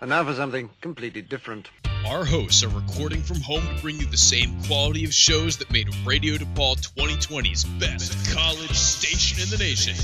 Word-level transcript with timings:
And 0.00 0.08
now 0.08 0.24
for 0.24 0.32
something 0.32 0.70
completely 0.80 1.20
different. 1.20 1.68
Our 2.06 2.24
hosts 2.24 2.64
are 2.64 2.68
recording 2.68 3.20
from 3.20 3.40
home 3.42 3.60
to 3.60 3.82
bring 3.82 3.96
you 3.96 4.06
the 4.06 4.16
same 4.16 4.62
quality 4.62 5.04
of 5.04 5.12
shows 5.12 5.58
that 5.58 5.70
made 5.70 5.94
Radio 6.06 6.36
DePaul 6.36 6.76
2020's 6.96 7.64
best 7.78 8.34
college 8.34 8.72
station 8.72 9.42
in 9.42 9.50
the 9.50 9.58
nation. 9.58 9.94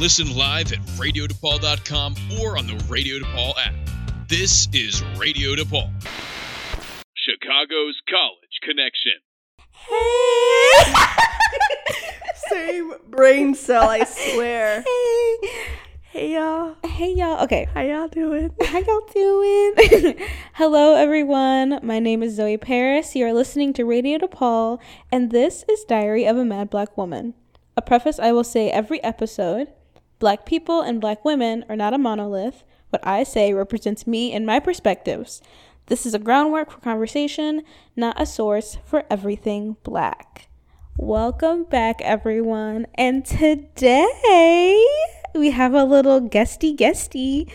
Listen 0.00 0.36
live 0.36 0.72
at 0.72 0.80
radiodepaul.com 0.96 2.16
or 2.40 2.58
on 2.58 2.66
the 2.66 2.84
Radio 2.88 3.20
DePaul 3.20 3.54
app. 3.64 3.74
This 4.26 4.66
is 4.72 5.04
Radio 5.16 5.54
DePaul, 5.54 5.92
Chicago's 7.14 7.96
college 8.10 8.58
connection. 8.62 9.12
Hey! 9.70 10.94
Same 12.50 12.94
brain 13.08 13.54
cell, 13.54 13.88
I 13.88 14.02
swear. 14.02 14.82
Hey, 14.82 15.77
Hey 16.18 16.32
y'all. 16.32 16.74
hey 16.84 17.14
y'all. 17.14 17.44
Okay, 17.44 17.68
How 17.72 17.82
y'all 17.82 18.08
doing? 18.08 18.50
how 18.66 18.80
y'all 18.80 19.06
doing? 19.14 20.16
Hello, 20.54 20.96
everyone. 20.96 21.78
My 21.80 22.00
name 22.00 22.24
is 22.24 22.34
Zoe 22.34 22.56
Paris. 22.56 23.14
You 23.14 23.24
are 23.26 23.32
listening 23.32 23.72
to 23.74 23.84
Radio 23.84 24.18
DePaul, 24.18 24.80
and 25.12 25.30
this 25.30 25.64
is 25.68 25.84
Diary 25.84 26.26
of 26.26 26.36
a 26.36 26.44
Mad 26.44 26.70
Black 26.70 26.98
Woman. 26.98 27.34
A 27.76 27.82
preface 27.82 28.18
I 28.18 28.32
will 28.32 28.42
say 28.42 28.68
every 28.68 29.00
episode 29.04 29.68
Black 30.18 30.44
people 30.44 30.80
and 30.80 31.00
black 31.00 31.24
women 31.24 31.64
are 31.68 31.76
not 31.76 31.94
a 31.94 31.98
monolith. 31.98 32.64
What 32.90 33.06
I 33.06 33.22
say 33.22 33.54
represents 33.54 34.04
me 34.04 34.32
and 34.32 34.44
my 34.44 34.58
perspectives. 34.58 35.40
This 35.86 36.04
is 36.04 36.14
a 36.14 36.18
groundwork 36.18 36.72
for 36.72 36.80
conversation, 36.80 37.62
not 37.94 38.20
a 38.20 38.26
source 38.26 38.78
for 38.84 39.04
everything 39.08 39.76
black. 39.84 40.48
Welcome 40.96 41.62
back, 41.62 42.00
everyone. 42.02 42.88
And 42.96 43.24
today 43.24 44.84
we 45.34 45.50
have 45.50 45.74
a 45.74 45.84
little 45.84 46.20
guesty 46.20 46.72
guesty. 46.72 47.48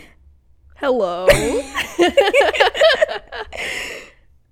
Hello. 0.76 1.26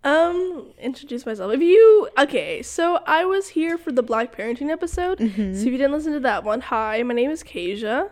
um, 0.04 0.72
introduce 0.78 1.26
myself. 1.26 1.52
If 1.52 1.60
you 1.60 2.08
okay, 2.18 2.62
so 2.62 3.00
I 3.06 3.24
was 3.24 3.48
here 3.48 3.78
for 3.78 3.92
the 3.92 4.02
Black 4.02 4.34
Parenting 4.34 4.70
episode. 4.70 5.18
So 5.18 5.24
if 5.26 5.64
you 5.64 5.78
didn't 5.78 5.92
listen 5.92 6.12
to 6.12 6.20
that 6.20 6.44
one, 6.44 6.60
hi, 6.60 7.02
my 7.02 7.14
name 7.14 7.30
is 7.30 7.42
Kasia. 7.42 8.10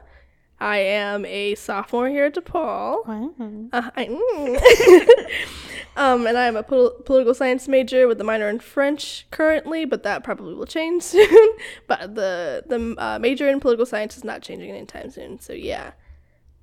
I 0.60 0.78
am 0.78 1.24
a 1.24 1.54
sophomore 1.54 2.08
here 2.08 2.26
at 2.26 2.34
DePaul. 2.34 3.06
Wow. 3.06 3.30
Uh, 3.72 3.90
I, 3.96 4.06
mm. 4.06 5.26
um, 5.96 6.26
and 6.26 6.36
I 6.36 6.46
am 6.46 6.56
a 6.56 6.62
pol- 6.62 6.96
political 7.06 7.32
science 7.34 7.66
major 7.66 8.06
with 8.06 8.20
a 8.20 8.24
minor 8.24 8.48
in 8.48 8.60
French 8.60 9.26
currently, 9.30 9.86
but 9.86 10.02
that 10.02 10.22
probably 10.22 10.54
will 10.54 10.66
change 10.66 11.02
soon. 11.04 11.48
but 11.86 12.14
the 12.14 12.64
the 12.66 12.94
uh, 12.98 13.18
major 13.18 13.48
in 13.48 13.58
political 13.60 13.86
science 13.86 14.18
is 14.18 14.24
not 14.24 14.42
changing 14.42 14.70
anytime 14.70 15.10
soon. 15.10 15.40
So 15.40 15.54
yeah. 15.54 15.92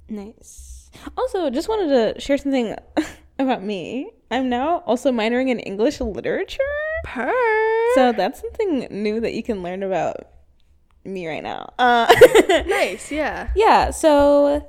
Nice. 0.09 0.91
Also, 1.17 1.49
just 1.49 1.67
wanted 1.67 2.13
to 2.15 2.21
share 2.21 2.37
something 2.37 2.75
about 3.39 3.63
me. 3.63 4.11
I'm 4.29 4.47
now 4.47 4.83
also 4.85 5.11
minoring 5.11 5.49
in 5.49 5.59
English 5.59 5.99
literature. 6.01 6.59
Per. 7.03 7.33
So 7.95 8.11
that's 8.11 8.41
something 8.41 8.87
new 8.91 9.19
that 9.21 9.33
you 9.33 9.41
can 9.41 9.63
learn 9.63 9.83
about 9.83 10.27
me 11.07 11.27
right 11.27 11.43
now. 11.43 11.73
Uh, 11.79 12.13
nice. 12.67 13.11
Yeah. 13.11 13.49
yeah, 13.55 13.89
so 13.91 14.67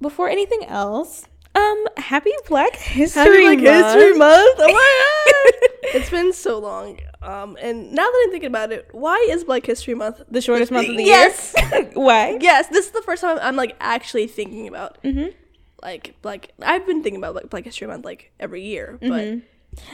before 0.00 0.28
anything 0.28 0.64
else, 0.66 1.26
um, 1.54 1.84
happy 1.96 2.32
Black 2.48 2.76
History 2.76 3.22
Happy 3.22 3.56
Black 3.56 3.58
Month. 3.82 3.94
History 3.94 4.18
Month. 4.18 4.56
Oh 4.58 4.72
my 4.72 5.52
god. 5.92 5.94
it's 5.94 6.10
been 6.10 6.32
so 6.32 6.58
long. 6.58 6.98
Um, 7.22 7.58
and 7.60 7.92
now 7.92 8.04
that 8.04 8.22
I'm 8.24 8.30
thinking 8.30 8.46
about 8.48 8.72
it, 8.72 8.88
why 8.92 9.16
is 9.30 9.44
Black 9.44 9.66
History 9.66 9.94
Month 9.94 10.22
The 10.30 10.40
shortest 10.40 10.72
month 10.72 10.88
of 10.88 10.96
the 10.96 11.04
Yes. 11.04 11.54
year. 11.56 11.68
Yes. 11.72 11.90
why? 11.94 12.38
Yes, 12.40 12.68
this 12.68 12.86
is 12.86 12.92
the 12.92 13.02
first 13.02 13.20
time 13.22 13.38
I'm 13.42 13.56
like 13.56 13.76
actually 13.80 14.26
thinking 14.26 14.68
about 14.68 15.02
Mhm. 15.02 15.34
like 15.82 16.14
like 16.22 16.52
I've 16.62 16.86
been 16.86 17.02
thinking 17.02 17.20
about 17.20 17.34
like 17.34 17.50
Black 17.50 17.64
History 17.64 17.86
Month 17.88 18.04
like 18.04 18.32
every 18.40 18.62
year, 18.62 18.96
but 19.00 19.10
Mhm. 19.10 19.42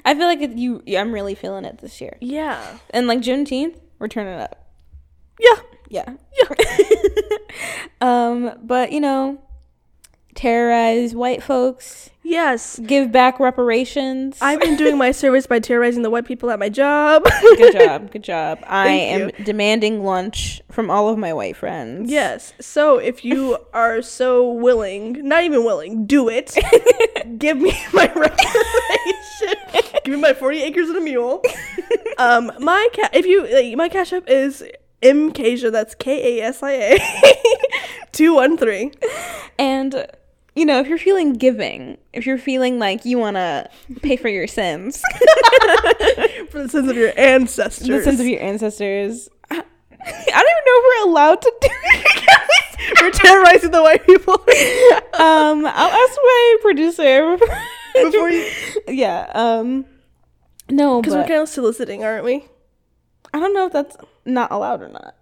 I 0.05 0.15
feel 0.15 0.27
like 0.27 0.41
it, 0.41 0.53
you. 0.53 0.83
I'm 0.97 1.11
really 1.13 1.35
feeling 1.35 1.65
it 1.65 1.79
this 1.79 2.01
year. 2.01 2.17
yeah, 2.21 2.79
And 2.91 3.07
like 3.07 3.21
Juneteenth, 3.21 3.77
we're 3.99 4.09
turning 4.09 4.35
up. 4.39 4.66
Yeah, 5.41 5.57
Yeah. 5.89 6.15
yeah. 6.39 6.57
Um, 8.01 8.53
but 8.63 8.93
you 8.93 9.01
know, 9.01 9.39
terrorize 10.35 11.15
white 11.15 11.43
folks, 11.43 12.11
yes. 12.23 12.79
give 12.81 13.11
back 13.11 13.41
reparations. 13.41 14.37
I've 14.43 14.61
been 14.61 14.77
doing 14.77 14.99
my 14.99 15.13
service 15.23 15.47
by 15.47 15.61
terrorizing 15.61 16.03
the 16.03 16.11
white 16.11 16.27
people 16.27 16.51
at 16.51 16.59
my 16.59 16.69
job. 16.69 17.25
good 17.57 17.73
job, 17.73 18.11
good 18.13 18.23
job. 18.23 18.59
I 18.67 18.89
am 18.91 19.31
Thank 19.31 19.45
demanding 19.47 20.05
lunch 20.05 20.61
from 20.71 20.91
all 20.91 21.09
of 21.09 21.17
my 21.17 21.33
white 21.33 21.57
friends. 21.57 22.11
Yes. 22.11 22.53
So 22.61 22.99
if 22.99 23.25
you 23.25 23.57
are 23.73 24.03
so 24.03 24.53
willing, 24.53 25.27
not 25.27 25.45
even 25.45 25.65
willing, 25.65 26.05
do 26.07 26.29
it. 26.29 26.55
Give 27.39 27.57
me 27.57 27.73
my 27.95 28.07
reparation. 28.13 29.95
Give 30.05 30.15
me 30.15 30.21
my 30.21 30.35
40 30.35 30.63
acres 30.63 30.89
and 30.91 30.99
a 30.99 31.01
mule. 31.01 31.43
Um, 32.19 32.53
my 32.61 32.89
ca- 32.95 33.11
if 33.15 33.25
you 33.25 33.47
like, 33.51 33.75
my 33.77 33.89
cash 33.89 34.13
up 34.13 34.29
is 34.29 34.63
mkasia. 35.03 35.71
That's 35.73 35.95
K 35.95 36.39
A 36.41 36.45
S 36.47 36.63
I 36.63 36.73
A 36.73 36.99
two 38.13 38.35
one 38.35 38.57
three. 38.57 38.93
And 39.59 40.07
you 40.55 40.65
know, 40.65 40.81
if 40.81 40.87
you're 40.89 40.99
feeling 40.99 41.35
giving, 41.35 41.99
if 42.13 42.25
you're 42.27 42.39
feeling 42.39 42.79
like 42.79 43.05
you 43.05 43.19
want 43.19 43.37
to 43.37 43.69
pay 44.03 44.17
for 44.17 44.29
your 44.29 44.47
sins, 44.47 45.03
For 46.51 46.63
the 46.63 46.69
sins 46.71 46.89
of 46.89 46.97
your 46.97 47.13
ancestors. 47.19 47.87
the 47.87 48.03
sins 48.03 48.21
of 48.21 48.27
your 48.27 48.41
ancestors. 48.41 49.29
I 49.51 49.57
I 49.57 49.59
don't 49.59 50.07
even 50.07 50.65
know 50.65 50.77
if 50.79 50.85
we're 51.05 51.11
allowed 51.11 51.43
to 51.43 51.53
do 51.61 51.69
it. 51.71 52.23
We're 53.01 53.11
terrorizing 53.11 53.71
the 53.73 53.83
white 53.83 54.07
people. 54.07 54.35
um, 54.35 55.67
I'll 55.67 55.91
ask 56.07 56.19
my 56.23 56.57
producer 56.63 57.37
Before 57.95 58.31
you, 58.31 58.49
Yeah. 58.87 59.29
Um. 59.35 59.87
No, 60.71 61.01
because 61.01 61.15
we're 61.17 61.27
kind 61.27 61.41
of 61.43 61.49
soliciting, 61.49 62.05
aren't 62.05 62.25
we? 62.25 62.45
I 63.35 63.41
don't 63.41 63.55
know 63.55 63.67
if 63.67 63.73
that's 63.73 63.97
not 64.27 64.51
allowed 64.53 64.83
or 64.83 64.89
not. 64.89 65.15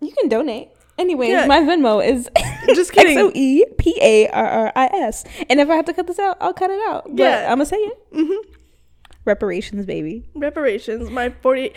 You 0.00 0.12
can 0.18 0.28
donate. 0.28 0.68
Anyways, 0.96 1.30
Yeah. 1.30 1.46
my 1.46 1.60
Venmo 1.60 2.06
is 2.06 2.28
Just 2.74 2.92
kidding. 2.94 3.18
X 3.18 3.24
O 3.26 3.32
E 3.34 3.64
P 3.78 3.98
A 4.00 4.28
R 4.28 4.46
R 4.46 4.72
I 4.76 4.86
S. 4.86 5.24
And 5.50 5.60
if 5.60 5.68
I 5.68 5.74
have 5.76 5.84
to 5.86 5.92
cut 5.92 6.06
this 6.06 6.18
out, 6.18 6.36
I'll 6.40 6.54
cut 6.54 6.70
it 6.70 6.80
out. 6.88 7.04
But 7.08 7.22
Yeah. 7.24 7.42
I'm 7.50 7.58
gonna 7.58 7.66
say 7.66 7.76
it. 7.76 7.98
hmm 8.12 8.50
Reparations, 9.24 9.86
baby. 9.86 10.28
Reparations. 10.34 11.08
My 11.10 11.30
40. 11.30 11.72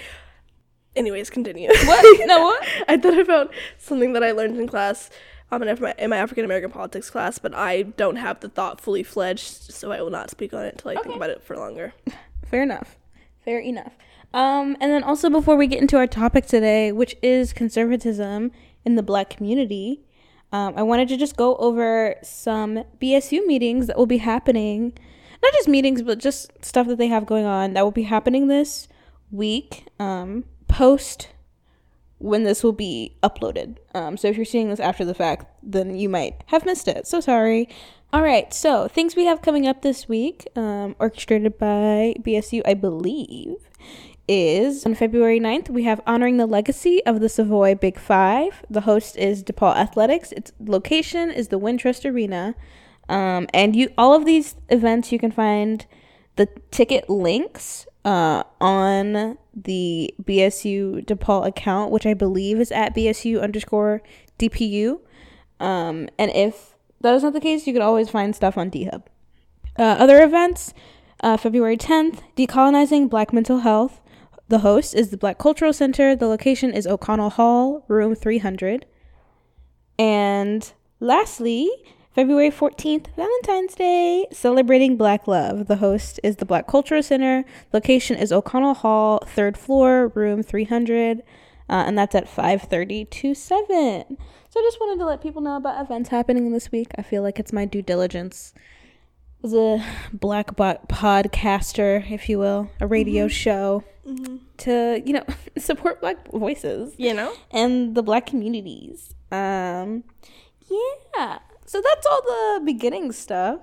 Anyways, 0.96 1.30
continue. 1.30 1.69
What? 1.69 2.28
No, 2.28 2.41
what? 2.44 2.68
I 2.88 2.97
thought 2.97 3.18
about 3.19 3.53
something 3.78 4.13
that 4.13 4.24
I 4.24 4.31
learned 4.31 4.57
in 4.59 4.68
class, 4.68 5.09
um, 5.52 5.63
in 5.63 5.78
my, 5.81 5.94
in 5.97 6.09
my 6.09 6.18
African 6.18 6.44
American 6.44 6.72
politics 6.72 7.09
class, 7.09 7.38
but 7.40 7.53
I 7.56 7.84
don't 7.84 8.18
have 8.18 8.40
the 8.41 8.50
thought 8.50 8.81
fully 8.81 9.03
fledged, 9.03 9.72
so 9.72 9.91
I 9.91 10.02
will 10.02 10.09
not 10.09 10.30
speak 10.30 10.53
on 10.53 10.66
it 10.66 10.74
until 10.74 10.91
I 10.91 10.96
think 11.02 11.16
about 11.16 11.30
it 11.30 11.41
for 11.44 11.56
longer. 11.56 11.94
Fair 12.47 12.63
enough. 12.63 12.97
Fair 13.46 13.59
enough. 13.59 13.94
Um, 14.33 14.77
and 14.79 14.91
then 14.91 15.03
also 15.03 15.29
before 15.29 15.55
we 15.55 15.67
get 15.67 15.81
into 15.81 15.97
our 15.97 16.07
topic 16.07 16.45
today, 16.45 16.91
which 16.91 17.15
is 17.21 17.53
conservatism 17.53 18.51
in 18.85 18.95
the 18.95 19.03
black 19.03 19.29
community, 19.29 20.01
um, 20.51 20.73
I 20.77 20.83
wanted 20.83 21.07
to 21.09 21.17
just 21.17 21.35
go 21.35 21.55
over 21.57 22.15
some 22.23 22.83
BSU 23.01 23.45
meetings 23.45 23.88
that 23.88 23.97
will 23.97 24.05
be 24.05 24.17
happening. 24.17 24.93
Not 25.41 25.53
just 25.53 25.67
meetings, 25.67 26.01
but 26.01 26.19
just 26.19 26.51
stuff 26.63 26.88
that 26.88 26.97
they 26.97 27.07
have 27.07 27.25
going 27.25 27.45
on 27.45 27.73
that 27.73 27.83
will 27.83 27.91
be 27.91 28.03
happening 28.03 28.47
this 28.47 28.88
week, 29.31 29.88
um, 29.99 30.45
post 30.67 31.29
when 32.19 32.44
this 32.44 32.63
will 32.63 32.73
be 32.73 33.15
uploaded. 33.21 33.77
Um, 33.94 34.17
so 34.17 34.27
if 34.27 34.38
you're 34.38 34.45
seeing 34.45 34.69
this 34.69 34.79
after 34.79 35.05
the 35.05 35.13
fact, 35.13 35.45
then 35.61 35.95
you 35.95 36.09
might 36.09 36.44
have 36.47 36.65
missed 36.65 36.88
it. 36.88 37.07
So 37.07 37.19
sorry. 37.19 37.69
All 38.13 38.23
right, 38.23 38.53
so 38.53 38.88
things 38.88 39.15
we 39.17 39.25
have 39.25 39.41
coming 39.41 39.67
up 39.67 39.81
this 39.81 40.07
week, 40.07 40.47
um, 40.55 40.95
orchestrated 40.97 41.57
by 41.57 42.15
BSU, 42.21 42.61
I 42.65 42.73
believe, 42.73 43.57
is 44.27 44.85
on 44.85 44.95
February 44.95 45.39
9th, 45.39 45.69
we 45.69 45.83
have 45.83 46.01
Honoring 46.05 46.38
the 46.38 46.45
Legacy 46.45 47.03
of 47.05 47.19
the 47.19 47.29
Savoy 47.29 47.75
Big 47.75 47.99
Five. 47.99 48.63
The 48.69 48.81
host 48.81 49.17
is 49.17 49.43
DePaul 49.43 49.75
Athletics. 49.75 50.31
Its 50.33 50.51
location 50.59 51.31
is 51.31 51.47
the 51.47 51.59
Wintrust 51.59 52.09
Arena. 52.09 52.55
Um, 53.09 53.47
and 53.53 53.75
you 53.75 53.91
all 53.97 54.13
of 54.13 54.25
these 54.25 54.56
events 54.69 55.12
you 55.12 55.19
can 55.19 55.31
find 55.31 55.85
the 56.35 56.47
ticket 56.71 57.09
links 57.09 57.88
uh, 58.03 58.44
on 58.62 59.38
the 59.56 60.13
BSU 60.24 61.06
DePaul 61.06 61.45
account, 61.45 61.91
which 61.91 62.06
I 62.06 62.13
believe 62.13 62.59
is 62.59 62.71
at 62.71 62.95
BSU 62.95 63.41
underscore 63.41 64.01
DPU. 64.39 65.00
Um, 65.59 66.09
and 66.18 66.31
if 66.31 66.75
that 67.01 67.13
is 67.15 67.23
not 67.23 67.33
the 67.33 67.41
case, 67.41 67.68
you 67.68 67.73
can 67.73 67.81
always 67.81 68.09
find 68.09 68.35
stuff 68.35 68.57
on 68.57 68.71
DHub. 68.71 69.03
Uh, 69.77 69.83
other 69.83 70.23
events, 70.23 70.73
uh, 71.21 71.38
February 71.38 71.77
10th, 71.77 72.19
Decolonizing 72.35 73.09
Black 73.09 73.33
Mental 73.33 73.59
Health. 73.59 74.01
The 74.49 74.59
host 74.59 74.95
is 74.95 75.09
the 75.09 75.17
Black 75.17 75.38
Cultural 75.38 75.73
Center. 75.73 76.15
The 76.15 76.27
location 76.27 76.71
is 76.71 76.88
O'Connell 76.88 77.31
Hall, 77.31 77.83
room 77.89 78.15
300. 78.15 78.85
And 79.99 80.71
lastly, 81.01 81.69
February 82.15 82.49
14th, 82.49 83.07
Valentine's 83.17 83.75
Day, 83.75 84.25
celebrating 84.31 84.95
Black 84.95 85.27
love. 85.27 85.67
The 85.67 85.75
host 85.77 86.21
is 86.23 86.38
the 86.38 86.45
Black 86.45 86.65
Cultural 86.65 87.03
Center. 87.03 87.44
Location 87.73 88.15
is 88.15 88.31
O'Connell 88.31 88.75
Hall, 88.75 89.21
third 89.27 89.57
floor, 89.57 90.13
room 90.15 90.41
300. 90.41 91.23
Uh, 91.69 91.83
and 91.85 91.97
that's 91.97 92.15
at 92.15 92.25
5.30 92.25 93.09
to 93.09 93.35
7. 93.35 93.67
So 93.67 94.59
i 94.59 94.63
just 94.63 94.79
wanted 94.79 94.99
to 94.99 95.05
let 95.05 95.21
people 95.21 95.41
know 95.41 95.57
about 95.57 95.83
events 95.83 96.07
happening 96.07 96.53
this 96.53 96.71
week. 96.71 96.88
I 96.97 97.01
feel 97.01 97.21
like 97.21 97.38
it's 97.38 97.51
my 97.51 97.65
due 97.65 97.81
diligence 97.81 98.53
was 99.41 99.53
a 99.53 99.85
black 100.13 100.55
bo- 100.55 100.79
podcaster, 100.88 102.09
if 102.09 102.29
you 102.29 102.39
will, 102.39 102.71
a 102.79 102.88
radio 102.88 103.27
show 103.27 103.83
to 104.57 105.01
you 105.06 105.13
know 105.13 105.24
support 105.57 106.01
black 106.01 106.30
voices 106.31 106.94
You 106.98 107.13
know? 107.13 107.33
and 107.51 107.95
the 107.95 108.04
black 108.04 108.25
communities. 108.25 109.13
Um, 109.31 110.04
yeah. 110.69 111.39
So 111.65 111.81
that's 111.81 112.06
all 112.07 112.21
the 112.21 112.62
beginning 112.65 113.12
stuff. 113.12 113.59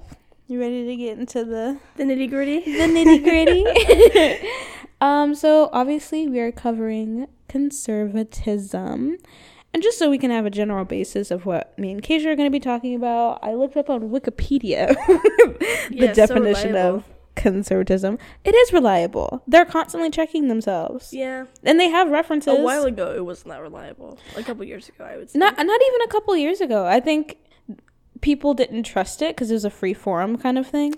You 0.46 0.60
ready 0.60 0.84
to 0.86 0.96
get 0.96 1.18
into 1.18 1.44
the 1.44 1.78
The 1.96 2.04
nitty 2.04 2.28
gritty. 2.28 2.60
the 2.64 2.86
nitty 2.86 3.22
gritty? 3.24 4.48
um, 5.00 5.34
so 5.34 5.70
obviously 5.72 6.28
we 6.28 6.38
are 6.40 6.52
covering 6.52 7.26
conservatism. 7.48 9.16
And 9.72 9.82
just 9.82 9.98
so 9.98 10.08
we 10.08 10.18
can 10.18 10.30
have 10.30 10.46
a 10.46 10.50
general 10.50 10.84
basis 10.84 11.30
of 11.32 11.46
what 11.46 11.76
me 11.78 11.90
and 11.90 12.02
Kasia 12.02 12.28
are 12.30 12.36
going 12.36 12.46
to 12.46 12.52
be 12.52 12.60
talking 12.60 12.94
about, 12.94 13.40
I 13.42 13.54
looked 13.54 13.76
up 13.76 13.90
on 13.90 14.10
Wikipedia 14.10 14.94
the 15.08 15.56
Yeah, 15.90 16.12
definition 16.12 16.72
reliable. 16.74 16.98
of 16.98 17.04
conservatism. 17.34 18.18
It 18.44 18.54
is 18.54 18.72
reliable. 18.72 19.42
They're 19.46 19.64
constantly 19.64 20.10
checking 20.10 20.48
themselves. 20.48 21.12
Yeah. 21.12 21.46
And 21.62 21.78
they 21.80 21.88
have 21.88 22.10
references. 22.10 22.58
A 22.58 22.62
while 22.62 22.84
ago, 22.84 23.12
it 23.14 23.24
wasn't 23.24 23.48
that 23.48 23.60
reliable. 23.62 24.18
A 24.36 24.42
couple 24.42 24.64
years 24.64 24.88
ago, 24.88 25.04
I 25.04 25.16
would 25.16 25.30
say. 25.30 25.38
Not 25.38 25.56
not 25.56 25.80
even 25.88 26.00
a 26.02 26.08
couple 26.08 26.36
years 26.36 26.60
ago. 26.60 26.86
I 26.86 27.00
think 27.00 27.38
people 28.20 28.54
didn't 28.54 28.84
trust 28.84 29.20
it 29.22 29.34
because 29.36 29.50
it 29.50 29.54
was 29.54 29.64
a 29.64 29.70
free 29.70 29.94
forum 29.94 30.36
kind 30.38 30.56
of 30.58 30.66
thing. 30.66 30.94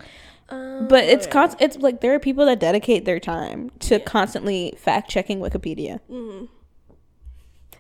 Um, 0.49 0.87
But 0.89 1.05
it's 1.05 1.27
yeah. 1.27 1.33
const- 1.33 1.57
It's 1.61 1.77
like 1.79 2.01
there 2.01 2.15
are 2.15 2.21
people 2.21 2.47
that 2.47 2.61
dedicate 2.61 3.05
their 3.05 3.19
time 3.19 3.71
to 3.81 3.99
constantly 3.99 4.75
fact 4.79 5.11
checking 5.11 5.41
Wikipedia. 5.41 5.99
Mm-hmm. 6.11 6.45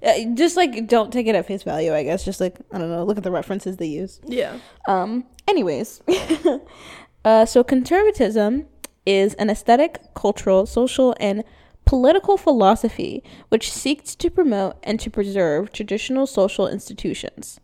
Uh, 0.02 0.34
just 0.34 0.56
like 0.56 0.86
don't 0.88 1.12
take 1.12 1.26
it 1.26 1.34
at 1.34 1.46
face 1.46 1.62
value. 1.62 1.94
I 1.94 2.02
guess 2.02 2.24
just 2.24 2.40
like 2.40 2.56
I 2.72 2.78
don't 2.78 2.90
know. 2.90 3.04
Look 3.04 3.18
at 3.18 3.24
the 3.24 3.30
references 3.30 3.76
they 3.76 3.86
use. 3.86 4.20
Yeah. 4.26 4.58
Um. 4.88 5.24
Anyways, 5.48 6.02
uh, 7.26 7.44
so 7.44 7.64
conservatism 7.64 8.67
is 9.05 9.34
an 9.34 9.50
aesthetic, 9.50 9.99
cultural, 10.14 10.64
social, 10.64 11.12
and 11.19 11.43
political 11.84 12.37
philosophy 12.37 13.23
which 13.49 13.70
seeks 13.70 14.14
to 14.14 14.31
promote 14.31 14.76
and 14.84 15.00
to 15.00 15.11
preserve 15.11 15.73
traditional 15.73 16.26
social 16.26 16.69
institutions. 16.69 17.58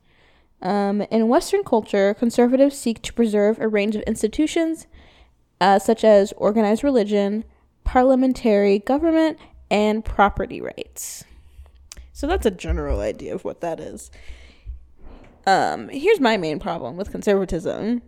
Um, 0.61 1.03
in 1.03 1.29
Western 1.29 1.62
culture, 1.62 2.12
conservatives 2.12 2.76
seek 2.76 3.03
to 3.03 3.12
preserve 3.12 3.61
a 3.61 3.69
range 3.69 3.94
of 3.94 4.03
institutions, 4.03 4.88
uh, 5.61 5.79
such 5.79 6.03
as 6.03 6.32
organized 6.37 6.82
religion, 6.82 7.44
parliamentary 7.85 8.81
government, 8.81 9.38
and 9.70 10.05
property 10.05 10.61
rights. 10.61 11.23
So 12.12 12.26
that's 12.26 12.47
a 12.47 12.50
general 12.50 12.99
idea 12.99 13.32
of 13.32 13.44
what 13.44 13.61
that 13.61 13.79
is. 13.79 14.11
Um, 15.47 15.88
here's 15.88 16.20
my 16.20 16.37
main 16.37 16.59
problem 16.59 16.97
with 16.97 17.12
conservatism. 17.12 18.03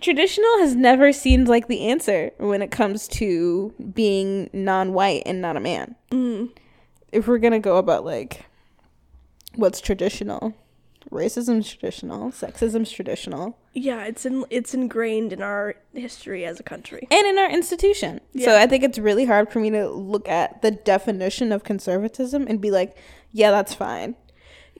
Traditional 0.00 0.58
has 0.58 0.74
never 0.74 1.12
seemed 1.12 1.48
like 1.48 1.68
the 1.68 1.86
answer 1.86 2.32
when 2.38 2.62
it 2.62 2.70
comes 2.70 3.06
to 3.08 3.74
being 3.94 4.50
non-white 4.52 5.22
and 5.26 5.40
not 5.40 5.56
a 5.56 5.60
man. 5.60 5.94
Mm. 6.10 6.50
If 7.12 7.26
we're 7.28 7.38
gonna 7.38 7.60
go 7.60 7.76
about 7.76 8.04
like 8.04 8.46
what's 9.56 9.80
traditional, 9.80 10.54
racism's 11.10 11.68
traditional, 11.70 12.30
sexism's 12.30 12.90
traditional, 12.90 13.58
Yeah, 13.72 14.04
it's 14.04 14.24
in 14.24 14.44
it's 14.50 14.74
ingrained 14.74 15.32
in 15.32 15.42
our 15.42 15.74
history 15.92 16.44
as 16.44 16.60
a 16.60 16.62
country. 16.62 17.06
and 17.10 17.26
in 17.26 17.38
our 17.38 17.50
institution. 17.50 18.20
So 18.38 18.56
I 18.56 18.66
think 18.66 18.84
it's 18.84 18.98
really 18.98 19.24
hard 19.26 19.50
for 19.50 19.60
me 19.60 19.70
to 19.70 19.88
look 19.88 20.28
at 20.28 20.62
the 20.62 20.70
definition 20.70 21.52
of 21.52 21.64
conservatism 21.64 22.46
and 22.48 22.60
be 22.60 22.70
like, 22.70 22.96
yeah, 23.32 23.50
that's 23.50 23.74
fine. 23.74 24.14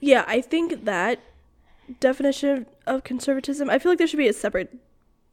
Yeah, 0.01 0.25
I 0.27 0.41
think 0.41 0.85
that 0.85 1.19
definition 2.01 2.67
of 2.87 3.05
conservatism. 3.05 3.69
I 3.71 3.79
feel 3.79 3.91
like 3.93 3.99
there 3.99 4.07
should 4.07 4.17
be 4.19 4.29
a 4.29 4.33
separate 4.33 4.77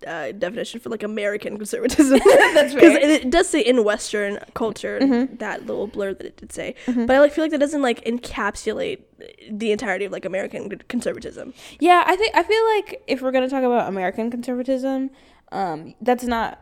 uh, 0.05 0.31
definition 0.31 0.79
for 0.79 0.89
like 0.89 1.03
American 1.03 1.57
conservatism. 1.57 2.19
That's 2.53 2.73
right. 2.75 2.81
because 2.83 2.95
it, 2.97 3.09
it 3.25 3.29
does 3.29 3.49
say 3.49 3.61
in 3.61 3.83
Western 3.83 4.39
culture 4.53 4.99
that 5.37 5.65
little 5.65 5.87
blur 5.87 6.13
that 6.13 6.25
it 6.25 6.37
did 6.37 6.51
say, 6.51 6.75
but 6.85 7.09
I 7.09 7.19
like 7.19 7.33
feel 7.33 7.43
like 7.43 7.51
that 7.51 7.59
doesn't 7.59 7.81
like 7.81 8.03
encapsulate 8.05 9.01
the 9.49 9.71
entirety 9.71 10.05
of 10.05 10.11
like 10.11 10.25
American 10.25 10.69
conservatism. 10.87 11.53
Yeah, 11.79 12.03
I 12.05 12.15
think 12.15 12.35
I 12.35 12.43
feel 12.43 12.65
like 12.75 13.03
if 13.07 13.21
we're 13.21 13.31
gonna 13.31 13.49
talk 13.49 13.63
about 13.63 13.87
American 13.89 14.29
conservatism, 14.29 15.09
um, 15.51 15.95
that's 16.01 16.23
not 16.23 16.61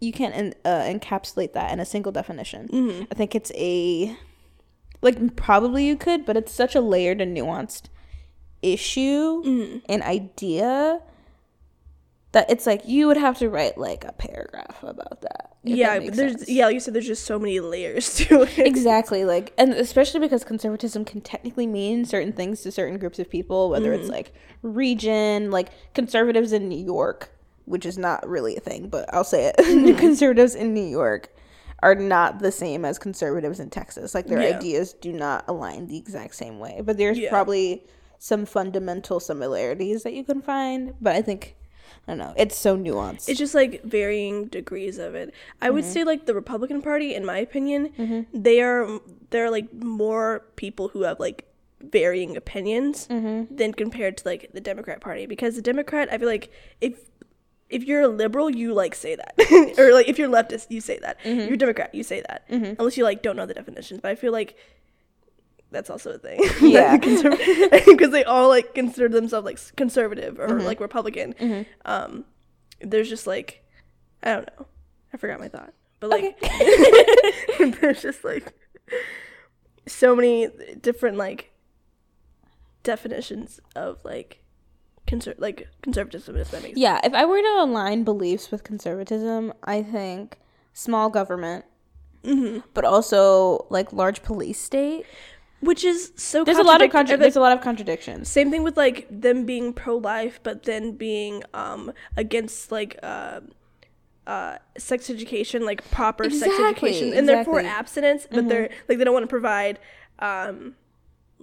you 0.00 0.12
can't 0.12 0.34
en- 0.36 0.54
uh, 0.64 0.82
encapsulate 0.82 1.54
that 1.54 1.72
in 1.72 1.80
a 1.80 1.84
single 1.84 2.12
definition. 2.12 3.06
I 3.10 3.14
think 3.14 3.34
it's 3.34 3.50
a 3.54 4.16
like 5.02 5.34
probably 5.36 5.86
you 5.86 5.96
could, 5.96 6.24
but 6.24 6.36
it's 6.36 6.52
such 6.52 6.74
a 6.74 6.80
layered 6.80 7.20
and 7.20 7.36
nuanced 7.36 7.88
issue 8.64 9.42
mm. 9.44 9.82
and 9.88 10.02
idea 10.02 11.00
that 12.34 12.50
it's 12.50 12.66
like 12.66 12.82
you 12.86 13.06
would 13.06 13.16
have 13.16 13.38
to 13.38 13.48
write 13.48 13.78
like 13.78 14.04
a 14.04 14.12
paragraph 14.12 14.82
about 14.82 15.20
that. 15.22 15.56
yeah, 15.62 15.98
that 15.98 16.06
but 16.06 16.16
there's 16.16 16.32
sense. 16.32 16.48
yeah, 16.48 16.66
like 16.66 16.74
you 16.74 16.80
said, 16.80 16.92
there's 16.92 17.06
just 17.06 17.24
so 17.24 17.38
many 17.38 17.60
layers 17.60 18.14
to 18.16 18.42
it. 18.42 18.58
exactly 18.58 19.24
like 19.24 19.52
and 19.56 19.72
especially 19.72 20.20
because 20.20 20.44
conservatism 20.44 21.04
can 21.04 21.20
technically 21.20 21.66
mean 21.66 22.04
certain 22.04 22.32
things 22.32 22.62
to 22.62 22.72
certain 22.72 22.98
groups 22.98 23.18
of 23.18 23.30
people 23.30 23.70
whether 23.70 23.92
it's 23.92 24.08
mm. 24.08 24.12
like 24.12 24.34
region 24.62 25.50
like 25.50 25.68
conservatives 25.94 26.52
in 26.52 26.68
new 26.68 26.84
york 26.84 27.30
which 27.66 27.86
is 27.86 27.96
not 27.96 28.26
really 28.28 28.56
a 28.56 28.60
thing 28.60 28.88
but 28.88 29.12
i'll 29.14 29.24
say 29.24 29.46
it 29.46 29.56
mm-hmm. 29.56 29.96
conservatives 29.98 30.54
in 30.54 30.74
new 30.74 30.84
york 30.84 31.30
are 31.82 31.94
not 31.94 32.40
the 32.40 32.50
same 32.50 32.84
as 32.84 32.98
conservatives 32.98 33.60
in 33.60 33.70
texas 33.70 34.14
like 34.14 34.26
their 34.26 34.42
Yeah. 34.42 34.56
ideas 34.56 34.92
do 34.92 35.12
not 35.12 35.44
align 35.48 35.86
the 35.86 35.96
exact 35.96 36.34
same 36.34 36.58
way 36.58 36.80
but 36.84 36.96
there's 36.96 37.18
Yeah. 37.18 37.30
probably 37.30 37.84
some 38.24 38.46
fundamental 38.46 39.20
similarities 39.20 40.02
that 40.02 40.14
you 40.14 40.24
can 40.24 40.40
find 40.40 40.94
but 40.98 41.14
i 41.14 41.20
think 41.20 41.56
i 42.08 42.10
don't 42.10 42.16
know 42.16 42.32
it's 42.38 42.56
so 42.56 42.74
nuanced. 42.74 43.28
It's 43.28 43.38
just 43.38 43.54
like 43.54 43.82
varying 43.82 44.46
degrees 44.46 44.96
of 44.96 45.14
it. 45.14 45.34
I 45.60 45.68
would 45.68 45.84
mm-hmm. 45.84 45.92
say 45.92 46.04
like 46.04 46.24
the 46.24 46.34
Republican 46.34 46.80
Party, 46.80 47.14
in 47.14 47.24
my 47.24 47.38
opinion, 47.38 47.92
mm-hmm. 47.98 48.20
they 48.32 48.62
are 48.62 49.00
they're 49.28 49.50
like 49.50 49.72
more 49.74 50.46
people 50.56 50.88
who 50.88 51.02
have 51.02 51.20
like 51.20 51.46
varying 51.80 52.36
opinions 52.36 53.06
mm-hmm. 53.08 53.54
than 53.54 53.74
compared 53.74 54.16
to 54.18 54.28
like 54.28 54.50
the 54.54 54.60
Democrat 54.60 55.00
Party 55.00 55.26
because 55.26 55.56
the 55.56 55.62
Democrat, 55.62 56.08
I 56.10 56.16
feel 56.18 56.28
like 56.28 56.50
if 56.80 56.94
if 57.68 57.84
you're 57.84 58.02
a 58.02 58.08
liberal, 58.08 58.48
you 58.50 58.72
like 58.72 58.94
say 58.94 59.16
that, 59.16 59.34
or 59.78 59.92
like 59.92 60.08
if 60.08 60.18
you're 60.18 60.28
leftist, 60.28 60.66
you 60.70 60.80
say 60.80 60.98
that. 61.00 61.18
If 61.24 61.48
you're 61.48 61.56
Democrat, 61.56 61.94
you 61.94 62.02
say 62.02 62.22
that, 62.28 62.44
unless 62.48 62.96
you 62.96 63.04
like 63.04 63.22
don't 63.22 63.36
know 63.36 63.46
the 63.46 63.54
definitions. 63.54 64.00
But 64.00 64.10
I 64.12 64.14
feel 64.14 64.32
like 64.32 64.56
that's 65.74 65.90
also 65.90 66.12
a 66.12 66.18
thing. 66.18 66.40
Yeah. 66.62 66.96
because 66.96 68.10
they 68.12 68.24
all 68.24 68.48
like 68.48 68.74
consider 68.74 69.08
themselves 69.08 69.44
like 69.44 69.58
conservative 69.76 70.38
or 70.40 70.60
like 70.60 70.80
Republican. 70.80 71.66
Um, 71.84 72.24
there's 72.80 73.08
just 73.08 73.26
like 73.26 73.62
I 74.22 74.34
don't 74.34 74.48
know. 74.58 74.66
I 75.12 75.16
forgot 75.16 75.38
my 75.40 75.48
thought, 75.48 75.74
but 76.00 76.08
like 76.10 76.40
there's 77.80 78.00
just 78.02 78.24
like 78.24 78.52
so 79.86 80.16
many 80.16 80.48
different 80.80 81.16
like 81.18 81.52
definitions 82.82 83.60
of 83.76 84.04
like 84.04 84.42
conser- 85.06 85.38
like 85.38 85.68
conservatism. 85.82 86.36
If 86.36 86.50
that 86.50 86.62
makes 86.62 86.78
Yeah, 86.78 87.00
if 87.04 87.12
I 87.14 87.24
were 87.24 87.40
to 87.40 87.56
align 87.60 88.04
beliefs 88.04 88.50
with 88.50 88.64
conservatism, 88.64 89.52
I 89.64 89.82
think 89.82 90.38
small 90.72 91.10
government, 91.10 91.64
Mm-hmm. 92.24 92.60
but 92.72 92.86
also 92.86 93.66
like 93.68 93.92
large 93.92 94.22
police 94.22 94.58
state. 94.58 95.04
Which 95.60 95.84
is 95.84 96.12
so 96.16 96.44
There's 96.44 96.58
a 96.58 96.62
lot 96.62 96.82
of 96.82 96.90
contra- 96.90 97.16
there's 97.16 97.36
a 97.36 97.40
lot 97.40 97.56
of 97.56 97.62
contradictions. 97.62 98.28
Same 98.28 98.50
thing 98.50 98.62
with 98.62 98.76
like 98.76 99.06
them 99.10 99.44
being 99.46 99.72
pro 99.72 99.96
life, 99.96 100.40
but 100.42 100.64
then 100.64 100.92
being 100.92 101.42
um 101.54 101.92
against 102.16 102.70
like 102.70 102.98
uh, 103.02 103.40
uh 104.26 104.58
sex 104.78 105.10
education, 105.10 105.64
like 105.64 105.88
proper 105.90 106.28
sex 106.30 106.54
education, 106.58 107.12
and 107.12 107.28
they're 107.28 107.44
for 107.44 107.60
exactly. 107.60 107.70
Mm-hmm. 107.70 107.78
abstinence, 107.80 108.26
but 108.30 108.48
they're 108.48 108.70
like 108.88 108.98
they 108.98 109.04
don't 109.04 109.14
want 109.14 109.24
to 109.24 109.28
provide 109.28 109.78
um 110.18 110.74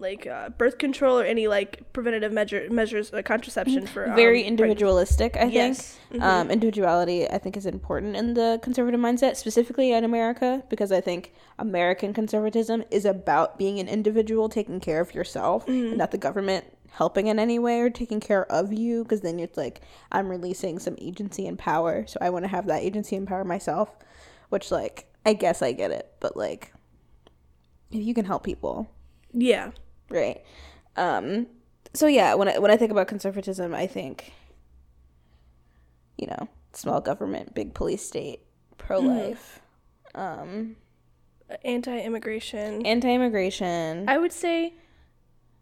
like 0.01 0.25
uh, 0.27 0.49
birth 0.49 0.77
control 0.77 1.19
or 1.19 1.23
any 1.23 1.47
like 1.47 1.93
preventative 1.93 2.31
measure 2.33 2.67
measures 2.69 3.13
uh, 3.13 3.21
contraception 3.21 3.85
for 3.85 4.09
um, 4.09 4.15
Very 4.15 4.41
individualistic, 4.43 5.37
I 5.37 5.45
Yes. 5.45 5.97
think. 6.11 6.21
Um, 6.21 6.51
individuality, 6.51 7.29
I 7.29 7.37
think, 7.37 7.55
is 7.55 7.65
important 7.65 8.15
in 8.17 8.33
the 8.33 8.59
conservative 8.61 8.99
mindset, 8.99 9.37
specifically 9.37 9.93
in 9.93 10.03
America, 10.03 10.63
because 10.69 10.91
I 10.91 10.99
think 10.99 11.33
American 11.59 12.13
conservatism 12.13 12.83
is 12.91 13.05
about 13.05 13.57
being 13.57 13.79
an 13.79 13.87
individual 13.87 14.49
taking 14.49 14.79
care 14.79 14.99
of 14.99 15.13
yourself 15.13 15.67
and 15.67 15.97
not 15.97 16.11
the 16.11 16.17
government 16.17 16.65
helping 16.93 17.27
in 17.27 17.39
any 17.39 17.57
way 17.57 17.79
or 17.79 17.89
taking 17.89 18.19
care 18.19 18.45
of 18.51 18.73
you, 18.73 19.03
because 19.03 19.21
then 19.21 19.39
it's 19.39 19.55
like, 19.55 19.79
I'm 20.11 20.27
releasing 20.27 20.77
some 20.79 20.95
agency 20.99 21.47
and 21.47 21.57
power, 21.57 22.05
so 22.07 22.17
I 22.19 22.29
want 22.29 22.43
to 22.43 22.49
have 22.49 22.65
that 22.67 22.81
agency 22.81 23.15
and 23.15 23.25
power 23.25 23.45
myself, 23.45 23.95
which, 24.49 24.71
like, 24.71 25.05
I 25.25 25.31
guess 25.33 25.61
I 25.61 25.71
get 25.71 25.91
it, 25.91 26.11
but, 26.19 26.35
like, 26.35 26.73
if 27.91 28.01
you 28.03 28.13
can 28.13 28.25
help 28.25 28.43
people, 28.43 28.91
yeah, 29.33 29.71
right 30.11 30.41
um 30.97 31.47
so 31.93 32.07
yeah 32.07 32.33
when 32.33 32.47
i 32.47 32.57
when 32.57 32.71
i 32.71 32.77
think 32.77 32.91
about 32.91 33.07
conservatism 33.07 33.73
i 33.73 33.87
think 33.87 34.33
you 36.17 36.27
know 36.27 36.47
small 36.73 37.01
government 37.01 37.53
big 37.53 37.73
police 37.73 38.05
state 38.05 38.41
pro-life 38.77 39.59
um 40.15 40.75
anti-immigration. 41.65 42.85
anti-immigration 42.85 44.07
I 44.07 44.17
would 44.17 44.31
say, 44.31 44.73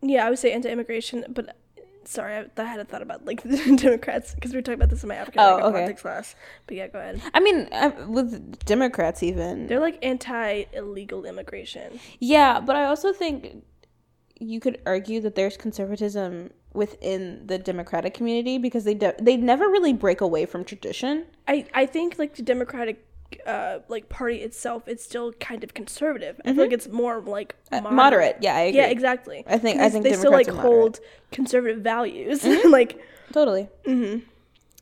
yeah, 0.01 0.25
I 0.25 0.29
would 0.29 0.39
say 0.39 0.51
anti-immigration, 0.53 1.25
but 1.29 1.55
sorry, 2.03 2.35
I, 2.35 2.45
I 2.61 2.63
had 2.63 2.79
a 2.79 2.85
thought 2.85 3.01
about 3.01 3.25
like 3.25 3.41
the 3.43 3.75
Democrats 3.81 4.35
because 4.35 4.51
we 4.51 4.57
were 4.57 4.61
talking 4.61 4.79
about 4.79 4.89
this 4.89 5.03
in 5.03 5.09
my 5.09 5.15
African 5.15 5.41
Oh, 5.41 5.45
American 5.57 5.65
okay. 5.69 5.79
politics 5.79 6.01
class. 6.01 6.35
But 6.67 6.77
yeah, 6.77 6.87
go 6.87 6.99
ahead. 6.99 7.21
I 7.33 7.39
mean, 7.39 7.67
uh, 7.71 7.91
with 8.07 8.63
Democrats 8.65 9.23
even. 9.23 9.67
They're 9.67 9.79
like 9.79 9.97
anti 10.03 10.65
illegal 10.73 11.25
immigration. 11.25 11.99
Yeah, 12.19 12.59
but 12.59 12.75
I 12.75 12.85
also 12.85 13.11
think 13.13 13.63
you 14.39 14.59
could 14.59 14.79
argue 14.85 15.19
that 15.21 15.35
there's 15.35 15.57
conservatism 15.57 16.51
within 16.73 17.45
the 17.47 17.57
Democratic 17.57 18.13
community 18.13 18.57
because 18.57 18.83
they 18.85 18.93
de- 18.93 19.15
they 19.21 19.35
never 19.37 19.65
really 19.67 19.93
break 19.93 20.21
away 20.21 20.45
from 20.45 20.63
tradition. 20.63 21.25
I 21.47 21.65
I 21.73 21.85
think 21.85 22.17
like 22.19 22.35
the 22.35 22.41
Democratic 22.43 23.05
uh 23.45 23.77
like 23.89 24.09
party 24.09 24.37
itself 24.37 24.87
it's 24.87 25.03
still 25.03 25.31
kind 25.33 25.63
of 25.63 25.73
conservative. 25.75 26.39
I 26.45 26.53
feel 26.53 26.63
like 26.63 26.73
it's 26.73 26.87
more 26.87 27.19
like 27.21 27.55
Mm-hmm. 27.71 27.85
Uh, 27.85 27.91
moderate. 27.91 28.37
Yeah, 28.41 28.55
I 28.55 28.61
agree. 28.61 28.79
Yeah, 28.79 28.87
exactly. 28.87 29.43
I 29.45 29.57
think- 29.59 29.79
I 29.79 29.89
think 29.89 30.03
they 30.03 30.13
still 30.13 30.31
like 30.31 30.47
Democrats 30.47 30.65
moderate. 30.65 30.73
Mm-hmm. 30.73 30.79
hold 30.81 30.99
conservative 31.31 31.81
values. 31.81 32.43
like 32.65 32.99
Totally. 33.31 33.67
Mm-hmm. 33.85 34.19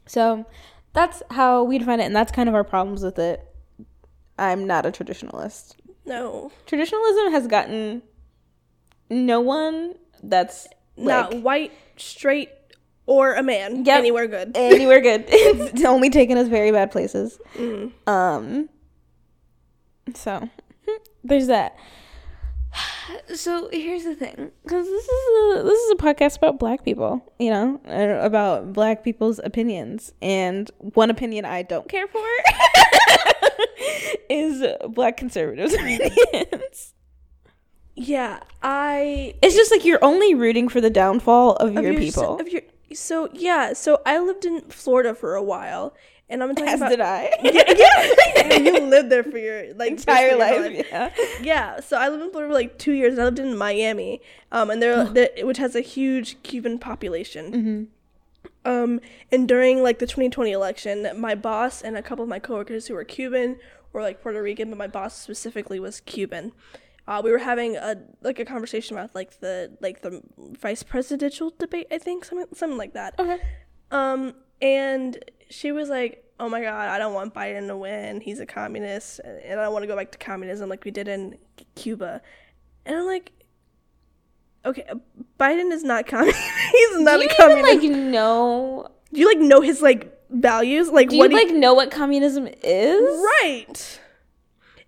So 0.06 0.46
that's 0.94 1.22
how 1.32 1.64
we 1.64 1.78
define 1.80 2.00
it, 2.00 2.06
and 2.06 2.16
that's 2.16 2.32
kind 2.32 2.48
of 2.48 2.56
our 2.56 2.64
problems 2.64 3.04
with 3.04 3.20
it. 3.20 3.44
I'm 4.40 4.66
not 4.68 4.86
a 4.86 4.92
traditionalist. 4.92 5.76
no, 6.06 6.52
Traditionalism 6.66 7.32
has 7.32 7.48
gotten 7.48 8.02
no 9.10 9.40
one 9.42 9.96
that's 10.24 10.68
not 10.98 11.34
like 11.34 11.42
white, 11.44 11.72
straight, 11.96 12.50
or 13.06 13.36
a 13.36 13.44
man 13.44 13.86
Yep. 13.86 13.98
anywhere 14.00 14.28
good. 14.28 14.52
anywhere 14.56 15.02
good. 15.02 15.26
it's 15.28 15.84
only 15.86 16.10
taken 16.10 16.38
us 16.38 16.48
very 16.48 16.72
bad 16.72 16.92
places. 16.92 17.40
Um. 18.06 18.70
So 20.16 20.50
there's 21.24 21.48
that. 21.48 21.76
So 23.34 23.70
here's 23.72 24.04
the 24.04 24.16
thing, 24.16 24.52
because 24.64 24.86
this 24.86 25.04
is 25.06 25.58
a 25.60 25.64
this 25.64 25.80
is 25.80 25.92
a 25.92 25.96
podcast 25.96 26.38
about 26.38 26.60
Black 26.60 26.84
people, 26.84 27.26
you 27.40 27.50
know, 27.50 27.80
about 27.86 28.74
Black 28.74 29.04
people's 29.04 29.40
opinions, 29.44 30.12
and 30.22 30.70
one 30.80 31.10
opinion 31.10 31.46
I 31.46 31.62
don't 31.64 31.88
care 31.88 32.08
for 32.08 32.22
is 34.30 34.64
Black 34.90 35.18
conservatives' 35.18 35.74
opinions. 35.74 36.94
Yeah, 37.98 38.42
I 38.62 39.34
It's 39.42 39.56
just 39.56 39.72
like 39.72 39.84
you're 39.84 40.04
only 40.04 40.36
rooting 40.36 40.70
for 40.70 40.80
the 40.80 40.92
downfall 40.92 41.56
of, 41.56 41.76
of 41.76 41.84
your 41.84 41.94
your- 41.94 42.00
people. 42.00 42.40
Of 42.40 42.48
your, 42.48 42.62
so 42.94 43.28
yeah, 43.34 43.74
so 43.74 44.02
I 44.06 44.20
lived 44.20 44.46
in 44.46 44.62
Florida 44.70 45.16
for 45.16 45.34
a 45.34 45.42
while, 45.42 45.96
and 46.30 46.44
I'm 46.44 46.54
talking 46.54 46.74
As 46.74 46.80
about 46.80 46.90
did 46.90 47.02
I. 47.02 47.32
yeah, 47.44 47.74
yeah. 47.76 48.58
you 48.58 48.80
lived 48.82 49.10
there 49.10 49.24
for 49.24 49.38
your 49.40 49.74
like 49.74 49.92
Entire 49.92 50.30
your 50.30 50.38
life. 50.38 50.62
whole 50.62 50.72
Yeah. 50.72 51.10
Yeah, 51.42 51.80
so 51.80 51.98
I 51.98 52.10
lived 52.10 52.24
in 52.24 52.30
Florida 52.30 52.52
for 52.52 52.54
like 52.54 52.78
two 52.78 52.94
years, 52.94 53.14
and 53.14 53.22
I 53.22 53.26
lived 53.26 53.40
in 53.40 53.58
Miami, 53.58 54.22
um, 54.52 54.70
and 54.70 54.80
there, 54.82 55.04
there 55.06 55.30
which 55.42 55.58
has 55.58 55.76
a 55.76 55.82
huge 55.82 56.42
Cuban 56.44 56.78
population. 56.78 57.52
Mm-hmm. 57.52 57.84
Um, 58.72 59.00
and 59.32 59.48
during 59.48 59.82
like 59.82 60.00
the 60.00 60.06
2020 60.06 60.52
election, 60.52 61.08
my 61.16 61.34
boss 61.34 61.82
and 61.82 61.98
a 61.98 62.04
couple 62.04 62.22
of 62.22 62.30
my 62.30 62.40
coworkers 62.40 62.88
who 62.88 62.94
were 62.94 63.04
Cuban 63.06 63.58
or 63.94 64.02
like 64.02 64.22
Puerto 64.22 64.42
Rican, 64.42 64.70
but 64.70 64.78
my 64.78 64.88
boss 64.88 65.20
specifically 65.20 65.80
was 65.80 66.02
Cuban. 66.02 66.52
Uh, 67.08 67.22
we 67.24 67.32
were 67.32 67.38
having 67.38 67.78
a 67.78 67.96
like 68.22 68.38
a 68.40 68.46
conversation 68.46 68.98
about 68.98 69.16
like 69.16 69.40
the 69.40 69.72
like 69.80 70.02
the 70.02 70.22
vice 70.38 70.84
presidential 70.84 71.54
debate, 71.58 71.88
I 71.92 71.98
think 72.00 72.26
something 72.26 72.48
something 72.54 72.78
like 72.78 72.94
that. 72.94 73.16
Okay. 73.18 73.40
Um, 73.92 74.34
and 74.62 75.18
she 75.50 75.72
was 75.72 75.88
like, 75.88 76.26
"Oh 76.40 76.50
my 76.50 76.62
God, 76.62 76.90
I 76.90 76.98
don't 77.00 77.14
want 77.14 77.34
Biden 77.34 77.68
to 77.68 77.78
win. 77.78 78.20
He's 78.20 78.40
a 78.42 78.46
communist, 78.46 79.20
and 79.20 79.58
I 79.60 79.64
don't 79.64 79.72
want 79.74 79.84
to 79.84 79.88
go 79.88 79.96
back 79.96 80.12
to 80.12 80.18
communism 80.18 80.68
like 80.70 80.84
we 80.84 80.92
did 80.92 81.08
in 81.08 81.38
Cuba." 81.76 82.22
And 82.86 82.98
I'm 82.98 83.06
like, 83.06 83.32
"Okay, 84.66 84.84
Biden 85.40 85.72
is 85.72 85.84
not 85.84 86.08
communist. 86.14 86.40
He's 86.72 87.00
not 87.00 87.18
Do 87.18 87.22
a 87.22 87.24
you 87.24 87.30
communist. 87.38 87.84
even 87.84 88.04
like 88.04 88.12
know? 88.12 88.88
do 89.14 89.20
you 89.22 89.28
like 89.28 89.40
know 89.40 89.62
his 89.62 89.82
like 89.82 90.14
values? 90.30 90.90
Like 90.90 91.08
Do 91.10 91.16
you 91.16 91.22
what? 91.22 91.32
he- 91.32 91.38
like 91.38 91.54
know 91.56 91.74
what 91.74 91.90
communism 91.92 92.50
is? 92.64 93.26
right?" 93.42 94.00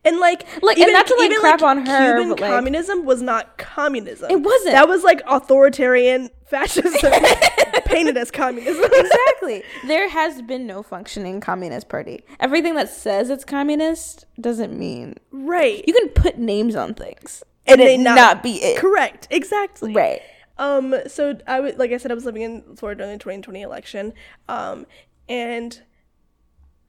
And 0.06 0.18
like, 0.18 0.46
Like, 0.64 0.78
and 0.78 0.94
not 0.94 1.08
to, 1.08 1.16
like, 1.16 1.36
crap 1.40 1.62
on 1.62 1.86
her, 1.86 2.14
Cuban 2.16 2.30
but, 2.30 2.40
like- 2.40 2.52
communism 2.52 3.06
was 3.06 3.22
not 3.22 3.58
communism. 3.58 4.32
It 4.32 4.42
wasn't. 4.42 4.72
That 4.74 4.88
was 4.88 5.04
like 5.04 5.22
authoritarian 5.28 6.30
fascism 6.48 7.12
painted 7.86 8.18
as 8.18 8.32
communism. 8.32 8.86
exactly. 8.92 9.64
There 9.88 10.10
has 10.10 10.42
been 10.42 10.66
no 10.68 10.84
functioning 10.84 11.42
communist 11.42 11.90
party. 11.90 12.24
Everything 12.40 12.76
that 12.76 12.90
says 12.90 13.30
it's 13.30 13.44
communist 13.46 14.26
doesn't 14.40 14.78
mean 14.78 15.16
right. 15.32 15.84
you 15.88 15.94
can 15.94 16.10
put 16.10 16.38
names 16.38 16.76
on 16.76 16.94
things 16.94 17.44
and, 17.68 17.80
they 17.82 17.96
it 17.96 18.00
not- 18.00 18.16
not, 18.16 18.44
be 18.44 18.54
it. 18.54 18.78
Correct. 18.80 19.28
Exactly. 19.30 19.94
Right. 19.94 20.22
Um. 20.58 20.94
So 21.08 21.38
I 21.48 21.60
was 21.62 21.76
like 21.78 21.92
I 21.92 21.98
said, 21.98 22.12
I 22.12 22.16
was 22.16 22.26
living 22.26 22.42
in 22.42 22.76
Florida 22.76 23.04
during 23.04 23.18
the 23.18 23.24
2020 23.24 23.62
election. 23.62 24.14
Um, 24.50 24.86
and 25.30 25.82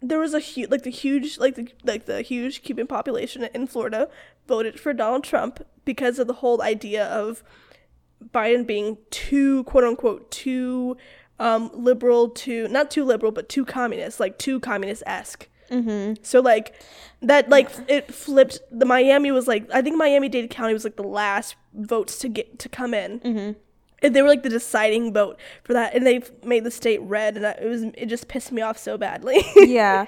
there 0.03 0.19
was 0.19 0.35
a 0.35 0.41
huge, 0.41 0.71
like 0.71 0.83
the 0.83 0.91
huge, 0.91 1.39
like 1.39 1.55
the 1.57 1.69
like 1.85 2.07
the 2.07 2.23
huge 2.23 2.63
Cuban 2.63 2.87
population 2.87 3.45
in 3.55 3.67
Florida 3.67 4.09
voted 4.47 4.81
for 4.81 4.93
Donald 4.93 5.25
Trump 5.25 5.65
because 5.85 6.19
of 6.19 6.27
the 6.27 6.35
whole 6.35 6.63
idea 6.63 7.07
of 7.07 7.43
Biden 8.33 8.67
being 8.67 8.99
too 9.11 9.65
quote 9.65 9.85
unquote 9.85 10.31
too 10.31 10.97
um 11.39 11.71
liberal 11.73 12.29
to 12.29 12.69
not 12.69 12.91
too 12.91 13.05
liberal 13.05 13.33
but 13.33 13.49
too 13.49 13.65
communist, 13.65 14.21
like 14.21 14.39
too 14.39 14.61
communist 14.61 15.03
esque. 15.07 15.49
Mm-hmm. 15.71 16.23
So 16.23 16.41
like 16.41 16.75
that 17.23 17.49
like 17.49 17.71
it 17.89 18.13
flipped. 18.13 18.61
The 18.71 18.87
Miami 18.87 19.31
was 19.31 19.47
like 19.47 19.71
I 19.73 19.83
think 19.83 19.97
Miami 19.97 20.29
Dade 20.29 20.51
County 20.51 20.73
was 20.73 20.85
like 20.85 20.97
the 20.97 21.03
last 21.03 21.57
votes 21.75 22.19
to 22.21 22.29
get 22.29 22.59
to 22.59 22.69
come 22.69 22.95
in. 22.95 23.21
Mm-hmm. 23.21 23.59
And 24.03 24.17
they 24.17 24.23
were 24.23 24.29
like 24.29 24.43
the 24.43 24.49
deciding 24.49 25.13
vote 25.13 25.39
for 25.63 25.73
that, 25.75 25.95
and 25.95 26.07
they 26.07 26.23
made 26.45 26.65
the 26.65 26.71
state 26.71 27.01
red, 27.03 27.37
and 27.37 27.47
I, 27.47 27.51
it 27.53 27.69
was 27.69 27.83
it 27.83 28.07
just 28.07 28.29
pissed 28.29 28.51
me 28.51 28.63
off 28.63 28.79
so 28.79 28.97
badly 28.97 29.45
Yeah. 29.57 30.07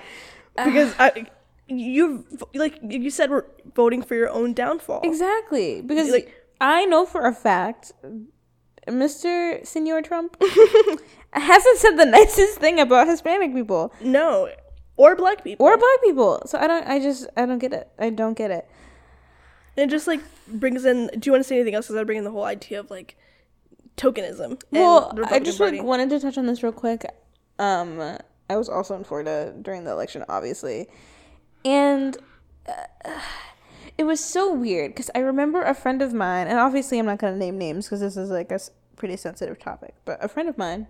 because 0.57 0.95
I 0.99 1.27
you 1.69 2.25
like 2.55 2.79
you 2.83 3.11
said 3.11 3.31
we're 3.31 3.45
voting 3.75 4.03
for 4.03 4.15
your 4.15 4.31
own 4.31 4.53
downfall. 4.55 5.01
Exactly. 5.05 5.81
Because 5.83 6.11
Like- 6.11 6.35
I 6.61 6.85
know 6.87 7.05
for 7.07 7.27
a 7.27 7.35
fact 7.35 7.93
Mr. 8.89 9.65
Senor 9.67 10.03
Trump 10.03 10.37
hasn't 11.33 11.79
said 11.79 11.97
the 11.97 12.05
nicest 12.19 12.59
thing 12.59 12.81
about 12.81 13.07
Hispanic 13.09 13.55
people 13.55 13.93
No, 14.01 14.49
or 14.97 15.17
black 15.17 15.45
people, 15.45 15.65
or 15.67 15.77
black 15.77 16.03
people. 16.03 16.43
So 16.47 16.59
I 16.59 16.67
don't 16.67 16.87
I 16.87 16.99
just 16.99 17.29
I 17.37 17.47
don't 17.47 17.59
get 17.59 17.73
it. 17.73 17.89
I 17.99 18.11
don't 18.11 18.35
get 18.37 18.51
it. 18.51 18.67
And 19.77 19.89
it 19.91 19.95
just 19.95 20.07
like 20.07 20.21
brings 20.49 20.85
in. 20.85 21.09
Do 21.19 21.21
you 21.29 21.33
want 21.33 21.43
to 21.45 21.49
say 21.49 21.57
anything 21.57 21.75
else? 21.75 21.87
Because 21.87 22.01
I 22.01 22.05
bring 22.05 22.19
in 22.19 22.25
the 22.25 22.31
whole 22.31 22.45
idea 22.45 22.81
of 22.81 22.91
like 22.91 23.17
tokenism. 23.97 24.61
Well, 24.71 25.13
I 25.31 25.39
just 25.41 25.59
like 25.61 25.83
wanted 25.83 26.11
to 26.11 26.21
touch 26.21 26.39
on 26.39 26.47
this 26.47 26.63
real 26.63 26.73
quick. 26.73 27.05
Um, 27.59 28.19
I 28.51 28.57
was 28.57 28.69
also 28.69 28.95
in 28.97 29.05
Florida 29.05 29.55
during 29.61 29.85
the 29.85 29.91
election, 29.93 30.25
obviously, 30.29 30.89
and 31.65 32.17
uh, 32.69 33.11
it 33.99 34.05
was 34.05 34.21
so 34.23 34.53
weird 34.53 34.93
because 34.93 35.11
I 35.15 35.21
remember 35.21 35.63
a 35.63 35.75
friend 35.75 36.03
of 36.03 36.13
mine, 36.13 36.47
and 36.49 36.59
obviously 36.59 36.99
I'm 36.99 37.07
not 37.07 37.19
gonna 37.19 37.37
name 37.37 37.59
names 37.59 37.87
because 37.87 38.01
this 38.01 38.17
is 38.17 38.31
like 38.31 38.51
a 38.51 38.55
s- 38.55 38.71
pretty 38.97 39.17
sensitive 39.17 39.59
topic, 39.59 39.95
but 40.05 40.23
a 40.25 40.29
friend 40.29 40.49
of 40.49 40.59
mine, 40.59 40.87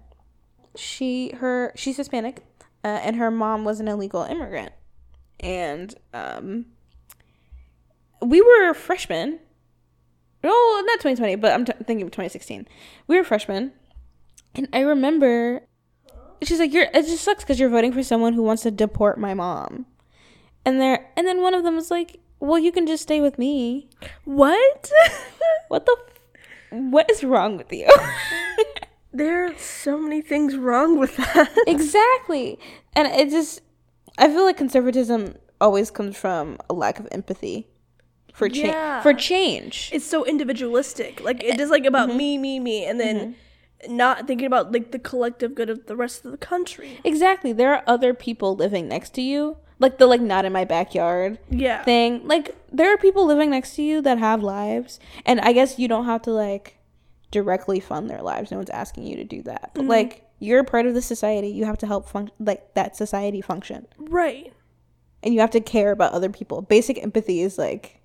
she 0.77 1.31
her 1.37 1.73
she's 1.77 1.97
Hispanic, 1.97 2.45
uh, 2.85 2.89
and 2.89 3.17
her 3.17 3.31
mom 3.31 3.65
was 3.65 3.81
an 3.81 3.89
illegal 3.89 4.23
immigrant, 4.23 4.73
and 5.41 5.95
um, 6.15 6.67
we 8.21 8.41
were 8.41 8.73
freshmen 8.75 9.41
no, 10.43 10.51
not 10.51 11.01
2020, 11.01 11.37
but 11.37 11.53
I'm 11.53 11.65
t- 11.65 11.73
thinking 11.85 12.03
of 12.03 12.11
2016. 12.11 12.67
We 13.07 13.17
were 13.17 13.25
freshmen, 13.25 13.73
and 14.55 14.69
I 14.73 14.81
remember 14.81 15.63
she's 16.43 16.59
like, 16.59 16.73
"You're 16.73 16.89
it 16.93 17.07
just 17.07 17.25
sucks 17.25 17.45
because 17.45 17.61
you're 17.61 17.69
voting 17.69 17.93
for 17.93 18.03
someone 18.03 18.33
who 18.33 18.43
wants 18.43 18.63
to 18.63 18.71
deport 18.71 19.19
my 19.19 19.35
mom," 19.35 19.87
and 20.65 20.81
there, 20.81 21.11
and 21.17 21.27
then 21.27 21.43
one 21.43 21.55
of 21.55 21.65
them 21.65 21.77
was 21.77 21.91
like, 21.91 22.19
"Well, 22.41 22.59
you 22.59 22.73
can 22.73 22.87
just 22.87 23.03
stay 23.03 23.21
with 23.21 23.39
me." 23.39 23.89
what? 24.25 24.91
What 25.69 25.87
the? 25.87 25.97
F- 26.71 26.81
what 26.91 27.11
is 27.11 27.25
wrong 27.25 27.57
with 27.57 27.73
you? 27.73 27.89
there 29.13 29.47
are 29.47 29.57
so 29.57 29.97
many 29.97 30.21
things 30.21 30.55
wrong 30.55 30.99
with 30.99 31.17
that. 31.17 31.51
exactly, 31.67 32.59
and 32.95 33.09
it 33.09 33.31
just, 33.31 33.63
I 34.19 34.29
feel 34.29 34.45
like 34.45 34.59
conservatism 34.59 35.37
always 35.63 35.91
comes 35.91 36.15
from 36.17 36.59
a 36.69 36.75
lack 36.75 37.01
of 37.01 37.09
empathy 37.11 37.69
for 38.33 38.49
change. 38.49 38.69
Yeah. 38.69 39.03
For 39.03 39.15
change. 39.15 39.91
it's 39.93 40.05
so 40.05 40.25
individualistic. 40.25 41.21
Like 41.23 41.43
it 41.45 41.61
eh, 41.61 41.63
is 41.63 41.71
like 41.71 41.85
about 41.85 42.09
mm-hmm. 42.09 42.19
me, 42.19 42.39
me, 42.39 42.61
me, 42.61 42.85
and 42.85 42.99
then 42.99 43.37
mm-hmm. 43.83 43.97
not 43.97 44.27
thinking 44.27 44.47
about 44.47 44.73
like 44.73 44.91
the 44.91 44.99
collective 44.99 45.55
good 45.55 45.71
of 45.71 45.87
the 45.87 45.97
rest 45.97 46.25
of 46.25 46.31
the 46.31 46.39
country. 46.39 46.99
Exactly. 47.05 47.53
There 47.53 47.75
are 47.75 47.83
other 47.87 48.15
people 48.15 48.57
living 48.57 48.89
next 48.89 49.11
to 49.15 49.23
you. 49.23 49.59
Like 49.79 49.99
the 49.99 50.07
like 50.07 50.21
not 50.21 50.45
in 50.45 50.53
my 50.53 50.65
backyard 50.65 51.39
Yeah. 51.51 51.83
thing. 51.85 52.27
Like 52.27 52.57
there 52.73 52.93
are 52.93 52.97
people 52.97 53.27
living 53.27 53.51
next 53.51 53.75
to 53.77 53.83
you 53.83 54.01
that 54.03 54.19
have 54.19 54.43
lives. 54.43 54.99
And 55.27 55.41
I 55.41 55.53
guess 55.53 55.79
you 55.79 55.89
don't 55.89 56.07
have 56.07 56.23
to 56.23 56.31
like 56.31 56.79
directly 57.31 57.81
fund 57.81 58.09
their 58.09 58.23
lives. 58.23 58.51
No 58.51 58.59
one's 58.59 58.71
asking 58.71 59.05
you 59.05 59.17
to 59.17 59.25
do 59.25 59.43
that. 59.43 59.73
But 59.75 59.83
mm-hmm. 59.83 59.91
like 59.91 60.25
you're 60.39 60.61
a 60.61 60.65
part 60.65 60.87
of 60.87 60.95
the 60.95 61.03
society. 61.03 61.49
You 61.49 61.65
have 61.65 61.79
to 61.79 61.87
help 61.87 62.09
fun- 62.09 62.31
like 62.39 62.75
that 62.75 62.97
society 62.97 63.41
function. 63.41 63.87
right. 63.99 64.53
And 65.25 65.33
you 65.33 65.39
have 65.39 65.53
to 65.53 65.61
care 65.61 65.93
about 65.93 66.15
other 66.15 66.29
people. 66.29 66.63
Basic 66.63 67.01
empathy 67.01 67.43
is 67.43 67.57
like 67.57 68.02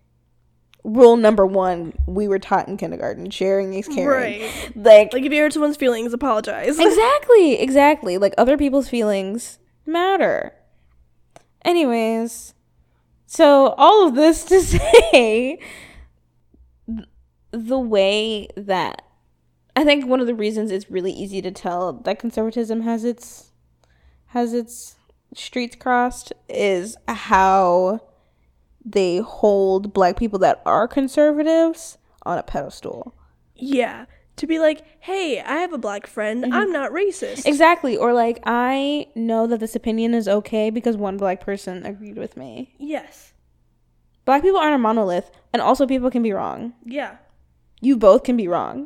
rule 0.87 1.17
number 1.17 1.45
one 1.45 1.93
we 2.07 2.27
were 2.27 2.39
taught 2.39 2.67
in 2.67 2.77
kindergarten: 2.77 3.29
sharing 3.29 3.73
is 3.73 3.87
caring. 3.87 4.41
Right. 4.41 4.75
Like, 4.75 5.13
Like 5.13 5.23
if 5.23 5.31
you 5.31 5.41
hurt 5.41 5.53
someone's 5.53 5.77
feelings, 5.77 6.13
apologize. 6.13 6.79
exactly, 6.79 7.59
exactly. 7.59 8.17
Like 8.17 8.33
other 8.37 8.57
people's 8.57 8.89
feelings 8.89 9.59
matter. 9.85 10.53
Anyways, 11.63 12.53
so 13.25 13.75
all 13.77 14.07
of 14.07 14.15
this 14.15 14.45
to 14.45 14.61
say, 14.63 15.59
the 17.51 17.79
way 17.79 18.47
that 18.55 19.01
I 19.75 19.83
think 19.83 20.07
one 20.07 20.21
of 20.21 20.27
the 20.27 20.35
reasons 20.35 20.71
it's 20.71 20.89
really 20.89 21.11
easy 21.11 21.41
to 21.41 21.51
tell 21.51 21.93
that 21.93 22.19
conservatism 22.19 22.81
has 22.81 23.03
its 23.03 23.51
has 24.27 24.53
its 24.53 24.95
streets 25.35 25.75
crossed 25.75 26.33
is 26.49 26.95
how 27.07 28.01
they 28.89 29.17
hold 29.17 29.93
black 29.93 30.17
people 30.17 30.39
that 30.39 30.61
are 30.65 30.87
conservatives 30.87 31.97
on 32.23 32.37
a 32.37 32.43
pedestal. 32.43 33.13
Yeah. 33.55 34.05
To 34.37 34.47
be 34.47 34.59
like, 34.59 34.83
hey, 34.99 35.41
I 35.41 35.57
have 35.57 35.73
a 35.73 35.77
black 35.77 36.05
friend. 36.07 36.43
Mm-hmm. 36.43 36.53
I'm 36.53 36.71
not 36.71 36.91
racist. 36.91 37.45
Exactly. 37.45 37.97
Or 37.97 38.13
like 38.13 38.39
I 38.45 39.07
know 39.15 39.47
that 39.47 39.59
this 39.59 39.75
opinion 39.75 40.13
is 40.13 40.27
okay 40.27 40.69
because 40.69 40.95
one 40.95 41.17
black 41.17 41.41
person 41.41 41.85
agreed 41.85 42.17
with 42.17 42.37
me. 42.37 42.75
yes. 42.79 43.33
Black 44.25 44.41
people 44.41 44.59
aren't 44.59 44.75
a 44.75 44.77
monolith 44.77 45.31
and 45.53 45.61
also 45.61 45.87
people 45.87 46.11
can 46.11 46.21
be 46.21 46.33
wrong. 46.33 46.73
Yeah. 46.83 47.15
You 47.79 47.95
both 47.95 48.23
can 48.23 48.35
be 48.35 48.49
wrong. 48.49 48.85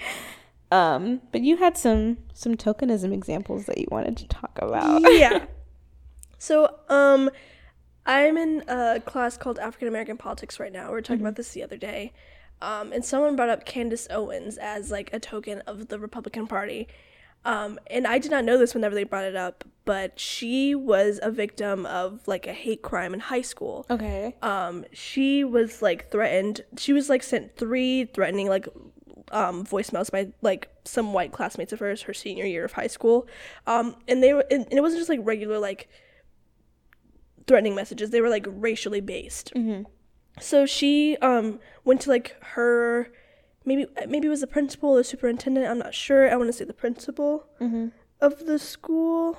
um, 0.70 1.22
but 1.32 1.40
you 1.40 1.56
had 1.56 1.78
some 1.78 2.18
some 2.34 2.56
tokenism 2.56 3.12
examples 3.12 3.64
that 3.66 3.78
you 3.78 3.86
wanted 3.90 4.16
to 4.18 4.28
talk 4.28 4.58
about. 4.60 5.00
yeah. 5.12 5.46
So, 6.42 6.74
um, 6.88 7.28
I'm 8.10 8.36
in 8.36 8.64
a 8.66 9.00
class 9.00 9.36
called 9.36 9.60
African 9.60 9.86
American 9.86 10.16
Politics 10.16 10.58
right 10.58 10.72
now. 10.72 10.88
We 10.88 10.94
were 10.94 11.02
talking 11.02 11.20
about 11.20 11.36
this 11.36 11.52
the 11.52 11.62
other 11.62 11.76
day. 11.76 12.12
Um, 12.60 12.92
and 12.92 13.04
someone 13.04 13.36
brought 13.36 13.48
up 13.50 13.64
Candace 13.64 14.08
Owens 14.10 14.58
as 14.58 14.90
like 14.90 15.10
a 15.12 15.20
token 15.20 15.60
of 15.60 15.88
the 15.88 15.98
Republican 15.98 16.48
Party. 16.48 16.88
Um, 17.44 17.78
and 17.86 18.08
I 18.08 18.18
did 18.18 18.32
not 18.32 18.44
know 18.44 18.58
this 18.58 18.74
whenever 18.74 18.96
they 18.96 19.04
brought 19.04 19.24
it 19.24 19.36
up, 19.36 19.64
but 19.84 20.18
she 20.18 20.74
was 20.74 21.20
a 21.22 21.30
victim 21.30 21.86
of 21.86 22.26
like 22.26 22.48
a 22.48 22.52
hate 22.52 22.82
crime 22.82 23.14
in 23.14 23.20
high 23.20 23.42
school. 23.42 23.86
Okay. 23.88 24.34
um 24.42 24.84
she 24.92 25.44
was 25.44 25.80
like 25.80 26.10
threatened 26.10 26.62
she 26.78 26.92
was 26.92 27.08
like 27.08 27.22
sent 27.22 27.56
three 27.56 28.06
threatening 28.06 28.48
like 28.48 28.68
um 29.30 29.64
voicemails 29.64 30.10
by 30.10 30.32
like 30.42 30.68
some 30.84 31.12
white 31.12 31.30
classmates 31.30 31.72
of 31.72 31.78
hers 31.78 32.02
her 32.02 32.12
senior 32.12 32.44
year 32.44 32.64
of 32.64 32.72
high 32.72 32.88
school 32.88 33.28
um 33.68 33.94
and 34.08 34.20
they 34.22 34.32
were 34.34 34.44
and 34.50 34.66
it 34.72 34.80
wasn't 34.80 34.98
just 35.00 35.08
like 35.08 35.20
regular 35.22 35.58
like 35.58 35.88
threatening 37.46 37.74
messages 37.74 38.10
they 38.10 38.20
were 38.20 38.28
like 38.28 38.46
racially 38.48 39.00
based 39.00 39.52
so 40.40 40.64
she 40.66 41.16
um 41.18 41.58
went 41.84 42.00
to 42.00 42.08
like 42.10 42.36
her 42.54 43.10
maybe 43.64 43.86
maybe 44.08 44.26
it 44.26 44.30
was 44.30 44.40
the 44.40 44.46
principal 44.46 44.90
or 44.96 45.02
superintendent 45.02 45.66
i'm 45.66 45.78
not 45.78 45.92
sure 45.94 46.30
i 46.30 46.36
want 46.36 46.48
to 46.48 46.52
say 46.52 46.64
the 46.64 46.72
principal 46.72 47.46
of 48.20 48.46
the 48.46 48.58
school 48.58 49.38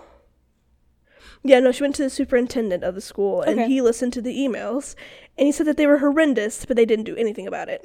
yeah, 1.44 1.60
no, 1.60 1.72
she 1.72 1.82
went 1.84 1.96
to 1.96 2.04
the 2.04 2.10
superintendent 2.10 2.84
of 2.84 2.94
the 2.94 3.02
school 3.02 3.42
and 3.42 3.60
Okay. 3.60 3.68
he 3.68 3.82
listened 3.82 4.14
to 4.14 4.22
the 4.22 4.36
emails 4.36 4.96
and 5.38 5.46
he 5.48 5.52
said 5.52 5.66
that 5.68 5.76
they 5.78 5.88
were 5.88 5.98
horrendous, 5.98 6.66
but 6.66 6.78
they 6.78 6.86
didn't 6.86 7.06
do 7.06 7.16
anything 7.16 7.48
about 7.48 7.68
it. 7.70 7.82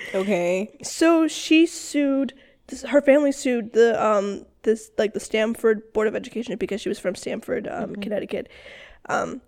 Okay. 0.14 0.76
so 0.82 1.26
she 1.28 1.64
sued 1.66 2.34
this, 2.66 2.82
her 2.82 3.00
family 3.00 3.32
sued 3.32 3.72
the 3.72 4.02
um 4.04 4.44
this 4.62 4.90
like 4.98 5.14
the 5.14 5.20
Stamford 5.20 5.92
Board 5.94 6.08
of 6.08 6.14
Education 6.16 6.56
because 6.56 6.80
she 6.82 6.88
was 6.90 6.98
from 6.98 7.14
Stamford, 7.14 7.66
um, 7.68 7.96
Connecticut. 7.96 8.48
Um 9.08 9.40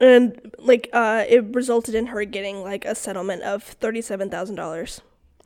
and 0.00 0.52
like 0.58 0.88
uh 0.92 1.24
it 1.28 1.44
resulted 1.54 1.94
in 1.94 2.06
her 2.06 2.24
getting 2.24 2.62
like 2.62 2.84
a 2.84 2.94
settlement 2.94 3.42
of 3.42 3.62
thirty 3.62 4.00
seven 4.02 4.30
thousand 4.30 4.56
dollars. 4.56 5.00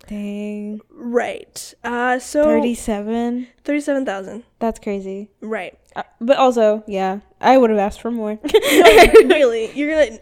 Dang. 0.08 0.80
Right. 0.90 1.74
Uh 1.84 2.18
so 2.18 2.44
Thirty 2.44 2.74
seven. 2.74 3.48
thirty 3.64 3.80
seven 3.80 4.04
thousand. 4.06 4.44
That's 4.58 4.78
crazy. 4.80 5.30
Right. 5.40 5.78
Uh, 5.94 6.04
but 6.20 6.36
also, 6.36 6.84
yeah, 6.86 7.20
I 7.40 7.58
would 7.58 7.70
have 7.70 7.78
asked 7.78 8.00
for 8.00 8.10
more. 8.10 8.38
No, 8.52 9.12
really. 9.26 9.70
You're 9.72 9.90
gonna 10.06 10.18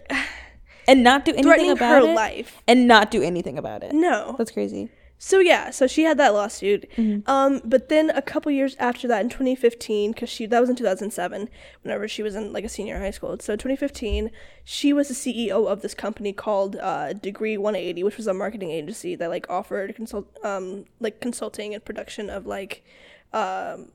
and 0.88 1.04
not 1.04 1.24
do 1.26 1.32
anything 1.34 1.70
about 1.70 2.02
her 2.02 2.08
it. 2.08 2.14
life. 2.14 2.62
And 2.66 2.88
not 2.88 3.10
do 3.10 3.22
anything 3.22 3.58
about 3.58 3.82
it. 3.82 3.92
No. 3.92 4.34
That's 4.38 4.50
crazy. 4.50 4.90
So 5.20 5.40
yeah, 5.40 5.70
so 5.70 5.88
she 5.88 6.04
had 6.04 6.16
that 6.18 6.32
lawsuit. 6.32 6.88
Mm-hmm. 6.96 7.28
Um, 7.28 7.60
but 7.64 7.88
then 7.88 8.10
a 8.10 8.22
couple 8.22 8.52
years 8.52 8.76
after 8.78 9.08
that, 9.08 9.20
in 9.20 9.28
2015, 9.28 10.12
because 10.12 10.30
she 10.30 10.46
that 10.46 10.60
was 10.60 10.70
in 10.70 10.76
2007, 10.76 11.48
whenever 11.82 12.06
she 12.06 12.22
was 12.22 12.36
in 12.36 12.52
like 12.52 12.64
a 12.64 12.68
senior 12.68 12.94
in 12.94 13.02
high 13.02 13.10
school. 13.10 13.36
So 13.40 13.56
2015, 13.56 14.30
she 14.62 14.92
was 14.92 15.08
the 15.08 15.14
CEO 15.14 15.66
of 15.66 15.82
this 15.82 15.92
company 15.92 16.32
called 16.32 16.76
uh, 16.76 17.14
Degree 17.14 17.58
180, 17.58 18.04
which 18.04 18.16
was 18.16 18.28
a 18.28 18.34
marketing 18.34 18.70
agency 18.70 19.16
that 19.16 19.28
like 19.28 19.50
offered 19.50 19.94
consult 19.96 20.28
um 20.44 20.84
like 21.00 21.20
consulting 21.20 21.74
and 21.74 21.84
production 21.84 22.30
of 22.30 22.46
like 22.46 22.84
um 23.32 23.90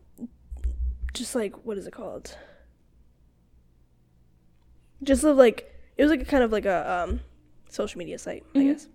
just 1.13 1.35
like 1.35 1.55
what 1.65 1.77
is 1.77 1.87
it 1.87 1.93
called? 1.93 2.37
Just 5.01 5.23
of 5.23 5.37
like 5.37 5.73
it 5.95 6.03
was 6.03 6.11
like 6.11 6.21
a 6.21 6.25
kind 6.25 6.43
of 6.43 6.51
like 6.51 6.65
a 6.65 6.91
um 6.91 7.21
social 7.69 7.97
media 7.97 8.19
site, 8.19 8.43
I 8.53 8.63
guess 8.63 8.87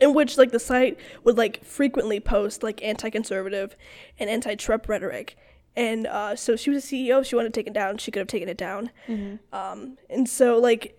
in 0.00 0.14
which 0.14 0.38
like 0.38 0.50
the 0.50 0.60
site 0.60 0.98
would 1.24 1.36
like 1.36 1.64
frequently 1.64 2.20
post 2.20 2.62
like 2.62 2.82
anti-conservative 2.82 3.76
and 4.18 4.30
anti-Trump 4.30 4.88
rhetoric. 4.88 5.36
And 5.76 6.06
uh, 6.06 6.36
so 6.36 6.56
she 6.56 6.70
was 6.70 6.84
a 6.84 6.86
CEO. 6.86 7.20
If 7.20 7.26
she 7.28 7.36
wanted 7.36 7.54
to 7.54 7.60
take 7.60 7.66
it 7.66 7.72
down, 7.72 7.98
she 7.98 8.10
could 8.10 8.18
have 8.20 8.28
taken 8.28 8.48
it 8.48 8.56
down. 8.56 8.90
Um, 9.52 9.98
and 10.08 10.28
so 10.28 10.58
like 10.58 10.98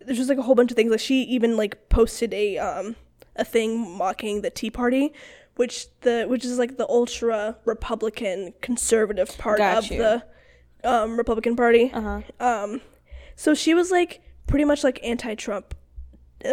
there's 0.00 0.18
just 0.18 0.28
like 0.28 0.38
a 0.38 0.42
whole 0.42 0.54
bunch 0.54 0.70
of 0.70 0.76
things. 0.76 0.90
Like 0.90 1.00
she 1.00 1.22
even 1.22 1.56
like 1.56 1.88
posted 1.88 2.32
a 2.32 2.58
um, 2.58 2.96
a 3.36 3.44
thing 3.44 3.96
mocking 3.96 4.42
the 4.42 4.50
Tea 4.50 4.70
Party, 4.70 5.12
which 5.56 5.86
the 6.00 6.24
which 6.28 6.44
is 6.44 6.58
like 6.58 6.76
the 6.76 6.88
ultra 6.88 7.56
Republican 7.64 8.54
conservative 8.60 9.36
part 9.38 9.58
Got 9.58 9.78
of 9.78 9.90
you. 9.90 9.98
the 9.98 10.24
um, 10.84 11.16
Republican 11.16 11.56
Party. 11.56 11.90
Uh-huh. 11.92 12.20
Um, 12.40 12.80
so 13.36 13.54
she 13.54 13.74
was 13.74 13.90
like 13.90 14.22
pretty 14.46 14.64
much 14.64 14.84
like 14.84 15.00
anti-Trump 15.02 15.74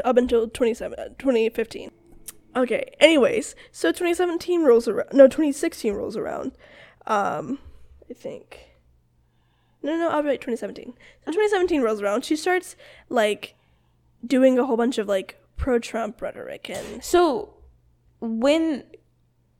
up 0.03 0.17
until 0.17 0.47
27, 0.47 1.15
2015. 1.17 1.91
Okay. 2.55 2.91
Anyways, 2.99 3.55
so 3.71 3.89
2017 3.89 4.63
rolls 4.63 4.87
around. 4.87 5.09
No, 5.13 5.27
2016 5.27 5.93
rolls 5.93 6.17
around. 6.17 6.51
Um, 7.07 7.59
I 8.09 8.13
think. 8.13 8.69
No, 9.81 9.95
no, 9.97 10.09
I'll 10.09 10.21
be 10.21 10.29
right. 10.29 10.41
2017. 10.41 10.93
So 11.25 11.31
2017 11.31 11.81
rolls 11.81 12.01
around. 12.01 12.25
She 12.25 12.35
starts 12.35 12.75
like 13.07 13.55
doing 14.25 14.59
a 14.59 14.65
whole 14.65 14.77
bunch 14.77 14.97
of 14.97 15.07
like 15.07 15.41
pro-Trump 15.57 16.21
rhetoric 16.21 16.69
and 16.69 17.03
So 17.03 17.53
when 18.19 18.83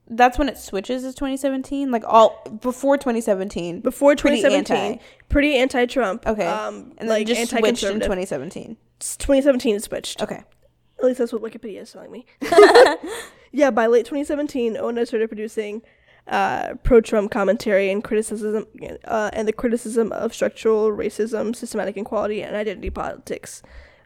that's 0.10 0.38
when 0.39 0.50
it 0.50 0.58
switches 0.58 1.04
is 1.04 1.13
2017 1.15 1.91
like 1.91 2.04
all 2.06 2.43
before 2.62 2.98
2017 2.98 3.82
before 3.82 4.15
Pretty 4.15 4.38
2017, 4.41 4.76
anti. 4.93 5.04
pretty 5.30 5.56
anti-Trump. 5.56 6.26
okay 6.26 6.45
Um, 6.45 6.93
and 6.98 7.08
then 7.08 7.08
like 7.10 7.28
just 7.28 7.50
switched 7.50 7.84
in 7.84 8.00
2017 8.00 8.78
2017 9.00 9.76
it 9.76 9.84
switched. 9.84 10.22
okay 10.22 10.43
At 10.98 11.06
least 11.06 11.19
that's 11.19 11.32
what 11.32 11.41
Wikipedia 11.41 11.82
is 11.82 11.91
telling 11.93 12.12
me. 12.12 12.26
yeah, 13.52 13.72
by 13.72 13.88
late 13.88 14.06
2017, 14.06 14.76
Owens 14.78 15.08
started 15.10 15.30
producing 15.30 15.82
uh, 16.28 16.74
pro-Trump 16.84 17.32
commentary 17.32 17.89
and 17.89 18.04
criticism, 18.04 18.65
uh, 19.06 19.30
and 19.34 19.48
the 19.48 19.54
criticism 19.54 20.12
of 20.12 20.34
structural 20.34 20.91
racism, 20.91 21.56
systematic 21.56 21.95
inequality, 21.98 22.43
and 22.43 22.56
identity 22.56 22.89
politics. 22.89 23.63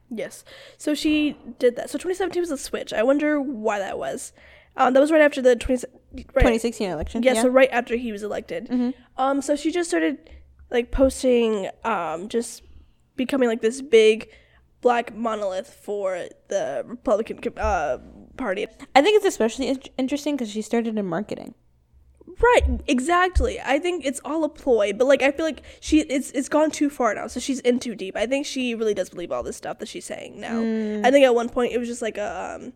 Yes, 0.09 0.43
so 0.77 0.93
she 0.93 1.35
did 1.59 1.75
that. 1.75 1.89
So 1.89 1.97
2017 1.97 2.41
was 2.41 2.51
a 2.51 2.57
switch. 2.57 2.93
I 2.93 3.03
wonder 3.03 3.41
why 3.41 3.79
that 3.79 3.97
was. 3.97 4.31
Um, 4.75 4.93
that 4.93 4.99
was 4.99 5.11
right 5.11 5.21
after 5.21 5.41
the 5.41 5.55
20, 5.55 5.85
right, 6.13 6.27
2016 6.33 6.89
election 6.89 7.21
yeah, 7.23 7.41
so 7.41 7.47
right 7.47 7.69
after 7.71 7.95
he 7.95 8.11
was 8.11 8.23
elected. 8.23 8.67
Mm-hmm. 8.69 8.89
Um, 9.21 9.41
so 9.41 9.55
she 9.55 9.71
just 9.71 9.89
started 9.89 10.29
like 10.71 10.91
posting, 10.91 11.69
um, 11.83 12.27
just 12.27 12.63
becoming 13.15 13.47
like 13.47 13.61
this 13.61 13.81
big 13.81 14.29
black 14.81 15.15
monolith 15.15 15.73
for 15.73 16.27
the 16.47 16.83
Republican 16.85 17.39
uh, 17.57 17.99
Party. 18.35 18.67
i 18.95 19.01
think 19.01 19.15
it's 19.15 19.25
especially 19.25 19.69
in- 19.69 19.81
interesting 19.97 20.35
because 20.35 20.49
she 20.49 20.61
started 20.61 20.97
in 20.97 21.05
marketing 21.05 21.53
Right, 22.41 22.81
exactly. 22.87 23.59
I 23.61 23.79
think 23.79 24.05
it's 24.05 24.19
all 24.25 24.43
a 24.43 24.49
ploy, 24.49 24.93
but 24.93 25.05
like 25.07 25.21
I 25.21 25.31
feel 25.31 25.45
like 25.45 25.61
she 25.79 26.01
it's 26.01 26.31
it's 26.31 26.49
gone 26.49 26.71
too 26.71 26.89
far 26.89 27.13
now. 27.13 27.27
So 27.27 27.39
she's 27.39 27.59
in 27.59 27.79
too 27.79 27.95
deep. 27.95 28.15
I 28.17 28.25
think 28.25 28.45
she 28.45 28.75
really 28.75 28.93
does 28.93 29.09
believe 29.09 29.31
all 29.31 29.43
this 29.43 29.57
stuff 29.57 29.79
that 29.79 29.87
she's 29.87 30.05
saying 30.05 30.39
now. 30.39 30.59
Mm. 30.59 31.05
I 31.05 31.11
think 31.11 31.25
at 31.25 31.35
one 31.35 31.49
point 31.49 31.73
it 31.73 31.77
was 31.77 31.87
just 31.87 32.01
like 32.01 32.17
a 32.17 32.55
um 32.55 32.73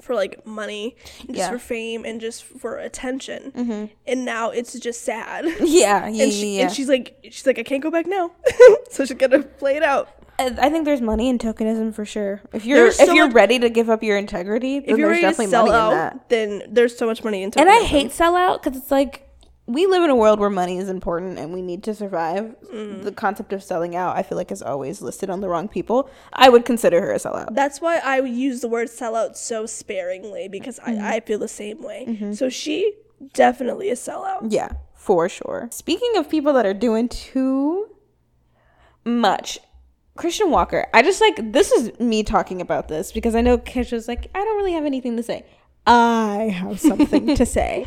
for 0.00 0.14
like 0.14 0.46
money, 0.46 0.96
and 1.20 1.28
just 1.36 1.38
Yeah. 1.38 1.50
for 1.50 1.58
fame 1.58 2.04
and 2.04 2.20
just 2.20 2.44
for 2.44 2.78
attention. 2.78 3.52
Mm-hmm. 3.52 3.84
And 4.06 4.24
now 4.24 4.50
it's 4.50 4.78
just 4.78 5.02
sad. 5.02 5.44
yeah 5.60 6.06
yeah 6.08 6.22
and, 6.24 6.32
she, 6.32 6.56
yeah, 6.58 6.64
and 6.64 6.72
she's 6.72 6.88
like 6.88 7.16
she's 7.24 7.46
like 7.46 7.58
I 7.58 7.62
can't 7.62 7.82
go 7.82 7.90
back 7.90 8.06
now. 8.06 8.30
so 8.90 9.04
she's 9.04 9.16
gonna 9.16 9.42
play 9.42 9.76
it 9.76 9.82
out. 9.82 10.08
I 10.38 10.54
I 10.58 10.68
think 10.70 10.84
there's 10.84 11.00
money 11.00 11.28
in 11.28 11.38
tokenism 11.38 11.94
for 11.94 12.04
sure. 12.04 12.42
If 12.52 12.64
you're 12.66 12.78
There's 12.78 13.00
if 13.00 13.06
so 13.08 13.12
you're 13.14 13.26
much- 13.26 13.34
ready 13.34 13.58
to 13.58 13.70
give 13.70 13.88
up 13.88 14.02
your 14.02 14.18
integrity, 14.18 14.80
then 14.80 14.90
If 14.90 14.98
you're 14.98 15.08
there's 15.10 15.22
ready 15.22 15.34
to 15.36 15.42
definitely 15.42 15.50
sell 15.50 15.66
money 15.66 15.78
out, 15.78 15.92
in 15.92 15.98
that. 15.98 16.28
then 16.28 16.62
there's 16.68 16.96
so 16.96 17.06
much 17.06 17.24
money 17.24 17.42
in 17.42 17.52
And 17.56 17.68
I 17.70 17.78
tokenism. 17.80 17.84
hate 17.84 18.08
sellout 18.10 18.62
because 18.62 18.78
it's 18.80 18.90
like 18.90 19.25
we 19.66 19.86
live 19.86 20.04
in 20.04 20.10
a 20.10 20.16
world 20.16 20.38
where 20.38 20.50
money 20.50 20.78
is 20.78 20.88
important 20.88 21.38
and 21.38 21.52
we 21.52 21.60
need 21.60 21.82
to 21.84 21.94
survive. 21.94 22.54
Mm. 22.72 23.02
The 23.02 23.12
concept 23.12 23.52
of 23.52 23.62
selling 23.62 23.96
out, 23.96 24.16
I 24.16 24.22
feel 24.22 24.38
like, 24.38 24.52
is 24.52 24.62
always 24.62 25.02
listed 25.02 25.28
on 25.28 25.40
the 25.40 25.48
wrong 25.48 25.66
people. 25.66 26.08
I 26.32 26.48
would 26.48 26.64
consider 26.64 27.00
her 27.00 27.12
a 27.12 27.16
sellout. 27.16 27.54
That's 27.54 27.80
why 27.80 27.98
I 27.98 28.20
use 28.20 28.60
the 28.60 28.68
word 28.68 28.88
sellout 28.88 29.36
so 29.36 29.66
sparingly 29.66 30.48
because 30.48 30.78
I, 30.78 30.92
mm-hmm. 30.92 31.04
I 31.04 31.20
feel 31.20 31.40
the 31.40 31.48
same 31.48 31.82
way. 31.82 32.04
Mm-hmm. 32.08 32.32
So 32.34 32.48
she 32.48 32.94
definitely 33.32 33.90
a 33.90 33.94
sellout. 33.94 34.52
Yeah, 34.52 34.70
for 34.94 35.28
sure. 35.28 35.68
Speaking 35.72 36.16
of 36.16 36.30
people 36.30 36.52
that 36.52 36.64
are 36.64 36.74
doing 36.74 37.08
too 37.08 37.88
much, 39.04 39.58
Christian 40.16 40.50
Walker, 40.50 40.86
I 40.94 41.02
just 41.02 41.20
like 41.20 41.52
this 41.52 41.72
is 41.72 41.98
me 41.98 42.22
talking 42.22 42.60
about 42.60 42.86
this 42.86 43.10
because 43.10 43.34
I 43.34 43.40
know 43.40 43.58
Kasia's 43.58 44.06
like, 44.06 44.30
I 44.32 44.44
don't 44.44 44.56
really 44.56 44.72
have 44.72 44.84
anything 44.84 45.16
to 45.16 45.24
say. 45.24 45.44
I 45.86 46.54
have 46.54 46.80
something 46.80 47.34
to 47.34 47.46
say. 47.46 47.86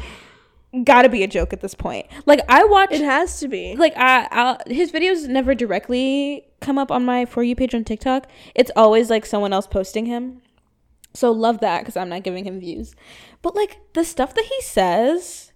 Gotta 0.84 1.10
be 1.10 1.24
a 1.24 1.28
joke 1.28 1.52
at 1.52 1.62
this 1.62 1.74
point. 1.74 2.06
Like 2.28 2.42
I 2.48 2.64
watch 2.64 2.92
It 2.92 3.02
has 3.02 3.40
to 3.40 3.48
be. 3.48 3.76
like 3.76 3.94
I, 3.98 4.28
I'll, 4.32 4.58
his 4.68 4.92
videos 4.92 5.28
never 5.28 5.56
directly 5.56 6.46
come 6.62 6.78
up 6.78 6.92
on 6.92 7.04
my 7.06 7.26
for 7.26 7.42
you 7.42 7.56
page 7.56 7.74
on 7.74 7.84
TikTok. 7.84 8.28
It's 8.54 8.72
always 8.76 9.10
like 9.10 9.26
someone 9.26 9.52
else 9.52 9.66
posting 9.66 10.06
him. 10.06 10.42
So 11.14 11.32
love 11.32 11.60
that 11.62 11.80
because 11.80 11.98
I'm 11.98 12.10
not 12.10 12.24
giving 12.24 12.46
him 12.46 12.60
views. 12.60 12.96
But 13.42 13.56
like 13.56 13.80
the 13.94 14.04
stuff 14.04 14.36
that 14.36 14.46
he 14.46 14.62
says, 14.62 15.54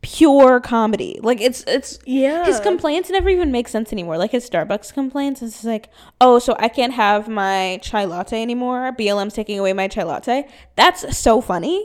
pure 0.00 0.60
comedy. 0.60 1.20
Like 1.22 1.42
it's 1.42 1.62
it's 1.66 1.98
Yeah. 2.06 2.46
His 2.46 2.58
complaints 2.60 3.10
never 3.10 3.28
even 3.28 3.52
make 3.52 3.68
sense 3.68 3.92
anymore. 3.92 4.16
Like 4.16 4.30
his 4.30 4.48
Starbucks 4.48 4.94
complaints, 4.94 5.42
it's 5.42 5.64
like, 5.64 5.90
oh, 6.22 6.38
so 6.38 6.56
I 6.58 6.68
can't 6.68 6.94
have 6.94 7.28
my 7.28 7.80
chai 7.82 8.06
latte 8.06 8.40
anymore. 8.40 8.92
BLM's 8.92 9.34
taking 9.34 9.58
away 9.58 9.74
my 9.74 9.88
chai 9.88 10.04
latte. 10.04 10.48
That's 10.74 11.16
so 11.16 11.42
funny 11.42 11.84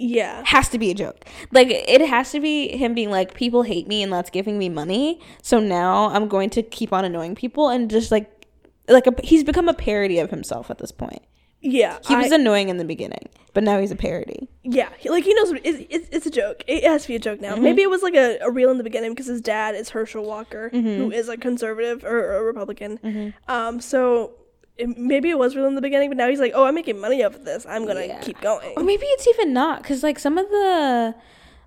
yeah. 0.00 0.42
has 0.46 0.68
to 0.70 0.78
be 0.78 0.90
a 0.90 0.94
joke. 0.94 1.24
Like 1.52 1.68
it 1.70 2.00
has 2.00 2.32
to 2.32 2.40
be 2.40 2.76
him 2.76 2.94
being 2.94 3.10
like, 3.10 3.34
people 3.34 3.62
hate 3.62 3.86
me 3.86 4.02
and 4.02 4.12
that's 4.12 4.30
giving 4.30 4.58
me 4.58 4.68
money. 4.68 5.20
So 5.42 5.60
now 5.60 6.10
I'm 6.10 6.28
going 6.28 6.50
to 6.50 6.62
keep 6.62 6.92
on 6.92 7.04
annoying 7.04 7.34
people 7.34 7.68
and 7.68 7.90
just 7.90 8.10
like, 8.10 8.46
like 8.88 9.06
a, 9.06 9.14
he's 9.22 9.44
become 9.44 9.68
a 9.68 9.74
parody 9.74 10.18
of 10.18 10.30
himself 10.30 10.70
at 10.70 10.78
this 10.78 10.90
point. 10.90 11.22
Yeah. 11.60 11.98
He 12.06 12.16
was 12.16 12.32
I- 12.32 12.36
annoying 12.36 12.70
in 12.70 12.78
the 12.78 12.84
beginning, 12.84 13.28
but 13.52 13.62
now 13.62 13.78
he's 13.78 13.90
a 13.90 13.96
parody. 13.96 14.48
Yeah, 14.62 14.88
like 15.06 15.24
he 15.24 15.34
knows 15.34 15.52
it's, 15.64 15.86
it's, 15.90 16.08
it's 16.10 16.26
a 16.26 16.30
joke. 16.30 16.62
It 16.66 16.84
has 16.84 17.02
to 17.02 17.08
be 17.08 17.16
a 17.16 17.18
joke 17.18 17.40
now. 17.40 17.54
Mm-hmm. 17.54 17.64
Maybe 17.64 17.82
it 17.82 17.90
was 17.90 18.02
like 18.02 18.14
a, 18.14 18.38
a 18.38 18.50
reel 18.50 18.70
in 18.70 18.78
the 18.78 18.84
beginning 18.84 19.10
because 19.10 19.26
his 19.26 19.40
dad 19.40 19.74
is 19.74 19.90
Herschel 19.90 20.24
Walker, 20.24 20.68
who 20.70 20.82
mm-hmm. 20.82 21.12
is 21.12 21.28
a 21.28 21.36
conservative 21.36 22.04
or 22.04 22.36
a 22.36 22.42
Republican. 22.42 22.98
Mm-hmm. 22.98 23.50
Um, 23.50 23.80
so 23.80 24.32
it, 24.80 24.98
maybe 24.98 25.30
it 25.30 25.38
was 25.38 25.54
real 25.56 25.66
in 25.66 25.74
the 25.74 25.80
beginning, 25.80 26.10
but 26.10 26.16
now 26.16 26.28
he's 26.28 26.40
like, 26.40 26.52
oh, 26.54 26.64
I'm 26.64 26.74
making 26.74 26.98
money 27.00 27.22
off 27.22 27.34
of 27.34 27.44
this. 27.44 27.66
I'm 27.66 27.86
gonna 27.86 28.04
Yeah. 28.06 28.20
keep 28.20 28.40
going. 28.40 28.74
Or 28.76 28.82
maybe 28.82 29.04
it's 29.06 29.26
even 29.28 29.52
not 29.52 29.82
because 29.82 30.02
like 30.02 30.18
some 30.18 30.38
of 30.38 30.48
the 30.48 31.14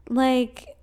like 0.09 0.75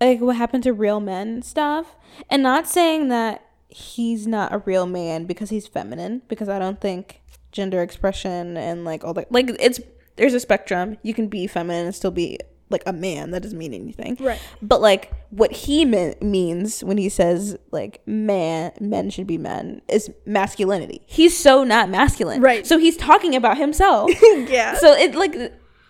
like 0.00 0.20
what 0.20 0.36
happened 0.36 0.62
to 0.64 0.72
real 0.72 1.00
men 1.00 1.42
stuff, 1.42 1.96
and 2.30 2.42
not 2.42 2.66
saying 2.68 3.08
that 3.08 3.44
he's 3.68 4.26
not 4.26 4.52
a 4.52 4.58
real 4.58 4.86
man 4.86 5.24
because 5.26 5.50
he's 5.50 5.66
feminine 5.66 6.22
because 6.28 6.48
I 6.48 6.58
don't 6.58 6.80
think 6.80 7.20
gender 7.52 7.82
expression 7.82 8.56
and 8.56 8.84
like 8.84 9.04
all 9.04 9.14
that 9.14 9.30
like 9.32 9.50
it's 9.60 9.80
there's 10.16 10.34
a 10.34 10.40
spectrum. 10.40 10.96
You 11.02 11.14
can 11.14 11.28
be 11.28 11.46
feminine 11.46 11.86
and 11.86 11.94
still 11.94 12.10
be 12.10 12.38
like 12.70 12.82
a 12.86 12.92
man. 12.92 13.30
That 13.30 13.42
doesn't 13.42 13.58
mean 13.58 13.72
anything. 13.74 14.16
Right. 14.20 14.40
But 14.62 14.80
like 14.80 15.12
what 15.30 15.52
he 15.52 15.84
me- 15.84 16.14
means 16.20 16.82
when 16.84 16.98
he 16.98 17.08
says 17.08 17.56
like 17.70 18.00
man 18.06 18.72
men 18.80 19.10
should 19.10 19.26
be 19.26 19.38
men 19.38 19.82
is 19.88 20.10
masculinity. 20.26 21.02
He's 21.06 21.36
so 21.36 21.64
not 21.64 21.88
masculine. 21.90 22.40
Right. 22.40 22.66
So 22.66 22.78
he's 22.78 22.96
talking 22.96 23.34
about 23.34 23.58
himself. 23.58 24.10
yeah. 24.22 24.74
So 24.76 24.92
it 24.92 25.14
like 25.14 25.34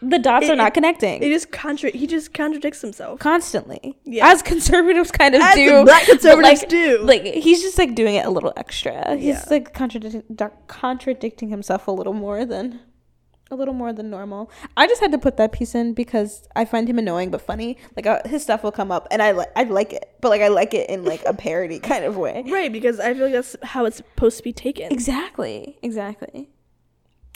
the 0.01 0.19
dots 0.21 0.47
It- 0.47 0.53
are 0.53 0.57
not 0.57 0.75
connecting 0.75 1.21
He 1.21 1.29
just 1.33 1.51
contra- 1.51 1.91
he 1.91 2.07
just 2.07 2.33
contradicts 2.33 2.81
himself. 2.81 3.19
constantly. 3.19 3.97
Yeah. 4.05 4.29
As 4.31 4.43
conservatives 4.43 5.11
kind 5.11 5.35
of 5.35 5.41
As 5.43 5.57
do. 5.57 5.85
black 5.85 6.05
conservatives 6.05 6.61
like, 6.63 6.69
do. 6.69 6.99
Like 7.03 7.25
he's 7.25 7.61
just 7.63 7.77
like 7.79 7.97
doing 7.97 8.15
it 8.15 8.25
a 8.25 8.31
little 8.31 8.53
extra. 8.57 9.17
He's 9.17 9.35
Yeah. 9.35 9.45
like 9.51 9.75
contradicting 9.75 10.23
contradicting 10.69 11.49
himself 11.49 11.89
a 11.89 11.91
little 11.91 12.13
more 12.13 12.45
than 12.45 12.81
a 13.51 13.57
little 13.57 13.75
more 13.75 13.93
than 13.93 14.11
normal. 14.11 14.51
I 14.77 14.87
just 14.87 15.01
had 15.01 15.11
to 15.13 15.19
put 15.19 15.37
that 15.39 15.53
piece 15.53 15.75
in 15.75 15.95
because 15.95 16.47
I 16.55 16.65
find 16.65 16.89
him 16.89 16.99
annoying 16.99 17.31
but 17.31 17.41
funny. 17.41 17.79
Like 17.97 18.07
uh, 18.07 18.21
his 18.27 18.43
stuff 18.43 18.63
will 18.63 18.73
come 18.73 18.91
up 18.93 19.09
and 19.11 19.23
I 19.23 19.31
like 19.33 19.49
I 19.57 19.65
like 19.65 19.93
it, 19.93 20.11
but 20.21 20.29
like 20.29 20.43
I 20.43 20.49
like 20.49 20.75
it 20.75 20.89
in 20.91 21.05
like 21.05 21.23
a 21.25 21.33
parody 21.47 21.79
kind 21.79 22.05
of 22.05 22.17
way. 22.17 22.45
Right, 22.47 22.73
because 22.73 23.01
I 23.01 23.15
feel 23.15 23.25
like 23.25 23.33
that's 23.33 23.57
how 23.63 23.85
it's 23.87 23.97
supposed 23.99 24.37
to 24.39 24.43
be 24.43 24.53
taken. 24.53 24.93
Exactly. 24.93 25.79
Exactly. 25.83 26.51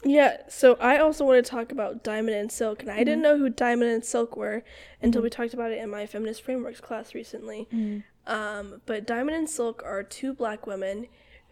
Yeah, 0.04 0.38
so 0.48 0.74
I 0.80 0.98
also 0.98 1.24
want 1.24 1.44
to 1.44 1.48
talk 1.48 1.70
about 1.70 2.02
Diamond 2.02 2.36
and 2.36 2.50
Silk, 2.50 2.82
and 2.82 2.90
I 2.90 2.94
Mm-hmm. 2.94 3.04
didn't 3.04 3.22
know 3.22 3.38
who 3.38 3.48
Diamond 3.48 3.90
and 3.92 4.04
Silk 4.04 4.36
were 4.36 4.64
until 5.00 5.22
we 5.22 5.30
talked 5.30 5.54
about 5.54 5.70
it 5.70 5.78
in 5.78 5.90
my 5.90 6.06
feminist 6.06 6.42
frameworks 6.42 6.80
class 6.80 7.14
recently. 7.14 7.68
Mm-hmm. 7.72 8.00
Um, 8.32 8.80
but 8.84 9.06
Diamond 9.06 9.36
and 9.36 9.48
Silk 9.48 9.80
are 9.84 10.02
two 10.02 10.34
black 10.34 10.66
women 10.66 11.06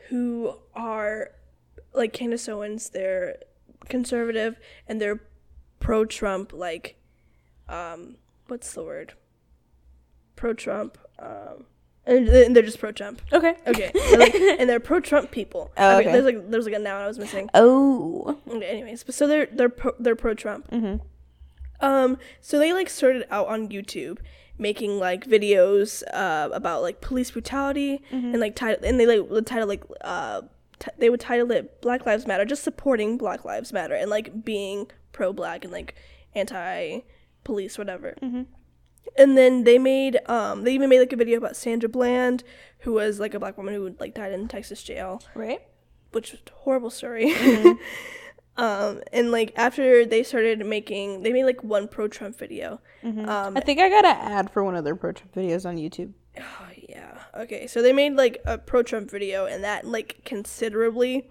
who 0.09 0.55
are 0.75 1.31
like 1.95 2.13
Candace 2.13 2.49
Owens. 2.49 2.91
They're 2.91 3.37
conservative 3.89 4.59
and 4.87 5.01
they're 5.01 5.21
pro-Trump. 5.81 6.53
Like, 6.53 6.97
um, 7.69 8.17
what's 8.49 8.73
the 8.73 8.83
word? 8.85 9.15
Pro-Trump. 10.37 10.99
Um, 11.19 11.65
and, 12.07 12.27
they're 12.57 12.63
just 12.63 12.79
pro-Trump. 12.79 13.21
Okay. 13.33 13.55
Okay, 13.67 13.91
They're 13.95 14.19
like- 14.19 14.35
and 14.59 14.69
they're 14.69 14.81
pro-Trump 14.81 15.31
people. 15.31 15.71
Oh, 15.77 15.99
Okay, 15.99 16.09
okay. 16.09 16.13
There's 16.13 16.25
like 16.25 16.51
there's 16.51 16.65
like 16.65 16.75
a 16.75 16.79
noun 16.79 17.03
I 17.03 17.07
was 17.07 17.19
missing. 17.19 17.51
Oh. 17.55 18.39
Okay, 18.49 18.65
anyways, 18.67 19.05
but 19.05 19.15
so 19.15 19.27
they're 19.27 19.47
they're 19.47 19.69
pro, 19.69 19.93
they're 19.99 20.17
pro 20.17 20.35
Trump. 20.35 20.71
Mm-hmm. 20.71 20.97
Um, 21.85 22.19
so 22.41 22.59
they 22.59 22.73
like 22.73 22.89
started 22.91 23.27
out 23.31 23.49
on 23.49 23.69
YouTube 23.69 24.19
making 24.59 24.99
like 24.99 25.25
videos 25.27 26.03
uh 26.13 26.51
about 26.53 26.83
like 26.83 27.01
police 27.01 27.31
brutality 27.31 28.03
Mm-hmm. 28.13 28.27
and 28.33 28.41
like 28.41 28.55
title 28.55 28.85
and 28.87 29.01
they 29.01 29.07
like 29.07 29.31
would 29.31 29.47
title 29.47 29.67
like 29.67 29.83
uh 30.03 30.43
t- 30.81 30.91
they 30.99 31.09
would 31.09 31.21
title 31.21 31.51
it 31.53 31.81
Black 31.81 32.05
Lives 32.07 32.27
Matter, 32.27 32.45
just 32.45 32.65
supporting 32.65 33.17
Black 33.17 33.45
Lives 33.45 33.73
Matter 33.73 33.95
and 33.95 34.11
like 34.11 34.45
being 34.45 34.91
pro 35.13 35.33
black 35.33 35.65
and 35.65 35.73
like 35.73 35.95
anti 36.35 37.01
police 37.45 37.79
whatever. 37.79 38.17
Mm-hmm. 38.21 38.43
And 39.17 39.37
then 39.37 39.65
they 39.65 39.79
made 39.79 40.19
um 40.27 40.65
they 40.65 40.73
even 40.73 40.89
made 40.91 41.01
like 41.01 41.13
a 41.13 41.17
video 41.17 41.39
about 41.39 41.57
Sandra 41.57 41.89
Bland, 41.89 42.43
who 42.81 42.93
was 42.93 43.21
like 43.21 43.35
a 43.35 43.39
black 43.41 43.57
woman 43.57 43.75
who 43.75 43.95
like 44.01 44.15
died 44.15 44.33
in 44.33 44.49
Texas 44.49 44.83
jail 44.83 45.23
Right. 45.35 45.61
which 46.13 46.33
was 46.33 46.41
a 46.47 46.51
horrible 46.63 46.91
story. 46.91 47.31
Mm-hmm. 47.33 47.73
um, 48.63 49.03
and 49.13 49.31
like 49.33 49.53
after 49.57 50.05
they 50.05 50.23
started 50.23 50.65
making, 50.67 51.23
they 51.23 51.33
made 51.33 51.45
like 51.45 51.63
one 51.65 51.89
pro 51.89 52.09
Trump 52.09 52.39
video. 52.39 52.81
Um, 53.03 53.57
I 53.57 53.61
think 53.61 53.81
I 53.81 53.89
got 53.89 54.05
an 54.05 54.17
ad 54.17 54.51
for 54.51 54.63
one 54.63 54.77
of 54.77 54.85
their 54.85 54.97
pro 54.97 55.13
Trump 55.13 55.35
videos 55.35 55.65
on 55.67 55.77
YouTube. 55.77 56.13
oh, 56.39 56.67
okay, 57.41 57.67
so 57.67 57.83
they 57.83 57.93
made 57.93 58.15
like 58.15 58.41
a 58.45 58.59
pro 58.59 58.83
Trump 58.83 59.11
video, 59.11 59.47
and 59.47 59.63
that 59.65 59.85
like 59.87 60.23
considerably 60.25 61.29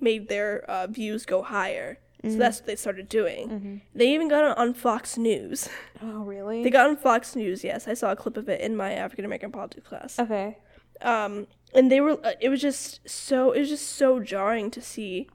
made 0.00 0.28
their 0.28 0.62
uh, 0.70 0.86
views 0.86 1.24
go 1.26 1.42
higher. 1.42 1.98
Mm-hmm. 2.22 2.32
So 2.34 2.38
that's 2.38 2.58
what 2.60 2.66
they 2.66 2.76
started 2.76 3.08
doing. 3.08 3.80
They 3.94 4.14
even 4.14 4.28
got 4.28 4.56
on, 4.56 4.74
Fox 4.74 5.16
News. 5.18 5.68
Oh, 6.04 6.24
really? 6.24 6.64
They 6.64 6.70
got 6.70 6.88
on 6.88 6.96
Fox 6.96 7.36
News. 7.36 7.62
Yes, 7.62 7.86
I 7.86 7.94
saw 7.94 8.10
a 8.12 8.16
clip 8.16 8.36
of 8.36 8.48
it 8.48 8.60
in 8.60 8.76
my 8.76 8.92
African 8.92 9.24
American 9.24 9.52
politics 9.52 9.86
class. 9.88 10.18
okay. 10.18 10.58
um 11.00 11.46
and 11.74 11.90
they 11.90 12.00
were 12.00 12.18
uh, 12.24 12.32
it 12.40 12.48
was 12.48 12.60
just 12.60 13.00
so 13.08 13.52
it 13.52 13.60
was 13.60 13.68
just 13.68 13.88
so 13.88 14.20
jarring 14.20 14.70
to 14.70 14.80
see 14.80 15.28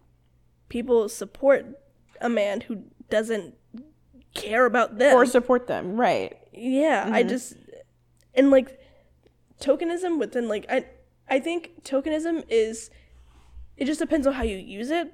people 0.69 1.07
support 1.09 1.65
a 2.21 2.29
man 2.29 2.61
who 2.61 2.83
doesn't 3.09 3.55
care 4.33 4.65
about 4.65 4.97
them 4.97 5.15
Or 5.15 5.25
support 5.25 5.67
them. 5.67 5.95
Right. 5.99 6.37
yeah 6.53 7.09
i 7.11 7.23
just 7.23 7.55
and 8.35 8.51
like 8.51 8.79
tokenism 9.61 10.19
within 10.19 10.47
like 10.47 10.65
i 10.69 10.85
i 11.29 11.39
think 11.39 11.83
tokenism 11.83 12.43
is 12.49 12.89
it 13.75 13.85
just 13.85 13.99
depends 13.99 14.25
on 14.27 14.33
how 14.33 14.43
you 14.43 14.57
use 14.57 14.89
it. 14.89 15.11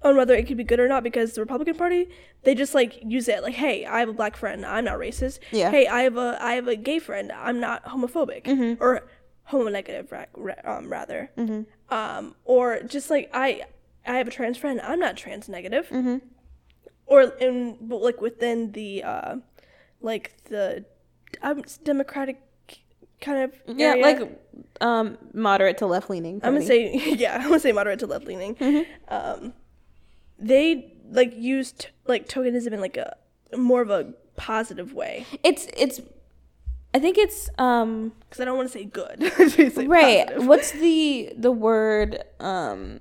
On 0.00 0.16
whether 0.16 0.32
it 0.34 0.46
could 0.46 0.56
be 0.56 0.62
good 0.62 0.78
or 0.78 0.86
not 0.86 1.02
because 1.02 1.32
the 1.32 1.40
republican 1.40 1.74
party 1.76 2.08
they 2.44 2.54
just 2.54 2.72
like 2.72 3.00
use 3.04 3.26
it 3.28 3.42
like 3.42 3.54
hey 3.54 3.84
i 3.84 3.98
have 3.98 4.08
a 4.08 4.12
black 4.12 4.36
friend 4.36 4.64
i'm 4.64 4.84
not 4.84 4.98
racist. 4.98 5.40
Yeah. 5.50 5.70
hey 5.72 5.88
i 5.88 6.02
have 6.02 6.16
a 6.16 6.38
i 6.40 6.52
have 6.54 6.68
a 6.68 6.76
gay 6.76 6.98
friend 7.00 7.32
i'm 7.32 7.58
not 7.58 7.84
homophobic. 7.84 8.46
Or 8.80 9.02
homonegative 9.50 10.12
ra- 10.36 10.54
um, 10.76 10.88
rather. 10.88 11.30
Um 11.90 12.36
or 12.44 12.80
just 12.82 13.10
like 13.10 13.28
i 13.34 13.62
i 14.06 14.16
have 14.18 14.28
a 14.28 14.30
trans 14.30 14.56
friend 14.56 14.80
i'm 14.82 15.00
not 15.00 15.16
trans 15.16 15.48
negative. 15.48 15.88
Or 17.06 17.22
in 17.22 17.76
like 17.88 18.20
within 18.20 18.72
the 18.72 19.02
uh 19.02 19.36
like 20.00 20.34
the 20.44 20.84
um, 21.42 21.64
democratic 21.82 22.40
kind 23.20 23.44
of 23.44 23.76
Yeah, 23.78 23.90
area. 23.90 24.02
like 24.02 24.40
um 24.80 25.18
moderate 25.34 25.78
to 25.78 25.86
left 25.86 26.08
leaning. 26.10 26.40
I'm 26.42 26.54
gonna 26.54 26.64
say 26.66 26.94
yeah, 27.16 27.36
I'm 27.36 27.42
gonna 27.48 27.60
say 27.60 27.72
moderate 27.72 27.98
to 28.00 28.06
left 28.06 28.26
leaning. 28.26 28.86
Um, 29.08 29.52
they 30.38 30.94
like 31.10 31.34
used 31.36 31.88
like 32.06 32.28
tokenism 32.28 32.72
in 32.72 32.80
like 32.80 32.96
a 32.96 33.16
more 33.56 33.80
of 33.82 33.90
a 33.90 34.12
positive 34.36 34.92
way 34.92 35.26
it's 35.42 35.66
it's 35.76 36.00
I 36.94 37.00
think 37.00 37.18
it's 37.18 37.50
um 37.58 38.12
because 38.20 38.40
I 38.40 38.44
don't 38.44 38.56
want 38.56 38.68
to 38.70 38.78
say 38.78 38.84
good. 38.84 39.20
Say 39.50 39.86
right. 39.86 40.26
positive. 40.26 40.46
What's 40.46 40.70
the 40.72 41.32
the 41.36 41.50
word 41.52 42.22
um 42.40 43.00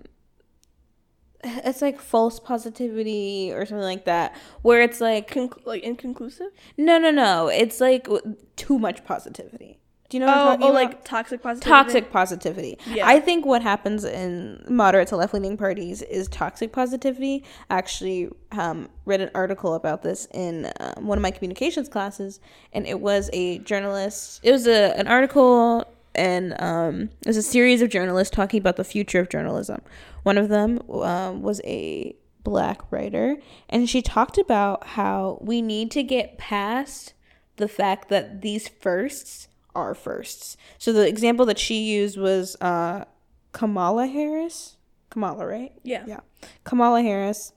it's 1.43 1.81
like 1.81 2.01
false 2.01 2.39
positivity 2.39 3.51
or 3.53 3.65
something 3.65 3.83
like 3.83 4.05
that 4.05 4.35
where 4.63 4.81
it's 4.81 4.99
like 4.99 5.29
Conc- 5.31 5.65
like 5.65 5.83
inconclusive. 5.83 6.47
no 6.77 6.97
no 6.97 7.11
no 7.11 7.47
it's 7.47 7.79
like 7.79 8.05
w- 8.05 8.35
too 8.55 8.79
much 8.79 9.05
positivity 9.05 9.79
do 10.09 10.17
you 10.17 10.25
know 10.25 10.57
Oh, 10.61 10.67
oh, 10.69 10.71
like 10.71 11.03
toxic 11.03 11.41
positivity. 11.43 11.69
toxic 11.69 12.11
positivity. 12.11 12.77
Yeah. 12.85 13.05
I 13.07 13.19
think 13.19 13.45
what 13.45 13.61
happens 13.61 14.03
in 14.05 14.63
moderate 14.69 15.09
to 15.09 15.17
left 15.17 15.33
leaning 15.33 15.57
parties 15.57 16.01
is 16.01 16.27
toxic 16.29 16.71
positivity. 16.71 17.43
I 17.69 17.77
actually 17.77 18.29
um, 18.51 18.87
read 19.05 19.19
an 19.21 19.29
article 19.35 19.73
about 19.73 20.03
this 20.03 20.27
in 20.33 20.71
um, 20.79 21.07
one 21.07 21.17
of 21.17 21.21
my 21.21 21.31
communications 21.31 21.89
classes, 21.89 22.39
and 22.71 22.87
it 22.87 22.99
was 23.01 23.29
a 23.33 23.59
journalist. 23.59 24.39
It 24.43 24.51
was 24.51 24.65
a 24.67 24.97
an 24.97 25.07
article, 25.07 25.83
and 26.15 26.55
um, 26.61 27.09
it 27.21 27.27
was 27.27 27.37
a 27.37 27.43
series 27.43 27.81
of 27.81 27.89
journalists 27.89 28.33
talking 28.33 28.59
about 28.59 28.77
the 28.77 28.85
future 28.85 29.19
of 29.19 29.29
journalism. 29.29 29.81
One 30.23 30.37
of 30.37 30.47
them 30.49 30.79
um, 30.89 31.41
was 31.41 31.59
a 31.65 32.15
black 32.43 32.79
writer, 32.91 33.35
and 33.67 33.89
she 33.89 34.01
talked 34.01 34.37
about 34.37 34.87
how 34.87 35.37
we 35.41 35.61
need 35.61 35.91
to 35.91 36.01
get 36.03 36.37
past 36.37 37.13
the 37.57 37.67
fact 37.67 38.07
that 38.07 38.41
these 38.41 38.67
firsts 38.69 39.46
are 39.77 39.93
firsts. 39.93 40.57
So 40.77 40.91
the 40.91 41.07
example 41.07 41.45
that 41.45 41.59
she 41.59 41.83
used 41.83 42.17
was 42.17 42.57
uh, 42.59 43.05
Kamala 43.53 44.07
Harris. 44.07 44.75
Kamala, 45.09 45.45
right? 45.45 45.71
Yeah. 45.83 46.03
Yeah. 46.07 46.19
Kamala 46.63 47.01
Harris. 47.01 47.53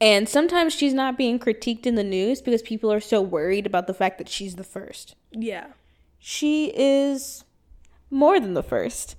And 0.00 0.28
sometimes 0.28 0.72
she's 0.72 0.94
not 0.94 1.18
being 1.18 1.38
critiqued 1.38 1.84
in 1.86 1.94
the 1.94 2.04
news 2.04 2.40
because 2.40 2.62
people 2.62 2.92
are 2.92 3.00
so 3.00 3.20
worried 3.20 3.66
about 3.66 3.86
the 3.86 3.94
fact 3.94 4.18
that 4.18 4.28
she's 4.28 4.56
the 4.56 4.64
first. 4.64 5.14
Yeah. 5.32 5.66
She 6.18 6.72
is 6.74 7.44
more 8.10 8.40
than 8.40 8.54
the 8.54 8.62
first. 8.62 9.16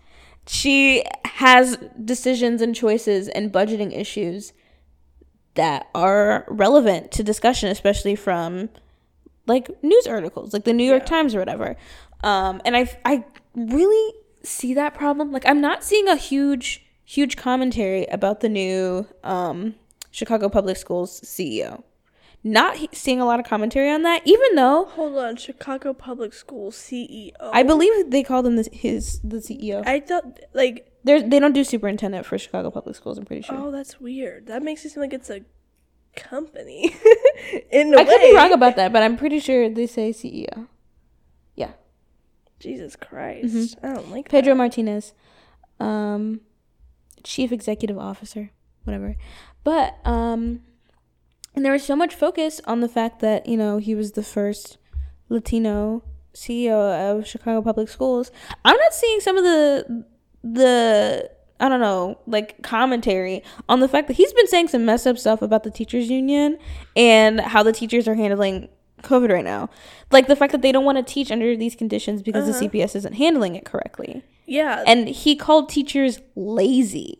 She 0.48 1.04
has 1.26 1.78
decisions 2.04 2.62
and 2.62 2.74
choices 2.74 3.28
and 3.28 3.52
budgeting 3.52 3.96
issues 3.96 4.54
that 5.56 5.88
are 5.94 6.46
relevant 6.48 7.12
to 7.12 7.24
discussion, 7.24 7.70
especially 7.70 8.16
from 8.16 8.70
like 9.48 9.70
news 9.84 10.08
articles, 10.08 10.54
like 10.54 10.64
the 10.64 10.74
New 10.74 10.84
York 10.84 11.06
Times 11.06 11.36
or 11.36 11.40
whatever. 11.40 11.76
Um, 12.24 12.62
and 12.66 12.76
I 12.76 12.90
I 13.06 13.24
really 13.56 14.14
see 14.44 14.74
that 14.74 14.94
problem. 14.94 15.32
Like 15.32 15.46
I'm 15.48 15.62
not 15.62 15.84
seeing 15.84 16.08
a 16.08 16.16
huge 16.16 16.86
huge 17.04 17.38
commentary 17.38 18.06
about 18.08 18.42
the 18.42 18.50
new 18.50 19.08
um, 19.24 19.76
Chicago 20.12 20.50
Public 20.50 20.78
Schools 20.78 21.22
CEO. 21.22 21.84
Not 22.44 22.78
he- 22.78 22.90
seeing 22.94 23.20
a 23.20 23.26
lot 23.26 23.40
of 23.42 23.46
commentary 23.46 23.90
on 23.92 24.04
that, 24.04 24.22
even 24.26 24.56
though 24.56 24.86
Hold 24.86 25.18
on, 25.18 25.36
Chicago 25.36 25.94
Public 25.94 26.34
Schools 26.34 26.78
CEO. 26.78 27.32
I 27.42 27.64
believe 27.64 28.12
they 28.12 28.24
called 28.24 28.46
him 28.48 28.56
the, 28.56 28.70
his 28.72 29.20
the 29.24 29.38
CEO. 29.38 29.86
I 29.86 30.00
thought 30.00 30.40
like 30.54 30.88
They're, 31.04 31.22
they 31.22 31.40
don't 31.40 31.52
do 31.54 31.64
superintendent 31.64 32.26
for 32.26 32.38
Chicago 32.38 32.72
Public 32.72 32.96
Schools. 32.96 33.18
I'm 33.18 33.26
pretty 33.26 33.42
sure. 33.42 33.58
oh 33.58 33.72
that's 33.72 34.00
weird. 34.00 34.48
That 34.48 34.64
makes 34.64 34.86
it 34.86 34.92
seem 34.92 35.02
like 35.02 35.14
it's 35.14 35.30
a 35.30 35.42
company. 36.16 36.96
In 37.72 37.94
a 37.94 37.98
I 38.00 38.04
way. 38.04 38.06
Could 38.06 38.22
be 38.22 38.36
wrong 38.36 38.52
about 38.54 38.76
that, 38.76 38.92
but 38.94 39.02
I'm 39.04 39.18
pretty 39.18 39.40
sure 39.40 39.70
they 39.70 39.88
say 39.88 40.12
CEO. 40.12 40.68
Yeah, 41.56 41.72
Jesus 42.60 42.96
Christ. 42.96 43.78
I 43.84 43.94
don't 43.94 44.10
like 44.12 44.26
Mm-hmm. 44.26 44.32
Pedro 44.32 44.54
that. 44.54 44.58
Martinez, 44.58 45.14
um, 45.80 46.42
chief 47.24 47.52
executive 47.52 47.98
officer, 47.98 48.52
whatever. 48.84 49.16
But 49.64 49.98
um, 50.06 50.62
and 51.56 51.66
there 51.66 51.72
was 51.74 51.84
so 51.84 51.96
much 51.96 52.14
focus 52.16 52.62
on 52.66 52.80
the 52.82 52.88
fact 52.90 53.20
that 53.22 53.48
you 53.48 53.58
know 53.58 53.78
he 53.78 53.96
was 53.96 54.14
the 54.14 54.24
first 54.24 54.78
Latino 55.30 56.04
CEO 56.34 56.72
of 57.18 57.28
Chicago 57.28 57.62
Public 57.62 57.90
Schools. 57.90 58.32
I'm 58.66 58.78
not 58.78 58.94
seeing 58.94 59.20
some 59.20 59.38
of 59.38 59.44
the 59.44 60.06
the 60.44 61.30
I 61.60 61.68
don't 61.68 61.82
know, 61.82 62.18
like 62.26 62.62
commentary 62.62 63.44
on 63.68 63.82
the 63.82 63.88
fact 63.88 64.08
that 64.08 64.16
he's 64.16 64.32
been 64.34 64.48
saying 64.48 64.70
some 64.70 64.86
messed 64.86 65.06
up 65.06 65.18
stuff 65.18 65.42
about 65.42 65.64
the 65.64 65.72
teachers 65.72 66.10
union 66.10 66.58
and 66.96 67.42
how 67.42 67.64
the 67.64 67.74
teachers 67.74 68.08
are 68.08 68.16
handling 68.16 68.70
COVID 69.04 69.32
right 69.32 69.44
now. 69.44 69.70
Like 70.12 70.28
the 70.28 70.36
fact 70.36 70.52
that 70.54 70.62
they 70.62 70.72
don't 70.72 70.86
want 70.86 70.98
to 70.98 71.14
teach 71.14 71.32
under 71.32 71.56
these 71.56 71.76
conditions 71.76 72.22
because 72.22 72.46
the 72.46 72.52
uh-huh. 72.52 72.70
CPS 72.70 72.96
isn't 72.96 73.14
handling 73.14 73.56
it 73.56 73.66
correctly. 73.66 74.24
Yeah. 74.46 74.84
And 74.88 75.08
he 75.08 75.36
called 75.36 75.70
teachers 75.70 76.22
lazy. 76.36 77.20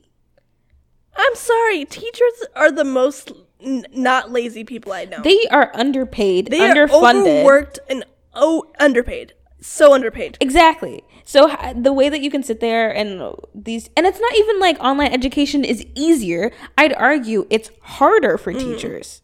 I'm 1.16 1.36
sorry. 1.36 1.86
Teachers 1.86 2.46
are 2.56 2.72
the 2.72 2.86
most 2.86 3.32
n- 3.62 3.86
not 3.92 4.32
lazy 4.32 4.64
people 4.64 4.94
I 4.94 5.06
know. 5.06 5.22
They 5.22 5.46
are 5.52 5.72
underpaid, 5.74 6.48
They 6.48 6.62
are 6.62 6.74
underfunded. 6.74 7.28
overworked 7.28 7.80
and 7.90 8.06
oh 8.34 8.72
underpaid. 8.80 9.34
So 9.62 9.94
underpaid. 9.94 10.38
Exactly. 10.40 11.04
So 11.26 11.56
the 11.76 11.92
way 11.94 12.10
that 12.10 12.22
you 12.22 12.32
can 12.32 12.44
sit 12.44 12.60
there 12.60 12.90
and 12.90 13.22
these, 13.54 13.90
and 13.98 14.06
it's 14.08 14.20
not 14.20 14.34
even 14.36 14.60
like 14.60 14.80
online 14.80 15.12
education 15.12 15.64
is 15.66 15.86
easier. 15.96 16.52
I'd 16.78 16.94
argue 16.94 17.46
it's 17.50 17.70
harder 17.82 18.38
for 18.38 18.54
Mm. 18.54 18.60
teachers. 18.60 19.22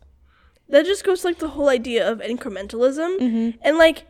That 0.69 0.86
just 0.86 1.04
goes 1.04 1.24
like 1.24 1.39
the 1.39 1.50
whole 1.50 1.69
idea 1.69 2.10
of 2.10 2.19
incrementalism 2.19 3.17
Mm-hmm. 3.19 3.50
and 3.62 3.78
like 3.78 4.06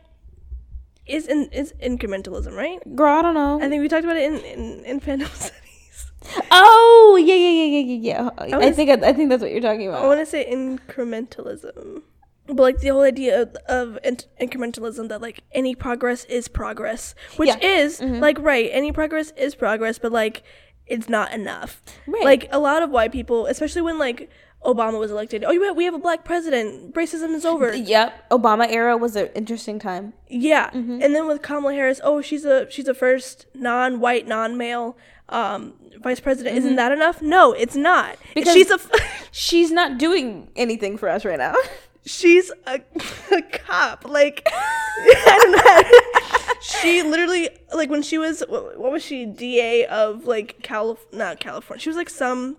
is 1.05 1.27
in 1.27 1.49
is 1.51 1.73
incrementalism 1.83 2.55
right? 2.55 2.79
Girl, 2.95 3.13
I 3.19 3.21
don't 3.21 3.35
know. 3.35 3.61
I 3.61 3.69
think 3.69 3.81
we 3.81 3.87
talked 3.87 4.05
about 4.05 4.17
it 4.17 4.23
in 4.23 4.37
in, 4.39 4.85
in 4.85 4.99
fandom 4.99 5.27
studies. 5.35 6.11
oh 6.49 7.21
yeah, 7.23 7.35
yeah, 7.35 7.49
yeah, 7.49 7.65
yeah, 7.65 7.85
yeah, 7.93 8.29
yeah. 8.47 8.55
I, 8.57 8.67
was- 8.67 8.75
think 8.75 8.89
I, 8.89 9.09
I 9.09 9.13
think 9.13 9.29
that's 9.29 9.41
what 9.43 9.51
you're 9.51 9.61
talking 9.61 9.87
about. 9.87 10.03
I 10.03 10.07
want 10.07 10.19
to 10.21 10.25
say 10.25 10.43
incrementalism, 10.51 12.01
but 12.47 12.57
like 12.57 12.79
the 12.79 12.89
whole 12.89 13.01
idea 13.01 13.41
of, 13.41 13.55
of 13.67 13.97
in- 14.03 14.17
incrementalism 14.41 15.09
that 15.09 15.21
like 15.21 15.41
any 15.51 15.75
progress 15.75 16.25
is 16.25 16.47
progress, 16.47 17.15
which 17.37 17.49
Yeah. 17.49 17.55
Mm-hmm. 17.59 18.13
is 18.15 18.21
like 18.21 18.37
right, 18.39 18.69
any 18.71 18.91
progress 18.91 19.31
is 19.37 19.55
progress, 19.55 19.97
but 19.99 20.11
like 20.11 20.43
it's 20.87 21.09
not 21.09 21.33
enough. 21.33 21.81
Right. 22.05 22.23
Like 22.23 22.47
a 22.51 22.59
lot 22.59 22.83
of 22.83 22.89
white 22.91 23.11
people, 23.11 23.47
especially 23.47 23.81
when 23.81 23.97
like 23.97 24.29
Obama 24.63 24.99
was 24.99 25.11
elected. 25.11 25.43
Oh, 25.47 25.73
we 25.75 25.85
have 25.85 25.93
a 25.93 25.99
black 25.99 26.25
president. 26.25 26.93
Racism 26.95 27.33
is 27.35 27.45
over. 27.45 27.75
Yep, 27.75 28.29
Obama 28.31 28.67
era 28.69 28.97
was 28.97 29.15
an 29.15 29.27
interesting 29.35 29.77
time. 29.79 30.13
Yeah, 30.27 30.69
Mm-hmm. 30.71 31.01
and 31.03 31.15
then 31.15 31.27
with 31.27 31.41
Kamala 31.43 31.73
Harris, 31.73 31.99
oh, 32.03 32.21
she's 32.21 32.45
a 32.45 32.69
she's 32.71 32.87
a 32.87 32.93
first 32.93 33.45
non-white, 33.53 34.27
non-male 34.27 34.97
um, 35.29 35.73
vice 36.01 36.19
president. 36.19 36.57
Isn't 36.57 36.75
that 36.77 36.91
enough? 36.91 37.21
No, 37.21 37.53
it's 37.53 37.75
not. 37.75 38.13
Mm-hmm. 38.15 38.31
Because- 38.35 38.53
she's 38.53 38.71
a 38.71 38.79
She's 39.31 39.71
not 39.71 39.97
doing 39.97 40.49
anything 40.55 40.97
for 40.97 41.09
us 41.09 41.25
right 41.25 41.37
now. 41.39 41.55
she's 42.05 42.51
a, 42.65 42.81
a 43.31 43.41
cop. 43.41 44.05
Like 44.05 44.43
I 44.47 45.39
don't 45.41 45.51
know. 45.51 46.59
she 46.61 47.03
literally 47.03 47.49
like 47.73 47.89
when 47.89 48.01
she 48.01 48.17
was 48.17 48.43
what, 48.47 48.79
what 48.79 48.91
was 48.91 49.03
she 49.03 49.25
DA 49.25 49.85
of 49.85 50.25
like 50.25 50.61
Calif 50.61 51.05
not 51.11 51.39
California. 51.39 51.81
She 51.81 51.89
was 51.89 51.97
like 51.97 52.09
some 52.09 52.57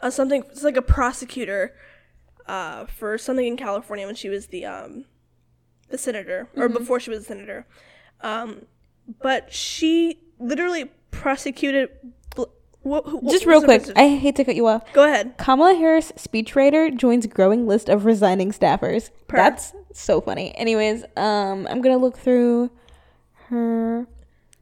uh, 0.00 0.10
something. 0.10 0.44
It's 0.50 0.62
like 0.62 0.76
a 0.76 0.82
prosecutor 0.82 1.74
uh, 2.46 2.86
for 2.86 3.18
something 3.18 3.46
in 3.46 3.56
California 3.56 4.06
when 4.06 4.14
she 4.14 4.28
was 4.28 4.46
the 4.48 4.64
um 4.64 5.04
the 5.88 5.98
senator 5.98 6.48
or 6.56 6.68
before 6.68 7.00
she 7.00 7.10
was 7.10 7.20
a 7.20 7.24
senator. 7.24 7.66
Um, 8.20 8.66
but 9.22 9.52
she 9.52 10.20
literally 10.38 10.86
prosecuted. 11.10 11.90
Bl- 12.84 12.96
wh- 12.98 13.08
who- 13.08 13.30
Just 13.30 13.46
real 13.46 13.62
quick. 13.62 13.84
I 13.96 14.08
hate 14.08 14.36
to 14.36 14.44
cut 14.44 14.56
you 14.56 14.66
off. 14.66 14.90
go 14.92 15.04
ahead. 15.04 15.36
Kamala 15.38 15.74
Harris, 15.74 16.12
speechwriter, 16.12 16.94
joins 16.96 17.26
growing 17.26 17.66
list 17.66 17.88
of 17.88 18.04
resigning 18.04 18.52
staffers. 18.52 19.10
Per. 19.26 19.36
That's 19.36 19.72
so 19.92 20.20
funny. 20.20 20.54
Anyways, 20.56 21.04
um, 21.16 21.66
I'm 21.70 21.80
gonna 21.82 21.98
look 21.98 22.16
through 22.18 22.70
her 23.48 24.06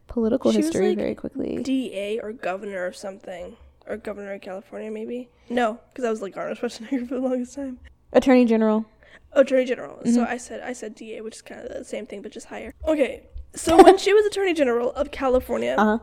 political 0.07 0.52
She 0.52 0.59
history 0.59 0.88
like, 0.90 0.98
very 0.98 1.14
quickly. 1.14 1.62
DA 1.62 2.18
or 2.20 2.33
governor 2.33 2.85
of 2.87 2.96
something. 2.96 3.57
Or 3.88 3.96
governor 3.96 4.33
of 4.33 4.40
California, 4.40 4.90
maybe? 4.90 5.29
No, 5.48 5.79
because 5.90 6.05
I 6.05 6.11
was 6.11 6.20
like 6.20 6.37
Arnold 6.37 6.59
Schwarzenegger 6.59 7.07
for 7.09 7.14
the 7.14 7.20
longest 7.20 7.55
time. 7.55 7.79
Attorney 8.12 8.44
General. 8.44 8.85
Attorney 9.33 9.64
General. 9.64 10.00
So 10.05 10.11
Mm-hmm. 10.22 10.33
I 10.33 10.37
said 10.38 10.61
I 10.62 10.72
said 10.72 10.94
DA, 10.96 11.20
which 11.20 11.37
is 11.37 11.42
kind 11.42 11.61
of 11.61 11.68
the 11.72 11.85
same 11.85 12.05
thing, 12.07 12.20
but 12.22 12.33
just 12.33 12.46
higher. 12.46 12.74
Okay, 12.88 13.29
so 13.55 13.76
when 13.81 13.96
she 14.05 14.12
was 14.12 14.26
Attorney 14.26 14.55
General 14.55 14.90
of 14.92 15.11
California, 15.12 15.76
Uh 15.79 15.85
huh. 15.85 15.98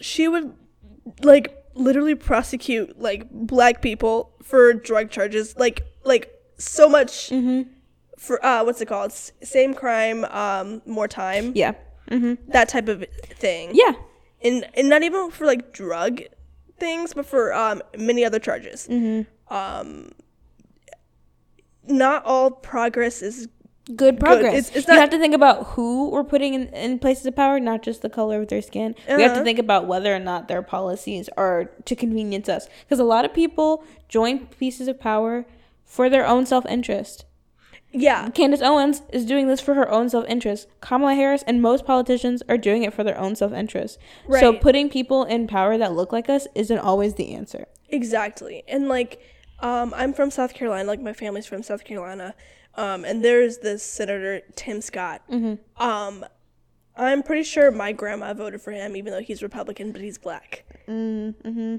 she 0.00 0.26
would 0.28 0.54
like 1.22 1.62
literally 1.74 2.14
prosecute 2.14 2.98
like 3.00 3.28
black 3.30 3.82
people 3.82 4.32
for 4.42 4.72
drug 4.72 5.10
charges, 5.10 5.56
like 5.56 5.82
like 6.04 6.32
so 6.58 6.88
much 6.88 7.28
Mm-hmm. 7.30 7.68
for 8.18 8.44
uh 8.44 8.64
what's 8.64 8.80
it 8.80 8.86
called? 8.86 9.10
S- 9.10 9.32
same 9.42 9.74
crime, 9.74 10.24
um, 10.26 10.82
more 10.86 11.08
time. 11.08 11.52
Yeah. 11.54 11.72
Mm-hmm. 12.10 12.50
That 12.52 12.68
type 12.68 12.88
of 12.88 13.04
thing. 13.34 13.70
Yeah. 13.74 13.92
and 14.42 14.66
and 14.74 14.88
not 14.88 15.02
even 15.02 15.30
for 15.30 15.44
like 15.46 15.72
drug 15.72 16.22
things, 16.78 17.14
but 17.14 17.26
for 17.26 17.52
um 17.54 17.82
many 17.98 18.24
other 18.24 18.38
charges. 18.38 18.86
Mm-hmm. 18.88 19.54
Um, 19.54 20.10
not 21.88 22.24
all 22.24 22.50
progress 22.50 23.22
is 23.22 23.48
Good 23.94 24.18
progress. 24.18 24.54
It's- 24.54 24.70
it's 24.76 24.88
you 24.88 24.94
have 24.94 25.10
to 25.10 25.18
think 25.18 25.34
about 25.34 25.64
who 25.68 26.10
we're 26.10 26.24
putting 26.24 26.54
in, 26.54 26.68
in 26.68 26.98
places 26.98 27.24
of 27.26 27.36
power, 27.36 27.60
not 27.60 27.82
just 27.82 28.02
the 28.02 28.10
color 28.10 28.42
of 28.42 28.48
their 28.48 28.60
skin. 28.62 28.96
We 29.06 29.12
have 29.22 29.30
to 29.32 29.36
Uh-huh. 29.36 29.44
think 29.44 29.60
about 29.60 29.86
whether 29.86 30.12
or 30.14 30.18
not 30.18 30.48
their 30.48 30.60
policies 30.62 31.28
are 31.36 31.66
to 31.84 31.94
convenience 31.94 32.48
us. 32.48 32.68
Because 32.84 32.98
a 32.98 33.04
lot 33.04 33.24
of 33.24 33.32
people 33.32 33.84
join 34.08 34.46
pieces 34.46 34.88
of 34.88 34.98
power 34.98 35.46
for 35.84 36.10
their 36.10 36.26
own 36.26 36.46
self 36.46 36.66
interest. 36.66 37.26
Yeah. 37.92 38.28
Candace 38.30 38.60
Owens 38.60 39.02
is 39.12 39.24
doing 39.24 39.46
this 39.46 39.60
for 39.60 39.74
her 39.74 39.88
own 39.88 40.08
self 40.10 40.26
interest. 40.28 40.66
Kamala 40.80 41.14
Harris 41.14 41.44
and 41.46 41.62
most 41.62 41.86
politicians 41.86 42.42
are 42.48 42.58
doing 42.58 42.82
it 42.82 42.92
for 42.92 43.04
their 43.04 43.16
own 43.16 43.36
self 43.36 43.52
interest. 43.52 43.98
Right. 44.26 44.40
So 44.40 44.52
putting 44.52 44.88
people 44.90 45.22
in 45.22 45.46
power 45.46 45.78
that 45.78 45.92
look 45.94 46.12
like 46.12 46.28
us 46.28 46.48
isn't 46.56 46.78
always 46.78 47.14
the 47.14 47.32
answer. 47.32 47.66
Exactly. 47.88 48.64
And 48.66 48.88
like 48.88 49.20
um 49.60 49.94
I'm 49.96 50.12
from 50.12 50.32
South 50.32 50.54
Carolina, 50.54 50.88
like 50.88 51.00
my 51.00 51.12
family's 51.12 51.46
from 51.46 51.62
South 51.62 51.84
Carolina. 51.84 52.34
Um 52.76 53.04
and 53.04 53.24
there's 53.24 53.58
this 53.58 53.82
senator 53.82 54.42
Tim 54.54 54.80
Scott. 54.80 55.22
Um 55.76 56.24
I'm 56.98 57.22
pretty 57.22 57.42
sure 57.42 57.70
my 57.70 57.92
grandma 57.92 58.32
voted 58.34 58.60
for 58.62 58.70
him 58.72 58.96
even 58.96 59.12
though 59.12 59.20
he's 59.20 59.42
Republican 59.42 59.92
but 59.92 60.00
he's 60.00 60.18
black. 60.18 60.64
Mm-hmm. 60.88 61.76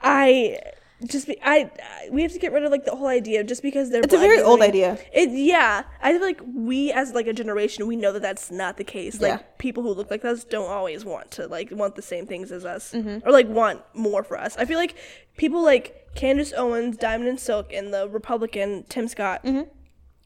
I 0.00 0.58
just 1.04 1.26
be 1.26 1.36
I, 1.42 1.70
I 1.82 2.08
we 2.10 2.22
have 2.22 2.32
to 2.32 2.38
get 2.38 2.52
rid 2.52 2.64
of 2.64 2.70
like 2.70 2.84
the 2.84 2.94
whole 2.96 3.06
idea 3.08 3.40
of 3.40 3.46
just 3.46 3.62
because 3.62 3.90
they're 3.90 4.00
It's 4.02 4.14
a 4.14 4.18
very 4.18 4.40
old 4.40 4.60
mean- 4.60 4.68
idea. 4.70 4.98
It 5.12 5.30
yeah, 5.30 5.82
I 6.00 6.12
feel 6.12 6.22
like 6.22 6.40
we 6.54 6.90
as 6.92 7.12
like 7.12 7.26
a 7.26 7.32
generation 7.32 7.86
we 7.86 7.96
know 7.96 8.12
that 8.12 8.22
that's 8.22 8.50
not 8.50 8.76
the 8.78 8.84
case. 8.84 9.20
Like 9.20 9.40
Yeah. 9.40 9.46
people 9.58 9.82
who 9.82 9.90
look 9.92 10.10
like 10.10 10.24
us 10.24 10.44
don't 10.44 10.70
always 10.70 11.04
want 11.04 11.30
to 11.32 11.46
like 11.48 11.70
want 11.70 11.96
the 11.96 12.02
same 12.02 12.26
things 12.26 12.50
as 12.52 12.64
us 12.64 12.92
Mm-hmm. 12.92 13.26
or 13.28 13.32
like 13.32 13.48
want 13.48 13.82
more 13.94 14.22
for 14.24 14.38
us. 14.38 14.56
I 14.56 14.64
feel 14.64 14.78
like 14.78 14.94
people 15.36 15.62
like 15.62 16.14
Candace 16.14 16.54
Owens, 16.56 16.96
Diamond 16.96 17.28
and 17.28 17.38
Silk, 17.40 17.72
and 17.74 17.92
the 17.92 18.08
Republican 18.08 18.84
Tim 18.88 19.06
Scott. 19.06 19.44
Mm-hmm. 19.44 19.68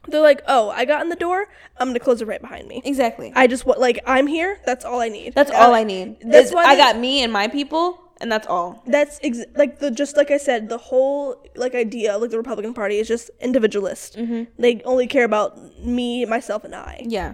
They're 0.07 0.21
like, 0.21 0.41
oh, 0.47 0.69
I 0.71 0.85
got 0.85 1.01
in 1.03 1.09
the 1.09 1.15
door. 1.15 1.47
I'm 1.77 1.89
gonna 1.89 1.99
close 1.99 2.21
it 2.21 2.27
right 2.27 2.41
behind 2.41 2.67
me. 2.67 2.81
Exactly. 2.85 3.31
I 3.35 3.47
just 3.47 3.65
want 3.65 3.79
like 3.79 3.99
I'm 4.05 4.27
here. 4.27 4.59
That's 4.65 4.83
all 4.83 4.99
I 4.99 5.09
need. 5.09 5.33
That's 5.35 5.51
all 5.51 5.73
I 5.73 5.83
need. 5.83 6.17
That's 6.25 6.49
Is 6.49 6.53
why 6.55 6.65
I 6.65 6.75
they- 6.75 6.81
got 6.81 6.97
me 6.97 7.21
and 7.23 7.31
my 7.31 7.47
people, 7.47 7.99
and 8.19 8.31
that's 8.31 8.47
all. 8.47 8.81
That's 8.87 9.19
ex- 9.23 9.45
like 9.55 9.79
the 9.79 9.91
just 9.91 10.17
like 10.17 10.31
I 10.31 10.37
said, 10.37 10.69
the 10.69 10.77
whole 10.79 11.43
like 11.55 11.75
idea 11.75 12.17
like 12.17 12.31
the 12.31 12.37
Republican 12.37 12.73
Party 12.73 12.97
is 12.97 13.07
just 13.07 13.29
individualist. 13.39 14.17
Mm-hmm. 14.17 14.43
They 14.59 14.81
only 14.85 15.05
care 15.07 15.23
about 15.23 15.57
me, 15.79 16.25
myself, 16.25 16.63
and 16.63 16.73
I. 16.75 17.01
Yeah. 17.05 17.33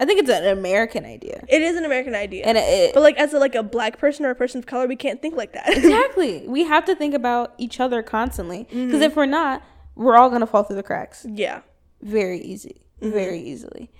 I 0.00 0.04
think 0.04 0.20
it's 0.20 0.30
an 0.30 0.46
American 0.46 1.04
idea. 1.04 1.44
It 1.48 1.60
is 1.60 1.76
an 1.76 1.84
American 1.84 2.14
idea, 2.14 2.44
And 2.46 2.56
it, 2.56 2.60
it- 2.62 2.94
but 2.94 3.00
like 3.02 3.16
as 3.18 3.34
a, 3.34 3.38
like 3.38 3.56
a 3.56 3.64
black 3.64 3.98
person 3.98 4.24
or 4.24 4.30
a 4.30 4.34
person 4.34 4.58
of 4.60 4.66
color, 4.66 4.86
we 4.86 4.94
can't 4.96 5.20
think 5.20 5.34
like 5.36 5.52
that. 5.54 5.68
exactly. 5.76 6.46
We 6.46 6.64
have 6.64 6.84
to 6.84 6.94
think 6.94 7.14
about 7.14 7.52
each 7.58 7.80
other 7.80 8.02
constantly. 8.02 8.68
Because 8.70 9.02
if 9.02 9.16
we're 9.16 9.26
not, 9.26 9.62
we're 9.98 10.16
all 10.16 10.30
going 10.30 10.40
to 10.40 10.46
fall 10.46 10.62
through 10.62 10.76
the 10.76 10.82
cracks. 10.82 11.26
yeah, 11.28 11.60
very 12.00 12.38
easy. 12.40 12.80
Very 13.00 13.40
easily. 13.40 13.90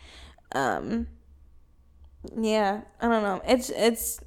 Um 0.53 1.07
yeah 2.37 2.81
i 3.01 3.07
don't 3.09 3.23
know. 3.23 3.41
It's 3.47 3.71
it's 3.71 4.21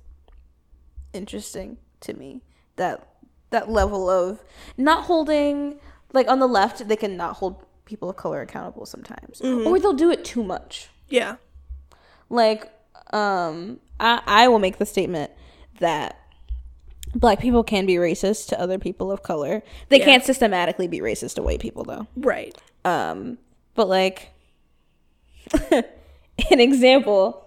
interesting 1.13 1.77
to 2.01 2.13
me 2.13 2.41
that 2.77 3.05
that 3.49 3.69
level 3.69 4.10
of 4.10 4.41
not 4.77 5.05
holding 5.05 5.79
like 6.13 6.27
on 6.29 6.39
the 6.39 6.47
left 6.47 6.88
they 6.88 6.95
can 6.95 7.17
not 7.17 7.36
hold 7.38 7.65
people 7.86 8.10
of 8.10 8.15
color 8.15 8.41
accountable 8.41 8.86
sometimes. 8.86 9.41
Or 9.41 9.77
they'll 9.79 9.91
do 9.93 10.10
it 10.10 10.23
too 10.23 10.43
much. 10.43 10.89
Yeah, 11.10 11.36
like 12.29 12.71
um 13.12 13.79
i 13.99 14.21
i 14.25 14.47
will 14.47 14.60
make 14.60 14.77
the 14.77 14.86
statement 14.86 15.31
that 15.79 16.20
black 17.15 17.39
people 17.39 17.63
can 17.63 17.86
be 17.86 17.95
racist 17.95 18.47
to 18.47 18.60
other 18.60 18.78
people 18.80 19.12
of 19.12 19.21
color 19.24 19.62
they 19.89 20.00
Yeah. 20.00 20.06
can't 20.06 20.24
systematically 20.24 20.88
be 20.88 21.00
racist 21.00 21.36
to 21.36 21.41
white 21.41 21.60
people 21.60 21.84
though 21.84 22.08
right. 22.15 22.56
um, 22.86 23.38
but 23.76 23.88
like 23.88 24.30
an 25.71 26.60
example, 26.60 27.45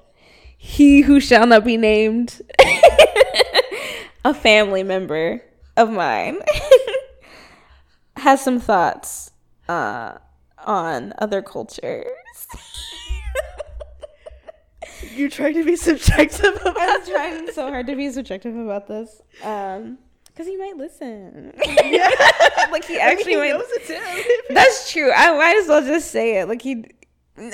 he 0.59 1.00
who 1.03 1.20
shall 1.20 1.46
not 1.46 1.64
be 1.64 1.77
named, 1.77 2.42
a 4.24 4.35
family 4.35 4.83
member 4.83 5.40
of 5.77 5.90
mine, 5.90 6.38
has 8.16 8.42
some 8.42 8.61
thoughts 8.61 9.31
uh, 9.68 10.18
on 10.66 11.12
other 11.18 11.40
cultures. 11.40 12.07
You're 15.14 15.28
trying 15.30 15.54
to 15.54 15.64
be 15.64 15.76
subjective 15.76 16.56
about 16.60 16.76
I'm 16.78 17.04
trying 17.06 17.50
so 17.52 17.68
hard 17.68 17.86
to 17.88 17.96
be 17.96 18.10
subjective 18.10 18.56
about 18.56 18.86
this, 18.88 19.20
um, 19.42 19.98
because 20.26 20.46
he 20.46 20.56
might 20.56 20.76
listen. 20.76 21.52
Yeah. 21.84 22.10
like 22.72 22.84
he 22.84 22.98
actually 22.98 23.32
he 23.32 23.38
might. 23.38 23.50
knows 23.50 23.64
it's 23.68 23.88
him. 24.48 24.54
That's 24.54 24.90
true. 24.92 25.12
I 25.12 25.36
might 25.36 25.56
as 25.56 25.68
well 25.68 25.82
just 25.84 26.10
say 26.10 26.40
it. 26.40 26.48
Like 26.48 26.62
he. 26.62 26.84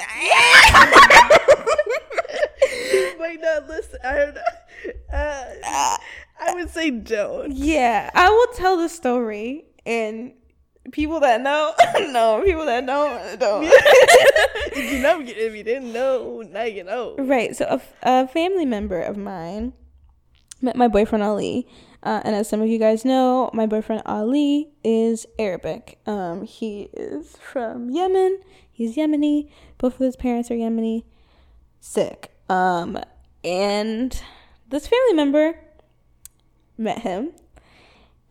He 2.90 3.14
might 3.18 3.40
not 3.40 3.68
listen. 3.68 3.98
I 4.04 4.14
don't 4.14 4.34
know. 4.34 4.40
Uh, 5.12 5.96
I 6.40 6.54
would 6.54 6.70
say 6.70 6.90
don't. 6.90 7.52
Yeah, 7.52 8.10
I 8.14 8.28
will 8.30 8.52
tell 8.54 8.76
the 8.76 8.88
story, 8.88 9.64
and 9.86 10.32
people 10.92 11.20
that 11.20 11.40
know 11.40 11.72
know. 12.10 12.42
People 12.44 12.66
that 12.66 12.86
don't 12.86 13.38
don't. 13.40 13.64
If 13.64 14.92
you 14.92 14.98
know, 15.00 15.20
if 15.20 15.54
you 15.54 15.62
didn't 15.62 15.92
know, 15.92 16.42
now 16.42 16.62
you 16.64 16.84
know. 16.84 17.16
right. 17.18 17.54
So 17.56 17.64
a, 17.66 17.74
f- 17.74 17.94
a 18.02 18.28
family 18.28 18.64
member 18.64 19.00
of 19.00 19.16
mine 19.16 19.72
met 20.62 20.76
my 20.76 20.88
boyfriend 20.88 21.24
Ali, 21.24 21.66
uh, 22.02 22.20
and 22.24 22.34
as 22.34 22.48
some 22.48 22.60
of 22.60 22.68
you 22.68 22.78
guys 22.78 23.04
know, 23.04 23.50
my 23.52 23.66
boyfriend 23.66 24.02
Ali 24.06 24.70
is 24.84 25.26
Arabic. 25.38 25.98
Um, 26.06 26.44
he 26.44 26.88
is 26.92 27.36
from 27.36 27.90
Yemen. 27.90 28.40
He's 28.70 28.96
Yemeni. 28.96 29.50
Both 29.78 29.94
of 29.94 30.00
his 30.00 30.16
parents 30.16 30.50
are 30.50 30.54
Yemeni. 30.54 31.04
Sick. 31.80 32.30
Um, 32.48 32.98
and 33.44 34.20
this 34.68 34.86
family 34.86 35.14
member 35.14 35.58
met 36.76 37.00
him 37.00 37.32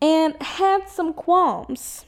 and 0.00 0.40
had 0.42 0.88
some 0.88 1.12
qualms. 1.12 2.06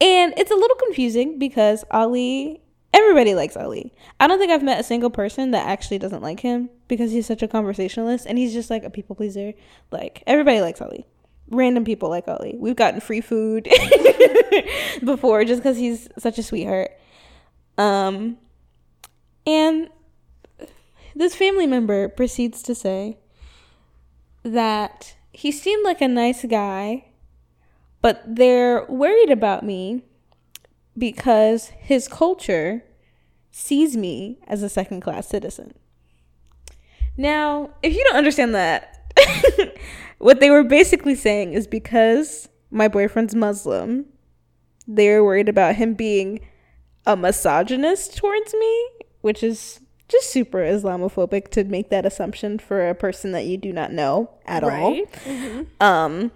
And 0.00 0.34
it's 0.36 0.50
a 0.50 0.54
little 0.54 0.76
confusing 0.76 1.38
because 1.38 1.84
Ali, 1.90 2.60
everybody 2.92 3.34
likes 3.34 3.56
Ali. 3.56 3.92
I 4.20 4.26
don't 4.26 4.38
think 4.38 4.50
I've 4.52 4.62
met 4.62 4.80
a 4.80 4.84
single 4.84 5.10
person 5.10 5.52
that 5.52 5.66
actually 5.66 5.98
doesn't 5.98 6.22
like 6.22 6.40
him 6.40 6.70
because 6.88 7.12
he's 7.12 7.26
such 7.26 7.42
a 7.42 7.48
conversationalist 7.48 8.26
and 8.26 8.36
he's 8.38 8.52
just 8.52 8.70
like 8.70 8.84
a 8.84 8.90
people 8.90 9.16
pleaser. 9.16 9.52
Like, 9.90 10.22
everybody 10.26 10.60
likes 10.60 10.80
Ali. 10.80 11.06
Random 11.50 11.84
people 11.84 12.08
like 12.08 12.26
Ali. 12.26 12.54
We've 12.58 12.76
gotten 12.76 13.00
free 13.00 13.20
food 13.20 13.68
before 15.04 15.44
just 15.44 15.62
because 15.62 15.76
he's 15.76 16.08
such 16.18 16.38
a 16.38 16.42
sweetheart. 16.42 16.90
Um, 17.78 18.38
and 19.46 19.90
this 21.14 21.34
family 21.34 21.66
member 21.66 22.08
proceeds 22.08 22.62
to 22.64 22.74
say 22.74 23.18
that 24.42 25.14
he 25.32 25.50
seemed 25.50 25.84
like 25.84 26.00
a 26.00 26.08
nice 26.08 26.44
guy, 26.44 27.06
but 28.04 28.22
they're 28.26 28.84
worried 28.84 29.30
about 29.30 29.62
me 29.62 30.02
because 30.98 31.68
his 31.78 32.06
culture 32.06 32.84
sees 33.50 33.96
me 33.96 34.38
as 34.46 34.62
a 34.62 34.68
second 34.68 35.00
class 35.00 35.26
citizen. 35.26 35.72
Now, 37.16 37.70
if 37.82 37.94
you 37.96 38.04
don't 38.04 38.16
understand 38.16 38.54
that, 38.54 39.10
what 40.18 40.40
they 40.40 40.50
were 40.50 40.64
basically 40.64 41.14
saying 41.14 41.54
is 41.54 41.66
because 41.66 42.46
my 42.70 42.88
boyfriend's 42.88 43.34
Muslim, 43.34 44.04
they're 44.86 45.24
worried 45.24 45.48
about 45.48 45.76
him 45.76 45.94
being 45.94 46.40
a 47.06 47.16
misogynist 47.16 48.18
towards 48.18 48.52
me, 48.52 48.88
which 49.22 49.42
is 49.42 49.80
just 50.08 50.28
super 50.28 50.58
Islamophobic 50.58 51.48
to 51.52 51.64
make 51.64 51.88
that 51.88 52.04
assumption 52.04 52.58
for 52.58 52.86
a 52.86 52.94
person 52.94 53.32
that 53.32 53.46
you 53.46 53.56
do 53.56 53.72
not 53.72 53.92
know 53.92 54.28
at 54.44 54.62
Right. 54.62 55.06
all. 55.80 55.86
Um, 55.88 56.32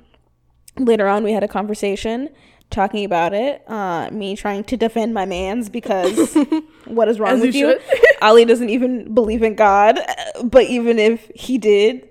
later 0.79 1.07
on, 1.09 1.25
we 1.25 1.33
had 1.33 1.43
a 1.43 1.49
conversation 1.49 2.31
talking 2.71 3.05
about 3.05 3.33
it. 3.33 3.69
Uh, 3.69 4.11
me 4.11 4.37
trying 4.37 4.64
to 4.64 4.77
defend 4.77 5.14
my 5.14 5.25
man's 5.25 5.69
because 5.69 6.35
what 6.87 7.09
is 7.09 7.19
wrong 7.19 7.35
As 7.35 7.41
with 7.41 7.55
you 7.55 7.69
you? 7.71 7.81
Ali 8.23 8.45
doesn't 8.45 8.69
even 8.69 9.14
believe 9.14 9.43
in 9.43 9.55
God, 9.55 9.99
but 10.45 10.64
even 10.64 10.99
if 10.99 11.31
he 11.35 11.59
did, 11.59 12.09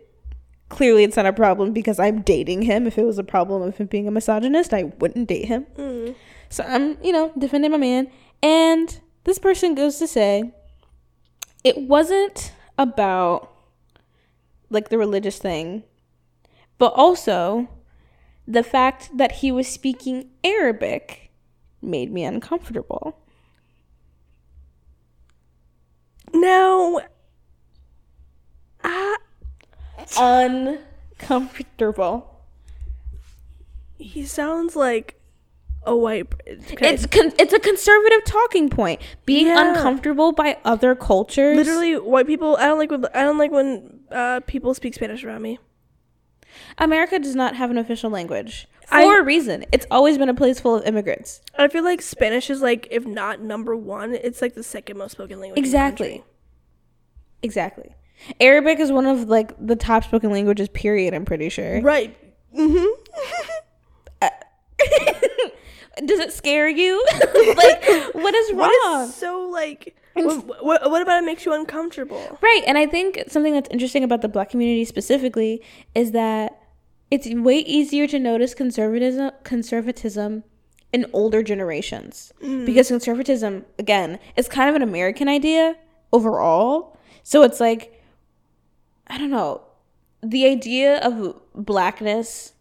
clearly 0.69 1.03
it's 1.03 1.15
not 1.15 1.25
a 1.25 1.33
problem 1.33 1.73
because 1.73 1.99
I'm 1.99 2.21
dating 2.21 2.63
him. 2.63 2.87
If 2.87 2.97
it 2.97 3.05
was 3.05 3.17
a 3.17 3.23
problem 3.23 3.61
of 3.61 3.77
him 3.77 3.87
being 3.87 4.07
a 4.07 4.11
misogynist, 4.11 4.73
I 4.73 4.83
wouldn't 4.83 5.27
date 5.27 5.45
him. 5.45 5.65
So 6.49 6.63
I'm, 6.63 6.97
you 7.03 7.11
know, 7.11 7.31
defending 7.37 7.71
my 7.71 7.77
man. 7.77 8.09
And 8.41 8.99
this 9.25 9.39
person 9.39 9.75
goes 9.75 9.97
to 9.97 10.07
say 10.07 10.53
it 11.63 11.77
wasn't 11.77 12.53
about 12.77 13.51
like 14.69 14.89
the 14.89 14.97
religious 14.97 15.37
thing, 15.37 15.83
but 16.77 16.93
also 16.95 17.69
the 18.47 18.63
fact 18.63 19.09
that 19.17 19.33
he 19.33 19.51
was 19.51 19.67
speaking 19.67 20.29
Arabic 20.43 21.29
made 21.81 22.11
me 22.11 22.23
uncomfortable. 22.23 23.19
Now, 26.33 26.99
ah, 28.83 29.15
Uncomfortable. 30.19 32.33
he 33.97 34.25
sounds 34.25 34.75
like 34.75 35.15
a 35.85 35.95
white. 35.95 36.27
okay, 36.71 36.93
It's 36.93 37.05
con- 37.05 37.31
it's 37.39 37.53
a 37.53 37.59
conservative 37.59 38.23
talking 38.25 38.69
point. 38.69 39.01
Being 39.25 39.47
Yeah. 39.47 39.69
uncomfortable 39.75 40.31
by 40.33 40.57
other 40.65 40.95
cultures. 40.95 41.55
literally 41.57 41.97
white 41.97 42.27
people. 42.27 42.57
I 42.57 42.67
don't 42.67 42.77
like 42.77 42.91
when 42.91 43.05
I 43.13 43.23
don't 43.23 43.37
like 43.37 43.51
when 43.51 44.01
uh, 44.11 44.41
people 44.47 44.73
speak 44.73 44.93
Spanish 44.95 45.23
around 45.23 45.41
me. 45.41 45.59
America 46.77 47.19
does 47.19 47.35
not 47.35 47.55
have 47.55 47.71
an 47.71 47.77
official 47.77 48.09
language 48.09 48.67
for 48.87 48.95
I- 48.95 49.19
a 49.19 49.23
reason. 49.23 49.65
It's 49.71 49.85
always 49.91 50.17
been 50.17 50.29
a 50.29 50.33
place 50.33 50.59
full 50.59 50.75
of 50.75 50.85
immigrants. 50.85 51.41
I 51.57 51.67
feel 51.67 51.83
like 51.83 52.01
Spanish 52.01 52.49
is 52.49 52.61
like, 52.61 52.87
if 52.91 53.05
not 53.05 53.41
number 53.41 53.75
one, 53.75 54.13
it's 54.13 54.41
like 54.41 54.53
the 54.55 54.63
second 54.63 54.97
most 54.97 55.11
spoken 55.13 55.39
language. 55.39 55.59
Exactly. 55.59 56.23
Exactly. 57.43 57.95
Arabic 58.39 58.79
is 58.79 58.91
one 58.91 59.05
of 59.05 59.29
like 59.29 59.53
the 59.65 59.75
top 59.75 60.03
spoken 60.03 60.31
languages. 60.31 60.69
Period. 60.69 61.13
I'm 61.13 61.25
pretty 61.25 61.49
sure. 61.49 61.81
Right. 61.81 62.17
Mm-hmm. 62.57 62.85
Does 66.05 66.19
it 66.19 66.33
scare 66.33 66.67
you? 66.67 67.03
like, 67.13 68.13
what 68.13 68.35
is 68.35 68.51
wrong? 68.51 68.69
What 68.69 69.09
is 69.09 69.15
so 69.15 69.47
like? 69.51 69.95
What, 70.13 70.63
what, 70.63 70.91
what 70.91 71.01
about 71.01 71.21
it 71.21 71.25
makes 71.25 71.45
you 71.45 71.53
uncomfortable? 71.53 72.39
Right. 72.41 72.63
And 72.65 72.77
I 72.77 72.87
think 72.87 73.23
something 73.27 73.53
that's 73.53 73.69
interesting 73.69 74.03
about 74.03 74.21
the 74.21 74.27
black 74.27 74.49
community 74.49 74.83
specifically 74.85 75.61
is 75.93 76.11
that 76.11 76.59
it's 77.11 77.27
way 77.29 77.59
easier 77.59 78.07
to 78.07 78.19
notice 78.19 78.53
conservatism 78.53 79.31
conservatism 79.43 80.43
in 80.91 81.05
older 81.13 81.43
generations. 81.43 82.33
Mm. 82.41 82.65
Because 82.65 82.87
conservatism, 82.87 83.65
again, 83.77 84.19
is 84.35 84.47
kind 84.47 84.69
of 84.69 84.75
an 84.75 84.81
American 84.81 85.29
idea 85.29 85.75
overall. 86.11 86.97
So 87.23 87.43
it's 87.43 87.59
like 87.59 87.93
I 89.07 89.17
don't 89.17 89.31
know, 89.31 89.61
the 90.21 90.45
idea 90.45 90.97
of 90.99 91.39
blackness 91.55 92.53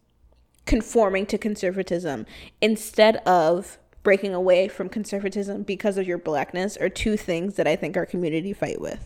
conforming 0.67 1.25
to 1.25 1.37
conservatism 1.39 2.25
instead 2.61 3.15
of 3.25 3.79
breaking 4.03 4.33
away 4.33 4.67
from 4.67 4.87
conservatism 4.89 5.63
because 5.63 5.97
of 5.97 6.05
your 6.07 6.17
blackness 6.19 6.77
are 6.77 6.89
two 6.89 7.17
things 7.17 7.55
that 7.55 7.67
I 7.67 7.75
think 7.75 7.97
our 7.97 8.05
community 8.05 8.53
fight 8.53 8.79
with. 8.79 9.03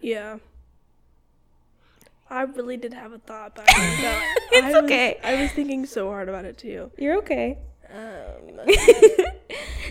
Yeah. 0.00 0.38
I 2.30 2.42
really 2.42 2.76
did 2.76 2.92
have 2.92 3.12
a 3.12 3.18
thought, 3.18 3.54
but. 3.56 3.64
It's 4.50 4.64
I 4.66 4.72
was- 4.72 4.84
okay. 4.84 5.18
I 5.24 5.40
was 5.42 5.50
thinking 5.52 5.86
so 5.86 6.08
hard 6.08 6.28
about 6.28 6.44
it 6.44 6.58
too. 6.58 6.90
You're 6.98 7.16
okay. 7.18 7.58
Um, 7.92 8.56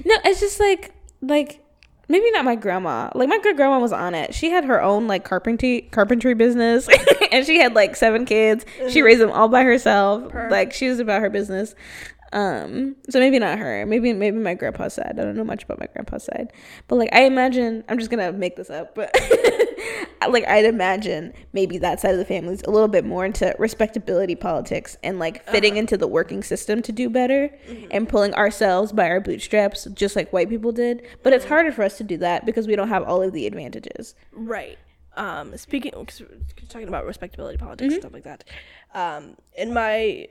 No, 0.05 0.15
it's 0.25 0.39
just 0.39 0.59
like 0.59 0.93
like 1.21 1.63
maybe 2.07 2.29
not 2.31 2.45
my 2.45 2.55
grandma. 2.55 3.09
Like 3.15 3.29
my 3.29 3.39
good 3.39 3.55
grandma 3.55 3.79
was 3.79 3.91
on 3.91 4.15
it. 4.15 4.33
She 4.33 4.49
had 4.49 4.65
her 4.65 4.81
own 4.81 5.07
like 5.07 5.23
carpentry 5.23 5.81
carpentry 5.91 6.33
business 6.33 6.87
and 7.31 7.45
she 7.45 7.59
had 7.59 7.73
like 7.73 7.95
seven 7.95 8.25
kids. 8.25 8.65
She 8.77 8.83
mm-hmm. 8.83 9.05
raised 9.05 9.21
them 9.21 9.31
all 9.31 9.47
by 9.47 9.63
herself. 9.63 10.33
Like 10.49 10.73
she 10.73 10.89
was 10.89 10.99
about 10.99 11.21
her 11.21 11.29
business. 11.29 11.75
Um 12.37 12.95
so 13.09 13.19
maybe 13.19 13.39
not 13.39 13.57
her. 13.57 13.83
Maybe 13.87 14.13
maybe 14.13 14.37
my 14.37 14.53
grandpa's 14.53 14.93
side. 14.93 15.15
I 15.17 15.23
don't 15.23 15.35
know 15.35 15.43
much 15.43 15.63
about 15.63 15.79
my 15.79 15.87
grandpa's 15.87 16.25
side. 16.25 16.53
But 16.87 16.97
like 16.97 17.09
I 17.11 17.23
imagine 17.23 17.83
I'm 17.89 17.97
just 17.97 18.11
going 18.11 18.23
to 18.23 18.37
make 18.37 18.55
this 18.55 18.69
up, 18.69 18.93
but 18.93 19.11
like 20.29 20.47
I'd 20.47 20.65
imagine 20.65 21.33
maybe 21.53 21.79
that 21.79 21.99
side 21.99 22.11
of 22.11 22.19
the 22.19 22.25
family 22.25 22.53
is 22.53 22.61
a 22.67 22.69
little 22.69 22.87
bit 22.87 23.05
more 23.05 23.25
into 23.25 23.55
respectability 23.57 24.35
politics 24.35 24.97
and 25.01 25.17
like 25.17 25.47
fitting 25.49 25.77
into 25.77 25.97
the 25.97 26.07
working 26.07 26.43
system 26.43 26.83
to 26.83 26.91
do 26.91 27.09
better 27.09 27.49
and 27.91 28.07
pulling 28.07 28.33
ourselves 28.35 28.91
by 28.91 29.09
our 29.09 29.19
bootstraps 29.19 29.85
just 29.93 30.15
like 30.15 30.31
white 30.31 30.49
people 30.49 30.71
did 30.71 31.01
but 31.23 31.33
it's 31.33 31.45
harder 31.45 31.71
for 31.71 31.83
us 31.83 31.97
to 31.97 32.03
do 32.03 32.17
that 32.17 32.45
because 32.45 32.67
we 32.67 32.75
don't 32.75 32.89
have 32.89 33.03
all 33.03 33.21
of 33.21 33.33
the 33.33 33.47
advantages 33.47 34.15
right. 34.31 34.77
Um, 35.15 35.57
speaking, 35.57 35.93
cause 35.93 36.21
we're 36.21 36.67
talking 36.69 36.87
about 36.87 37.07
respectability 37.07 37.57
politics 37.57 37.91
and 37.95 38.01
stuff 38.03 38.13
like 38.13 38.25
that. 38.25 38.43
Um, 38.93 39.35
in 39.57 39.73
my 39.73 40.27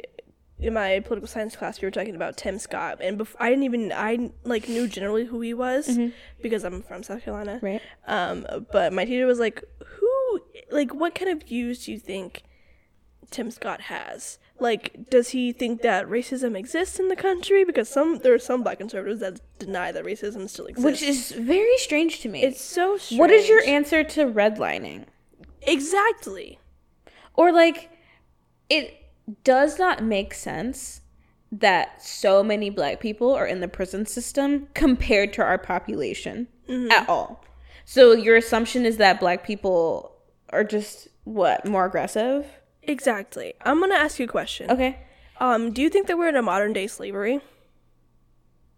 in 0.58 0.72
my 0.72 1.00
political 1.00 1.28
science 1.28 1.54
class, 1.54 1.80
we 1.80 1.86
were 1.86 1.90
talking 1.90 2.14
about 2.14 2.36
Tim 2.36 2.58
Scott, 2.58 2.98
and 3.00 3.18
before 3.18 3.42
I 3.42 3.50
didn't 3.50 3.64
even 3.64 3.92
I 3.92 4.30
like 4.44 4.68
knew 4.68 4.88
generally 4.88 5.26
who 5.26 5.40
he 5.40 5.54
was 5.54 5.98
because 6.42 6.64
I'm 6.64 6.82
from 6.82 7.02
South 7.02 7.22
Carolina. 7.22 7.58
right 7.62 7.82
Um, 8.06 8.46
but 8.72 8.92
my 8.92 9.04
teacher 9.04 9.26
was 9.26 9.38
like, 9.38 9.62
"Who? 9.84 10.40
Like, 10.70 10.94
what 10.94 11.14
kind 11.14 11.30
of 11.30 11.46
views 11.46 11.84
do 11.84 11.92
you 11.92 11.98
think 11.98 12.42
Tim 13.30 13.50
Scott 13.50 13.82
has? 13.82 14.38
Like, 14.58 15.10
does 15.10 15.28
he 15.28 15.52
think 15.52 15.82
that 15.82 16.06
racism 16.06 16.56
exists 16.56 16.98
in 16.98 17.08
the 17.08 17.16
country? 17.16 17.64
Because 17.64 17.90
some 17.90 18.18
there 18.18 18.32
are 18.32 18.38
some 18.38 18.62
black 18.62 18.78
conservatives 18.78 19.20
that 19.20 19.40
deny 19.58 19.92
that 19.92 20.04
racism 20.04 20.48
still 20.48 20.66
exists, 20.66 20.84
which 20.84 21.02
is 21.02 21.32
very 21.32 21.76
strange 21.76 22.20
to 22.20 22.28
me 22.30 22.42
it's 22.42 22.62
so. 22.62 22.96
Strange. 22.96 23.20
what 23.20 23.30
is 23.30 23.48
your 23.48 23.62
answer 23.64 24.02
to 24.02 24.24
redlining 24.24 25.04
exactly? 25.62 26.58
or 27.36 27.52
like 27.52 27.90
it 28.68 29.05
does 29.44 29.78
not 29.78 30.02
make 30.02 30.32
sense 30.34 31.00
that 31.52 32.02
so 32.02 32.42
many 32.42 32.70
black 32.70 33.00
people 33.00 33.32
are 33.32 33.46
in 33.46 33.60
the 33.60 33.68
prison 33.68 34.04
system 34.06 34.68
compared 34.74 35.32
to 35.32 35.42
our 35.42 35.58
population 35.58 36.48
at 36.90 37.08
all 37.08 37.44
so 37.84 38.12
your 38.12 38.36
assumption 38.36 38.84
is 38.84 38.96
that 38.96 39.20
black 39.20 39.46
people 39.46 40.12
are 40.50 40.64
just 40.64 41.08
what 41.24 41.64
more 41.64 41.84
aggressive 41.86 42.46
Exactly. 42.88 43.52
I'm 43.64 43.80
gonna 43.80 43.96
ask 43.96 44.18
you 44.20 44.26
a 44.26 44.28
question. 44.28 44.70
okay 44.70 44.98
Um, 45.40 45.72
do 45.72 45.82
you 45.82 45.88
think 45.90 46.06
that 46.06 46.16
we're 46.18 46.28
in 46.28 46.36
a 46.36 46.42
modern 46.42 46.72
day 46.72 46.86
slavery? 46.86 47.40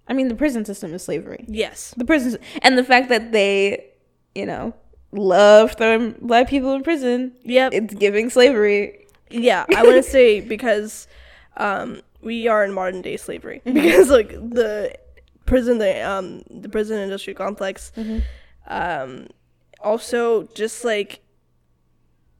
i 0.07 0.13
mean 0.15 0.29
the 0.29 0.35
prison 0.35 0.65
system 0.65 0.95
is 0.95 1.03
slavery 1.03 1.45
Yes. 1.49 1.95
the 1.97 2.05
prison 2.05 2.39
and 2.63 2.77
the 2.79 2.85
fact 2.85 3.09
that 3.11 3.33
they 3.33 3.87
you 4.35 4.47
know 4.47 4.75
love 5.13 5.73
throwing 5.77 6.13
black 6.21 6.49
people 6.49 6.75
in 6.75 6.83
prison 6.83 7.33
Yep. 7.45 7.73
it's 7.75 7.95
giving 7.95 8.29
slavery 8.31 9.07
Yeah, 9.31 9.66
I 9.74 9.83
want 9.83 9.97
to 9.97 10.03
say 10.03 10.41
because 10.41 11.07
um, 11.57 12.01
we 12.22 12.49
are 12.49 12.64
in 12.64 12.72
modern 12.72 13.03
day 13.03 13.16
slavery. 13.16 13.62
Because 13.64 14.11
like 14.11 14.31
the 14.31 14.95
prison, 15.47 15.79
the 15.79 16.01
um, 16.09 16.43
the 16.51 16.68
prison 16.68 16.99
industry 16.99 17.35
complex, 17.35 17.93
um, 18.66 19.29
also 19.81 20.45
just 20.55 20.85
like 20.85 21.20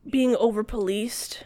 being 0.09 0.37
over 0.37 0.65
policed, 0.65 1.43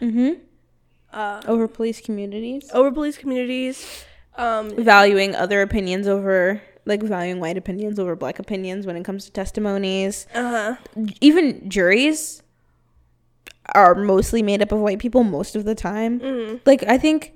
over 1.47 1.67
police 1.67 2.01
communities? 2.01 2.69
over 2.73 2.91
police 2.91 3.17
communities. 3.17 4.05
Um, 4.35 4.75
valuing 4.83 5.35
other 5.35 5.61
opinions 5.61 6.07
over 6.07 6.59
like 6.85 7.01
valuing 7.01 7.39
white 7.39 7.57
opinions 7.57 7.99
over 7.99 8.15
black 8.15 8.39
opinions 8.39 8.85
when 8.85 8.95
it 8.95 9.03
comes 9.03 9.25
to 9.25 9.31
testimonies. 9.31 10.27
Uh 10.33 10.75
huh. 10.95 11.05
even 11.21 11.69
juries 11.69 12.42
are 13.75 13.95
mostly 13.95 14.41
made 14.43 14.61
up 14.61 14.71
of 14.71 14.79
white 14.79 14.99
people 14.99 15.23
most 15.23 15.55
of 15.55 15.65
the 15.65 15.75
time 15.75 16.19
Mm-hmm. 16.19 16.57
like 16.65 16.83
i 16.83 16.97
think 16.97 17.33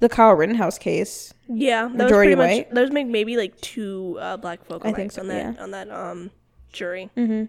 the 0.00 0.08
kyle 0.08 0.32
rittenhouse 0.34 0.78
case 0.78 1.32
Yeah, 1.48 1.88
that 1.88 1.96
Majority 1.96 2.34
was 2.34 2.44
pretty 2.44 2.54
white? 2.58 2.66
much. 2.68 2.74
There 2.74 2.82
was 2.84 2.92
like 2.92 3.06
maybe 3.06 3.36
like 3.36 3.60
two 3.60 4.18
uh, 4.20 4.36
black 4.36 4.64
folk 4.66 4.84
I 4.84 4.88
on 4.88 4.94
think 4.94 5.12
that 5.12 5.14
so, 5.14 5.22
on 5.22 5.28
that 5.28 5.54
yeah. 5.56 5.62
on 5.62 5.70
that 5.72 5.90
um 5.90 6.30
jury. 6.72 7.08
Mm-hmm. 7.16 7.44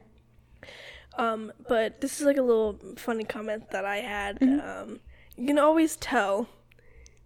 Um, 1.21 1.51
but 1.67 1.99
this 1.99 2.19
is 2.19 2.25
like 2.25 2.37
a 2.37 2.41
little 2.43 2.79
funny 2.95 3.23
comment 3.25 3.71
that 3.71 3.83
I 3.85 3.97
had. 3.97 4.39
Mm-hmm. 4.39 4.59
Um, 4.91 4.99
you 5.35 5.47
can 5.47 5.57
always 5.59 5.95
tell 5.97 6.47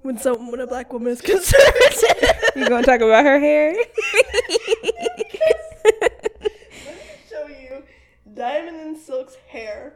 when 0.01 0.17
some 0.17 0.49
when 0.49 0.59
a 0.61 0.65
black 0.67 0.91
woman 0.93 1.11
is 1.11 1.21
conservative. 1.21 2.39
you 2.55 2.67
gonna 2.67 2.83
talk 2.83 3.01
about 3.01 3.23
her 3.25 3.39
hair 3.39 3.73
Let 3.75 3.87
me 6.09 6.49
Show 7.29 7.47
you 7.47 7.83
Diamond 8.33 8.77
and 8.77 8.97
Silk's 8.97 9.35
hair. 9.49 9.93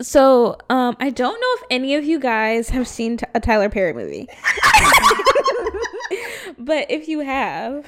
So 0.00 0.56
um 0.68 0.96
i 1.00 1.10
don't 1.10 1.40
know 1.40 1.54
if 1.56 1.62
any 1.70 1.94
of 1.94 2.04
you 2.04 2.18
guys 2.18 2.70
have 2.70 2.88
seen 2.88 3.18
t- 3.18 3.26
a 3.34 3.40
tyler 3.40 3.68
perry 3.68 3.92
movie 3.92 4.28
but 6.58 6.90
if 6.90 7.08
you 7.08 7.20
have 7.20 7.86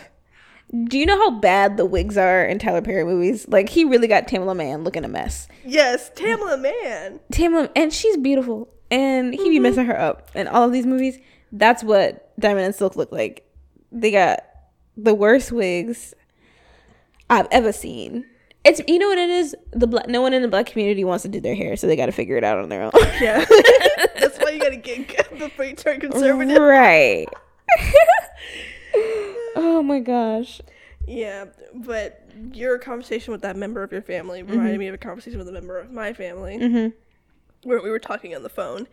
do 0.89 0.99
you 0.99 1.05
know 1.05 1.19
how 1.19 1.39
bad 1.39 1.77
the 1.77 1.85
wigs 1.85 2.17
are 2.17 2.45
in 2.45 2.59
Tyler 2.59 2.81
Perry 2.81 3.05
movies? 3.05 3.47
Like 3.47 3.69
he 3.69 3.85
really 3.85 4.09
got 4.09 4.27
Tamela 4.27 4.57
Mann 4.57 4.85
looking 4.85 5.05
a 5.05 5.09
mess. 5.09 5.47
Yes, 5.65 6.11
Tamela 6.15 6.59
Mann. 6.59 7.21
Tamela, 7.31 7.71
and 7.77 7.93
she's 7.93 8.17
beautiful, 8.17 8.73
and 8.91 9.35
he 9.35 9.51
be 9.51 9.59
messing 9.59 9.85
her 9.85 9.99
up 9.99 10.31
in 10.35 10.49
all 10.49 10.65
of 10.65 10.73
these 10.73 10.87
movies. 10.87 11.19
That's 11.53 11.85
what 11.85 12.33
Diamond 12.41 12.67
and 12.67 12.75
Silk 12.75 12.97
look 12.97 13.13
like. 13.13 13.47
They 13.91 14.11
got 14.11 14.45
the 14.97 15.15
worst 15.15 15.53
wigs 15.53 16.15
I've 17.29 17.49
ever 17.51 17.73
seen. 17.73 18.25
It's 18.65 18.81
you 18.87 18.99
know 18.99 19.09
what 19.09 19.19
it 19.19 19.29
is. 19.31 19.57
The 19.73 19.87
black 19.89 20.09
no 20.09 20.21
one 20.23 20.33
in 20.33 20.43
the 20.43 20.49
black 20.49 20.67
community 20.67 21.03
wants 21.05 21.23
to 21.23 21.29
do 21.29 21.41
their 21.41 21.55
hair, 21.57 21.75
so 21.77 21.87
they 21.89 21.97
got 21.97 22.07
to 22.07 22.13
figure 22.13 22.37
it 22.37 22.45
out 22.45 22.59
on 22.59 22.69
their 22.69 22.83
own. 22.83 22.91
Yeah, 23.21 23.45
that's 24.19 24.39
why 24.39 24.51
you 24.51 24.61
gotta 24.61 24.77
get 24.77 25.07
before 25.39 25.65
you 25.65 25.75
turn 25.75 25.99
conservative. 26.01 26.61
right. 26.63 27.27
oh 29.57 29.83
my 29.83 30.01
gosh. 30.01 30.61
Yeah, 31.07 31.47
but 31.75 32.29
your 32.53 32.79
conversation 32.79 33.33
with 33.33 33.43
that 33.43 33.57
member 33.57 33.83
of 33.83 33.91
your 33.91 34.03
family 34.03 34.43
reminded 34.43 34.79
me 34.79 34.87
of 34.87 34.95
a 34.95 34.99
conversation 34.99 35.39
with 35.39 35.49
a 35.49 35.53
member 35.53 35.79
of 35.79 35.91
my 35.91 36.13
family 36.13 36.93
where 37.65 37.83
we 37.83 37.91
were 37.91 37.99
talking 37.99 38.35
on 38.35 38.43
the 38.43 38.49
phone. 38.49 38.87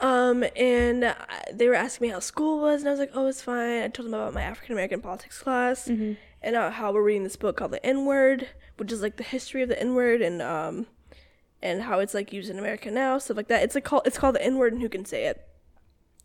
Um, 0.00 0.44
and 0.56 1.04
I- 1.04 1.44
they 1.52 1.68
were 1.68 1.74
asking 1.74 2.08
me 2.08 2.12
how 2.12 2.18
school 2.18 2.60
was, 2.60 2.80
and 2.80 2.88
I 2.88 2.90
was 2.90 2.98
like, 2.98 3.12
"Oh, 3.14 3.28
it's 3.28 3.42
fine." 3.42 3.82
I 3.82 3.88
told 3.88 4.06
them 4.08 4.14
about 4.14 4.34
my 4.34 4.42
African 4.42 4.72
American 4.72 5.00
politics 5.00 5.38
class, 5.40 5.86
and 5.86 6.16
uh, 6.42 6.70
how 6.72 6.92
we're 6.92 7.02
reading 7.02 7.22
this 7.22 7.36
book 7.36 7.56
called 7.56 7.70
The 7.70 7.84
N 7.86 8.04
Word, 8.04 8.48
which 8.76 8.92
is 8.92 9.02
like 9.02 9.16
the 9.16 9.22
history 9.22 9.62
of 9.62 9.68
the 9.68 9.80
N 9.80 9.94
Word, 9.94 10.20
and 10.22 10.40
um, 10.42 10.86
and 11.62 11.82
how 11.82 11.98
it's 12.00 12.14
like 12.14 12.32
used 12.32 12.50
in 12.50 12.58
America 12.58 12.90
now, 12.90 13.18
stuff 13.18 13.36
like 13.36 13.48
that. 13.48 13.62
It's 13.62 13.74
like 13.74 13.84
called 13.84 14.02
it's 14.06 14.18
called 14.18 14.34
The 14.34 14.44
N 14.44 14.56
Word, 14.56 14.72
and 14.72 14.82
who 14.82 14.88
can 14.88 15.04
say 15.04 15.26
it. 15.26 15.46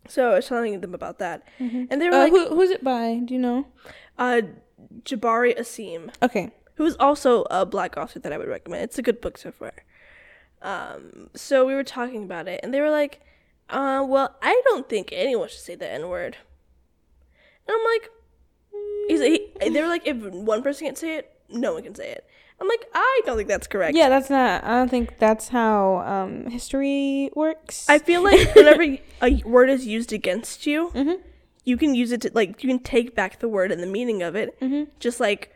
So 0.08 0.32
I 0.32 0.34
was 0.36 0.46
telling 0.46 0.80
them 0.80 0.94
about 0.94 1.18
that, 1.18 1.42
and 1.58 2.00
they 2.00 2.08
were 2.08 2.14
Uh, 2.16 2.18
like, 2.20 2.32
who, 2.32 2.54
who's 2.54 2.70
it 2.70 2.82
by? 2.82 3.20
Do 3.24 3.34
you 3.34 3.40
know? 3.40 3.66
uh, 4.18 4.42
Jabari 5.04 5.58
Asim 5.58 6.10
Okay. 6.22 6.50
who 6.76 6.84
is 6.86 6.96
also 6.98 7.44
a 7.50 7.66
black 7.66 7.96
author 7.98 8.18
that 8.18 8.32
I 8.32 8.38
would 8.38 8.48
recommend. 8.48 8.82
It's 8.84 8.98
a 8.98 9.02
good 9.02 9.20
book 9.20 9.36
so 9.36 9.52
far. 9.52 9.72
Um, 10.62 11.28
so 11.34 11.64
we 11.66 11.74
were 11.74 11.84
talking 11.84 12.24
about 12.24 12.48
it, 12.48 12.60
and 12.62 12.72
they 12.72 12.80
were 12.80 12.90
like, 12.90 13.20
uh, 13.68 14.04
well, 14.06 14.36
I 14.42 14.60
don't 14.64 14.88
think 14.88 15.10
anyone 15.12 15.48
should 15.48 15.60
say 15.60 15.74
the 15.74 15.88
N 15.88 16.08
word. 16.08 16.36
And 17.68 17.76
I'm 17.76 17.84
like, 17.84 18.10
he's 19.08 19.20
he, 19.20 19.52
they 19.70 19.82
were 19.82 19.88
like, 19.88 20.06
if 20.06 20.16
one 20.16 20.62
person 20.62 20.86
can't 20.86 20.98
say 20.98 21.16
it, 21.16 21.30
no 21.48 21.74
one 21.74 21.82
can 21.82 21.94
say 21.94 22.10
it. 22.10 22.24
I'm 22.60 22.68
like, 22.68 22.84
I 22.94 23.20
don't 23.24 23.36
think 23.36 23.48
that's 23.48 23.66
correct. 23.66 23.96
Yeah, 23.96 24.08
that's 24.08 24.28
not. 24.30 24.62
I 24.64 24.70
don't 24.78 24.90
think 24.90 25.18
that's 25.18 25.48
how 25.48 25.98
um, 26.00 26.50
history 26.50 27.30
works. 27.34 27.86
I 27.88 27.98
feel 27.98 28.22
like 28.22 28.54
whenever 28.54 28.98
a 29.22 29.42
word 29.44 29.70
is 29.70 29.86
used 29.86 30.12
against 30.12 30.66
you, 30.66 30.90
Mhm. 30.94 31.20
you 31.64 31.76
can 31.76 31.94
use 31.94 32.12
it 32.12 32.20
to 32.22 32.30
like 32.34 32.62
you 32.62 32.68
can 32.68 32.78
take 32.80 33.14
back 33.14 33.38
the 33.40 33.48
word 33.48 33.72
and 33.72 33.82
the 33.82 33.86
meaning 33.86 34.22
of 34.22 34.34
it, 34.36 34.58
Mm-hmm. 34.60 34.90
just 34.98 35.20
like 35.20 35.54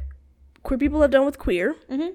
queer 0.63 0.79
people 0.79 1.03
have 1.03 1.11
done 1.11 1.27
with 1.27 1.39
queer 1.39 1.77
Mhm. 1.91 2.15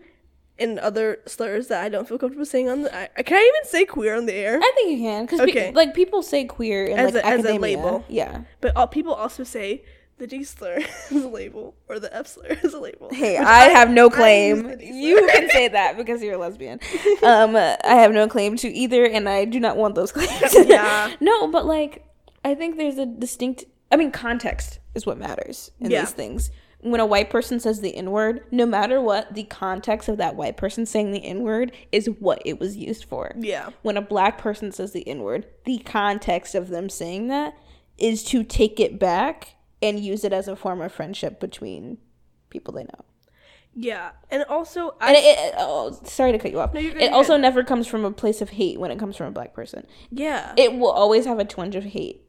and 0.58 0.80
other 0.80 1.20
slurs 1.28 1.68
that 1.68 1.84
I 1.84 1.90
don't 1.90 2.08
feel 2.08 2.18
comfortable 2.18 2.46
saying 2.46 2.68
on 2.68 2.82
the. 2.82 2.96
I, 3.18 3.22
can 3.22 3.38
I 3.38 3.42
even 3.54 3.70
say 3.70 3.86
queer 3.86 4.16
on 4.16 4.26
the 4.26 4.34
air? 4.34 4.58
I 4.62 4.72
think 4.76 4.92
you 4.92 4.98
can 5.06 5.26
because 5.26 5.40
Okay. 5.42 5.72
like 5.72 5.94
people 5.94 6.24
say 6.24 6.46
queer 6.46 6.86
in 6.86 6.98
As 6.98 7.14
like 7.14 7.24
a- 7.24 7.28
as 7.28 7.46
a 7.46 7.58
label. 7.60 8.04
Yeah. 8.08 8.42
But 8.60 8.76
all, 8.76 8.88
people 8.88 9.14
also 9.14 9.44
say 9.44 9.84
the 10.20 10.28
D 10.28 10.44
slur 10.44 10.78
is 11.12 11.24
a 11.24 11.28
label 11.28 11.76
or 11.88 12.00
the 12.00 12.16
F 12.16 12.28
slur 12.28 12.58
is 12.64 12.74
a 12.74 12.80
label. 12.80 13.10
Hey, 13.12 13.40
which 13.40 13.48
I, 13.48 13.64
have 13.70 13.90
no 13.90 14.10
claim. 14.10 14.64
the 14.68 14.76
D 14.76 14.88
slur. 14.88 14.96
You 14.98 15.28
can 15.34 15.50
say 15.50 15.68
that 15.70 15.98
because 15.98 16.22
you're 16.22 16.36
a 16.36 16.38
lesbian. 16.38 16.80
Um, 17.24 17.56
I 17.56 17.80
have 17.84 18.12
no 18.14 18.28
claim 18.28 18.56
to 18.58 18.70
either, 18.70 19.04
and 19.06 19.28
I 19.28 19.44
do 19.46 19.60
not 19.60 19.76
want 19.76 19.96
those 19.96 20.12
claims. 20.12 20.56
Yeah. 20.68 21.14
no, 21.20 21.48
but 21.52 21.66
like, 21.66 22.06
I 22.46 22.56
think 22.56 22.78
there's 22.78 22.98
a 22.98 23.06
distinct. 23.06 23.66
I 23.92 23.98
mean, 23.98 24.12
context 24.12 24.80
is 24.96 25.06
what 25.06 25.18
matters 25.18 25.72
in 25.80 25.92
Yeah. 25.92 26.02
these 26.02 26.12
things. 26.12 26.50
When 26.82 27.02
a 27.02 27.06
white 27.06 27.30
person 27.30 27.60
says 27.60 27.82
the 27.82 27.94
N 27.96 28.12
word, 28.12 28.46
no 28.52 28.66
matter 28.66 29.02
what, 29.02 29.34
the 29.36 29.44
context 29.44 30.08
of 30.08 30.18
that 30.18 30.36
white 30.36 30.56
person 30.56 30.86
saying 30.86 31.12
the 31.12 31.26
N 31.26 31.42
word 31.44 31.74
is 31.92 32.08
what 32.20 32.42
it 32.46 32.58
was 32.60 32.78
used 32.78 33.04
for. 33.04 33.34
Yeah. 33.38 33.72
When 33.82 33.98
a 33.98 34.02
black 34.02 34.38
person 34.38 34.72
says 34.72 34.94
the 34.94 35.06
N 35.08 35.20
word, 35.22 35.46
the 35.66 35.80
context 35.80 36.56
of 36.56 36.70
them 36.70 36.88
saying 36.90 37.28
that 37.28 37.58
is 37.98 38.24
to 38.26 38.44
take 38.46 38.80
it 38.80 38.98
back 38.98 39.56
and 39.82 40.00
use 40.00 40.24
it 40.24 40.34
as 40.34 40.48
a 40.48 40.56
form 40.56 40.82
of 40.82 40.92
friendship 40.92 41.40
between 41.40 41.98
people 42.50 42.74
they 42.74 42.84
know. 42.84 43.06
Yeah, 43.74 44.12
and 44.32 44.44
also 44.46 44.96
I 45.00 45.08
And 45.10 45.18
it, 45.18 45.38
it, 45.38 45.54
oh, 45.58 45.98
sorry 46.04 46.32
to 46.32 46.40
cut 46.40 46.52
you 46.52 46.60
off. 46.60 46.74
No, 46.74 46.80
you're 46.80 46.94
good, 46.94 47.02
it 47.02 47.06
you're 47.06 47.14
also 47.14 47.34
good. 47.36 47.42
never 47.44 47.64
comes 47.64 47.88
from 47.88 48.04
a 48.04 48.12
place 48.12 48.42
of 48.42 48.50
hate 48.52 48.80
when 48.80 48.92
it 48.92 48.98
comes 49.00 49.16
from 49.16 49.28
a 49.28 49.32
black 49.32 49.54
person. 49.54 49.86
yeah. 50.12 50.54
It 50.58 50.74
will 50.74 50.92
always 50.92 51.26
have 51.26 51.40
a 51.40 51.46
twinge 51.46 51.76
of 51.76 51.84
hate 51.86 52.24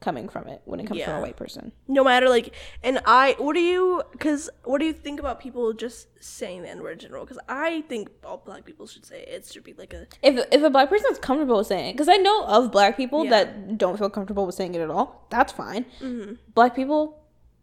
coming 0.00 0.28
from 0.28 0.46
it 0.48 0.60
when 0.66 0.80
it 0.80 0.86
comes 0.86 1.02
from 1.02 1.16
a 1.16 1.20
white 1.22 1.36
person. 1.36 1.72
no 1.88 2.04
matter 2.04 2.28
like 2.28 2.54
and 2.82 3.00
i 3.06 3.34
what 3.38 3.54
do 3.54 3.60
you 3.60 4.02
because 4.12 4.50
what 4.64 4.78
do 4.78 4.84
you 4.84 4.92
think 4.92 5.18
about 5.18 5.40
people 5.40 5.72
just 5.72 6.08
saying 6.22 6.60
the 6.60 6.68
n-word 6.68 6.92
in 6.92 6.98
general 6.98 7.24
because 7.24 7.38
i 7.48 7.80
think 7.88 8.10
all 8.22 8.36
black 8.36 8.66
people 8.66 8.86
should 8.86 9.06
say 9.06 9.22
it. 9.22 9.28
it 9.30 9.50
should 9.50 9.64
be 9.64 9.72
like 9.72 9.94
a 9.94 10.06
If 10.22 10.46
if 10.52 10.62
a 10.62 10.68
black 10.68 10.90
person 10.90 11.06
is 11.10 11.18
comfortable 11.18 11.56
with 11.56 11.68
saying 11.68 11.90
it, 11.90 11.92
because 11.94 12.08
I 12.10 12.16
know 12.16 12.44
of 12.44 12.70
black 12.70 12.96
people 12.98 13.24
Yeah. 13.24 13.30
that 13.30 13.78
don't 13.78 13.96
feel 13.98 14.10
comfortable 14.10 14.44
with 14.44 14.54
saying 14.56 14.74
it 14.74 14.80
at 14.82 14.90
all, 14.90 15.26
that's 15.30 15.52
fine. 15.52 15.86
Mm-hmm. 16.02 16.34
Black 16.54 16.74
people, 16.76 17.22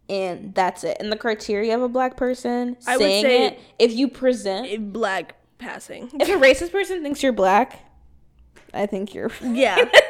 and 0.09 0.53
that's 0.55 0.83
it. 0.83 0.97
And 0.99 1.11
the 1.11 1.17
criteria 1.17 1.75
of 1.75 1.81
a 1.83 1.89
black 1.89 2.17
person 2.17 2.75
I 2.87 2.97
saying 2.97 3.23
say- 3.25 3.45
it, 3.47 3.59
if 3.77 3.93
you 3.93 4.07
present, 4.07 4.65
a 4.67 4.77
black 4.77 5.35
passing 5.59 6.09
if 6.19 6.27
a 6.27 6.39
racist 6.39 6.71
person 6.71 7.03
thinks 7.03 7.21
you're 7.21 7.33
black, 7.33 7.79
I 8.73 8.85
think 8.87 9.13
you're. 9.13 9.31
yeah 9.43 9.75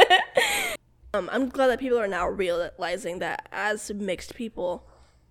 um 1.13 1.29
i'm 1.31 1.49
glad 1.49 1.67
that 1.67 1.79
people 1.79 1.97
are 1.99 2.07
now 2.07 2.27
realizing 2.27 3.19
that 3.19 3.47
as 3.51 3.91
mixed 3.93 4.35
people 4.35 4.87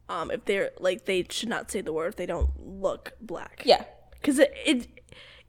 um 0.09 0.31
if 0.31 0.45
they're 0.45 0.71
like 0.79 1.05
they 1.07 1.25
should 1.31 1.49
not 1.49 1.71
say 1.71 1.81
the 1.81 1.93
word 1.93 2.09
if 2.09 2.17
they 2.17 2.27
don't 2.27 2.51
look 2.59 3.13
black 3.21 3.63
Yeah. 3.65 3.85
because 4.13 4.39
it, 4.39 4.53
it 4.65 4.87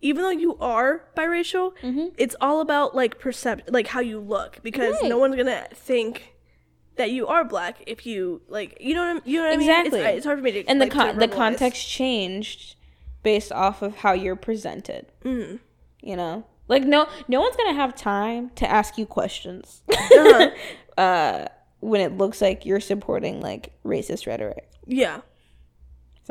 even 0.02 0.24
though 0.24 0.30
you 0.32 0.58
are 0.58 1.04
biracial 1.16 1.74
it's 2.18 2.36
all 2.42 2.62
about 2.62 2.96
like 2.96 3.20
percept 3.20 3.72
like 3.72 3.88
how 3.88 4.00
you 4.00 4.20
look 4.20 4.60
because 4.64 4.96
no 5.04 5.18
one's 5.18 5.36
gonna 5.36 5.68
think 5.74 6.34
that 6.98 7.12
you 7.12 7.28
are 7.28 7.44
black 7.46 7.84
if 7.88 8.06
you 8.06 8.42
like 8.48 8.78
you 8.82 8.94
know 8.94 9.02
what 9.02 9.10
I'm, 9.18 9.22
you 9.26 9.38
know 9.40 9.46
what 9.46 9.54
I 9.54 9.58
mean 9.58 9.70
Exactly. 9.70 10.00
it's, 10.02 10.18
it's 10.18 10.26
hard 10.26 10.40
for 10.40 10.44
me 10.44 10.52
to 10.52 10.66
and 10.66 10.80
the 10.82 10.86
like, 10.86 10.92
to 10.94 10.98
con- 10.98 11.18
the 11.20 11.28
context 11.28 11.88
changed 11.88 12.76
based 13.24 13.52
off 13.52 13.82
of 13.84 13.98
how 13.98 14.14
you're 14.14 14.36
presented. 14.36 15.06
Mm-hmm. 15.24 15.58
You 16.02 16.16
know, 16.16 16.46
like 16.72 16.84
no 16.84 17.08
no 17.28 17.40
one's 17.42 17.56
gonna 17.56 17.74
have 17.76 17.94
time 17.94 18.50
to 18.56 18.68
ask 18.70 18.98
you 18.98 19.06
questions 19.06 19.84
Uh-huh. 19.92 20.50
uh, 21.02 21.46
when 21.82 22.02
it 22.02 22.18
looks 22.18 22.42
like 22.42 22.66
you're 22.66 22.80
supporting 22.80 23.40
like 23.42 23.74
racist 23.86 24.26
rhetoric. 24.26 24.68
yeah 24.88 25.22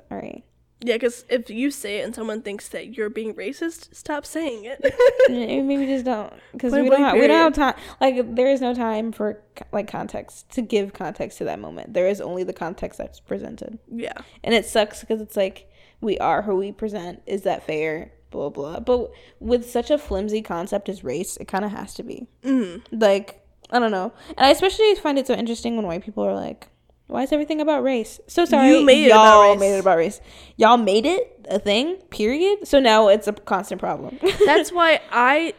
Sorry, 0.08 0.44
yeah 0.82 0.94
because 0.94 1.24
if 1.28 1.50
you 1.50 1.70
say 1.70 1.98
it 1.98 2.04
and 2.04 2.14
someone 2.14 2.40
thinks 2.42 2.68
that 2.68 2.96
you're 2.96 3.10
being 3.10 3.34
racist 3.34 3.94
stop 3.94 4.24
saying 4.24 4.64
it 4.64 4.80
maybe 5.28 5.84
just 5.86 6.04
don't 6.04 6.32
because 6.52 6.72
we 6.72 6.88
don't 6.88 7.00
have, 7.02 7.14
we 7.14 7.26
don't 7.26 7.54
have 7.54 7.74
time. 7.74 7.74
Like 8.00 8.34
there 8.36 8.48
is 8.48 8.60
no 8.60 8.72
time 8.74 9.12
for 9.12 9.42
like 9.72 9.88
context 9.90 10.48
to 10.52 10.62
give 10.62 10.92
context 10.92 11.38
to 11.38 11.44
that 11.44 11.58
moment. 11.58 11.92
There 11.92 12.06
is 12.08 12.20
only 12.20 12.44
the 12.44 12.52
context 12.54 12.96
that's 12.98 13.20
presented. 13.20 13.78
yeah 13.88 14.18
and 14.44 14.54
it 14.54 14.64
sucks 14.64 15.00
because 15.00 15.20
it's 15.20 15.36
like 15.36 15.68
we 16.00 16.16
are 16.18 16.42
who 16.42 16.54
we 16.56 16.72
present 16.72 17.20
is 17.26 17.42
that 17.42 17.66
fair 17.66 18.12
blah 18.30 18.48
blah 18.48 18.80
but 18.80 19.10
with 19.40 19.68
such 19.68 19.90
a 19.90 19.98
flimsy 19.98 20.40
concept 20.42 20.88
as 20.88 21.02
race 21.04 21.36
it 21.38 21.46
kind 21.48 21.64
of 21.64 21.70
has 21.72 21.94
to 21.94 22.02
be 22.02 22.26
Mm-hmm. 22.44 22.96
like 22.98 23.44
i 23.70 23.78
don't 23.78 23.90
know 23.90 24.12
and 24.36 24.46
i 24.46 24.50
especially 24.50 24.94
find 24.96 25.18
it 25.18 25.26
so 25.26 25.34
interesting 25.34 25.76
when 25.76 25.86
white 25.86 26.04
people 26.04 26.24
are 26.24 26.34
like 26.34 26.68
why 27.08 27.22
is 27.24 27.32
everything 27.32 27.60
about 27.60 27.82
race 27.82 28.20
so 28.28 28.44
sorry 28.44 28.68
You 28.68 28.84
made 28.84 29.04
it 29.06 29.10
about 29.10 29.24
y'all 29.42 29.50
race. 29.52 29.60
made 29.60 29.74
it 29.76 29.80
about 29.80 29.96
race 29.98 30.20
y'all 30.56 30.76
made 30.76 31.06
it 31.06 31.44
a 31.48 31.58
thing 31.58 31.96
period 32.10 32.66
so 32.68 32.78
now 32.78 33.08
it's 33.08 33.26
a 33.26 33.32
constant 33.32 33.80
problem 33.80 34.18
that's 34.46 34.70
why 34.70 35.00
I 35.10 35.54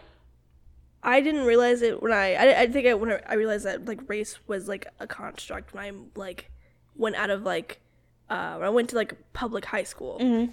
I 1.04 1.20
didn't 1.22 1.46
realize 1.46 1.82
it 1.82 2.02
when 2.02 2.12
I 2.14 2.36
I, 2.36 2.62
I 2.62 2.68
think 2.68 2.88
I 2.88 2.94
when 2.94 3.12
I, 3.12 3.20
I 3.28 3.34
realized 3.34 3.66
that 3.66 3.86
like 3.86 4.08
race 4.08 4.38
was 4.48 4.68
like 4.68 4.88
a 5.00 5.08
construct 5.08 5.74
when 5.74 5.84
I 5.84 5.92
like 6.16 6.52
went 6.96 7.16
out 7.16 7.30
of 7.32 7.44
like 7.44 7.82
uh 8.30 8.56
when 8.56 8.66
I 8.68 8.70
went 8.70 8.90
to 8.92 8.96
like 8.96 9.16
public 9.34 9.66
high 9.66 9.84
school. 9.84 10.20
Mm-hmm. 10.22 10.52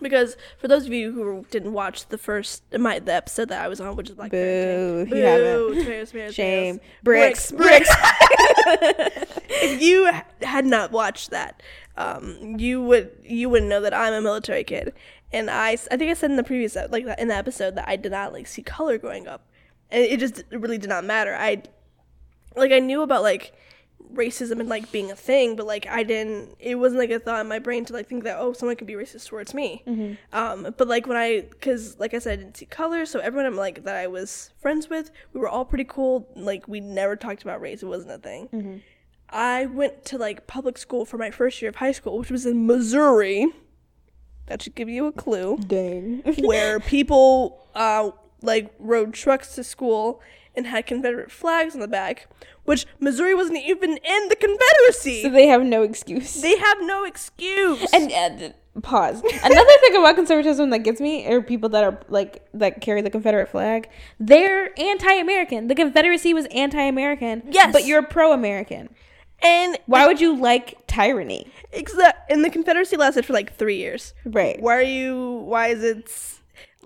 Because 0.00 0.36
for 0.58 0.68
those 0.68 0.86
of 0.86 0.92
you 0.92 1.12
who 1.12 1.46
didn't 1.50 1.72
watch 1.72 2.06
the 2.08 2.18
first 2.18 2.62
my 2.76 2.98
the 2.98 3.12
episode 3.14 3.48
that 3.48 3.64
I 3.64 3.68
was 3.68 3.80
on, 3.80 3.96
which 3.96 4.10
is 4.10 4.16
Black 4.16 4.30
Boo, 4.30 5.06
haven't. 5.08 5.10
tomatoes, 5.10 6.10
tomatoes, 6.10 6.34
shame 6.34 6.78
tomatoes. 6.78 6.90
bricks 7.02 7.52
bricks. 7.52 7.88
bricks 7.96 9.42
if 9.50 9.82
you 9.82 10.10
had 10.42 10.66
not 10.66 10.92
watched 10.92 11.30
that, 11.30 11.62
um, 11.96 12.56
you 12.58 12.82
would 12.82 13.10
you 13.24 13.48
wouldn't 13.48 13.68
know 13.68 13.80
that 13.80 13.94
I'm 13.94 14.12
a 14.12 14.20
military 14.20 14.64
kid, 14.64 14.94
and 15.32 15.50
I 15.50 15.70
I 15.72 15.96
think 15.96 16.10
I 16.10 16.14
said 16.14 16.30
in 16.30 16.36
the 16.36 16.44
previous 16.44 16.76
like 16.76 17.06
in 17.18 17.28
the 17.28 17.36
episode 17.36 17.74
that 17.76 17.88
I 17.88 17.96
did 17.96 18.12
not 18.12 18.32
like 18.32 18.46
see 18.46 18.62
color 18.62 18.98
growing 18.98 19.26
up, 19.26 19.46
and 19.90 20.02
it 20.02 20.20
just 20.20 20.44
really 20.50 20.78
did 20.78 20.90
not 20.90 21.04
matter. 21.04 21.34
I 21.34 21.62
like 22.56 22.72
I 22.72 22.78
knew 22.78 23.02
about 23.02 23.22
like 23.22 23.52
racism 24.14 24.60
and 24.60 24.68
like 24.68 24.90
being 24.90 25.10
a 25.10 25.16
thing, 25.16 25.56
but 25.56 25.66
like 25.66 25.86
I 25.86 26.02
didn't. 26.02 26.56
It 26.58 26.76
wasn't 26.76 27.00
like 27.00 27.10
a 27.10 27.18
thought 27.18 27.40
in 27.40 27.48
my 27.48 27.58
brain 27.58 27.84
to 27.86 27.92
like 27.92 28.08
think 28.08 28.24
that 28.24 28.38
oh 28.38 28.52
someone 28.52 28.76
could 28.76 28.86
be 28.86 28.94
racist 28.94 29.26
towards 29.26 29.54
me. 29.54 29.82
Um, 30.32 30.74
but 30.76 30.88
like 30.88 31.06
when 31.06 31.16
I, 31.16 31.42
because 31.50 31.98
like 31.98 32.14
I 32.14 32.18
said, 32.18 32.32
I 32.34 32.36
didn't 32.42 32.56
see 32.56 32.66
color, 32.66 33.06
so 33.06 33.20
everyone 33.20 33.46
I'm 33.46 33.56
like 33.56 33.84
that 33.84 33.96
I 33.96 34.06
was 34.06 34.50
friends 34.60 34.88
with, 34.88 35.10
we 35.32 35.40
were 35.40 35.48
all 35.48 35.64
pretty 35.64 35.84
cool. 35.84 36.28
Like 36.36 36.66
we 36.68 36.80
never 36.80 37.16
talked 37.16 37.42
about 37.42 37.60
race; 37.60 37.82
it 37.82 37.86
wasn't 37.86 38.12
a 38.12 38.18
thing. 38.18 38.48
I 39.30 39.66
went 39.66 40.04
to 40.06 40.18
like 40.18 40.46
public 40.46 40.78
school 40.78 41.04
for 41.04 41.18
my 41.18 41.30
first 41.30 41.60
year 41.60 41.68
of 41.68 41.76
high 41.76 41.92
school, 41.92 42.18
which 42.18 42.30
was 42.30 42.46
in 42.46 42.66
Missouri. 42.66 43.46
That 44.46 44.62
should 44.62 44.74
give 44.74 44.88
you 44.88 45.06
a 45.06 45.12
clue 45.12 45.58
dang 45.58 46.22
where 46.38 46.80
people 46.80 47.66
uh, 47.74 48.10
like 48.40 48.72
rode 48.78 49.12
trucks 49.12 49.54
to 49.56 49.62
school 49.64 50.22
and 50.58 50.66
had 50.66 50.84
Confederate 50.86 51.30
flags 51.30 51.74
on 51.74 51.80
the 51.80 51.88
back, 51.88 52.28
which 52.64 52.84
Missouri 53.00 53.34
wasn't 53.34 53.58
even 53.64 53.92
in 53.96 54.28
the 54.28 54.36
Confederacy. 54.36 55.22
so 55.22 55.30
they 55.30 55.46
have 55.46 55.62
no 55.62 55.82
excuse 55.82 56.42
they 56.42 56.58
have 56.58 56.78
no 56.82 57.04
excuse. 57.04 57.82
and 57.94 58.12
uh, 58.42 58.80
pause 58.82 59.22
another 59.42 59.72
thing 59.80 59.96
about 59.96 60.14
conservatism 60.14 60.70
that 60.70 60.80
gets 60.80 61.00
me 61.00 61.26
are 61.26 61.40
people 61.42 61.68
that 61.68 61.82
are 61.82 61.98
like 62.08 62.46
that 62.54 62.80
carry 62.80 63.00
the 63.02 63.10
confederate 63.10 63.48
flag 63.48 63.88
they're 64.20 64.70
anti-american 64.78 65.66
the 65.66 65.74
confederacy 65.74 66.32
was 66.32 66.46
anti-american 66.46 67.42
Yes. 67.50 67.72
but 67.72 67.86
you're 67.86 68.02
pro-american 68.04 68.88
and 69.42 69.78
why 69.86 70.06
would 70.06 70.20
you 70.20 70.36
like 70.36 70.86
tyranny 70.86 71.50
exact 71.72 72.30
and 72.30 72.44
the 72.44 72.50
Confederacy 72.50 72.96
lasted 72.96 73.24
for 73.26 73.32
like 73.32 73.56
three 73.56 73.76
years. 73.78 74.14
right 74.24 74.60
Why 74.60 74.76
are 74.76 74.82
you? 74.82 75.42
Why 75.46 75.68
is 75.68 75.82
it? 75.82 76.37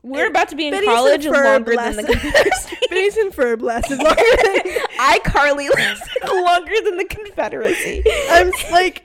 We're 0.03 0.27
about 0.27 0.49
to 0.49 0.57
be 0.57 0.69
in 0.69 0.85
college 0.85 1.27
and 1.27 1.35
longer 1.35 1.77
than 1.77 1.97
the 1.97 2.03
lasted- 2.03 2.21
confederacy 2.21 2.77
Phineas 2.89 3.17
and 3.17 3.33
Ferb 3.33 3.63
lasted 3.63 3.99
longer 4.03 4.23
than 4.45 4.75
iCarly 4.99 5.73
lasted 5.75 6.29
longer 6.29 6.75
than 6.85 6.97
the 6.97 7.05
confederacy 7.05 8.03
I'm 8.31 8.51
like, 8.71 9.05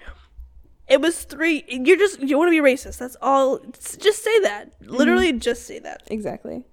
it 0.87 1.01
was 1.01 1.23
three. 1.23 1.65
You're 1.67 1.97
just 1.97 2.21
you 2.21 2.37
want 2.37 2.47
to 2.47 2.61
be 2.61 2.65
racist. 2.65 2.97
That's 2.97 3.17
all. 3.21 3.59
Just 3.59 4.23
say 4.23 4.39
that. 4.39 4.71
Literally, 4.81 5.29
mm-hmm. 5.29 5.39
just 5.39 5.67
say 5.67 5.79
that. 5.79 6.03
exactly 6.07 6.63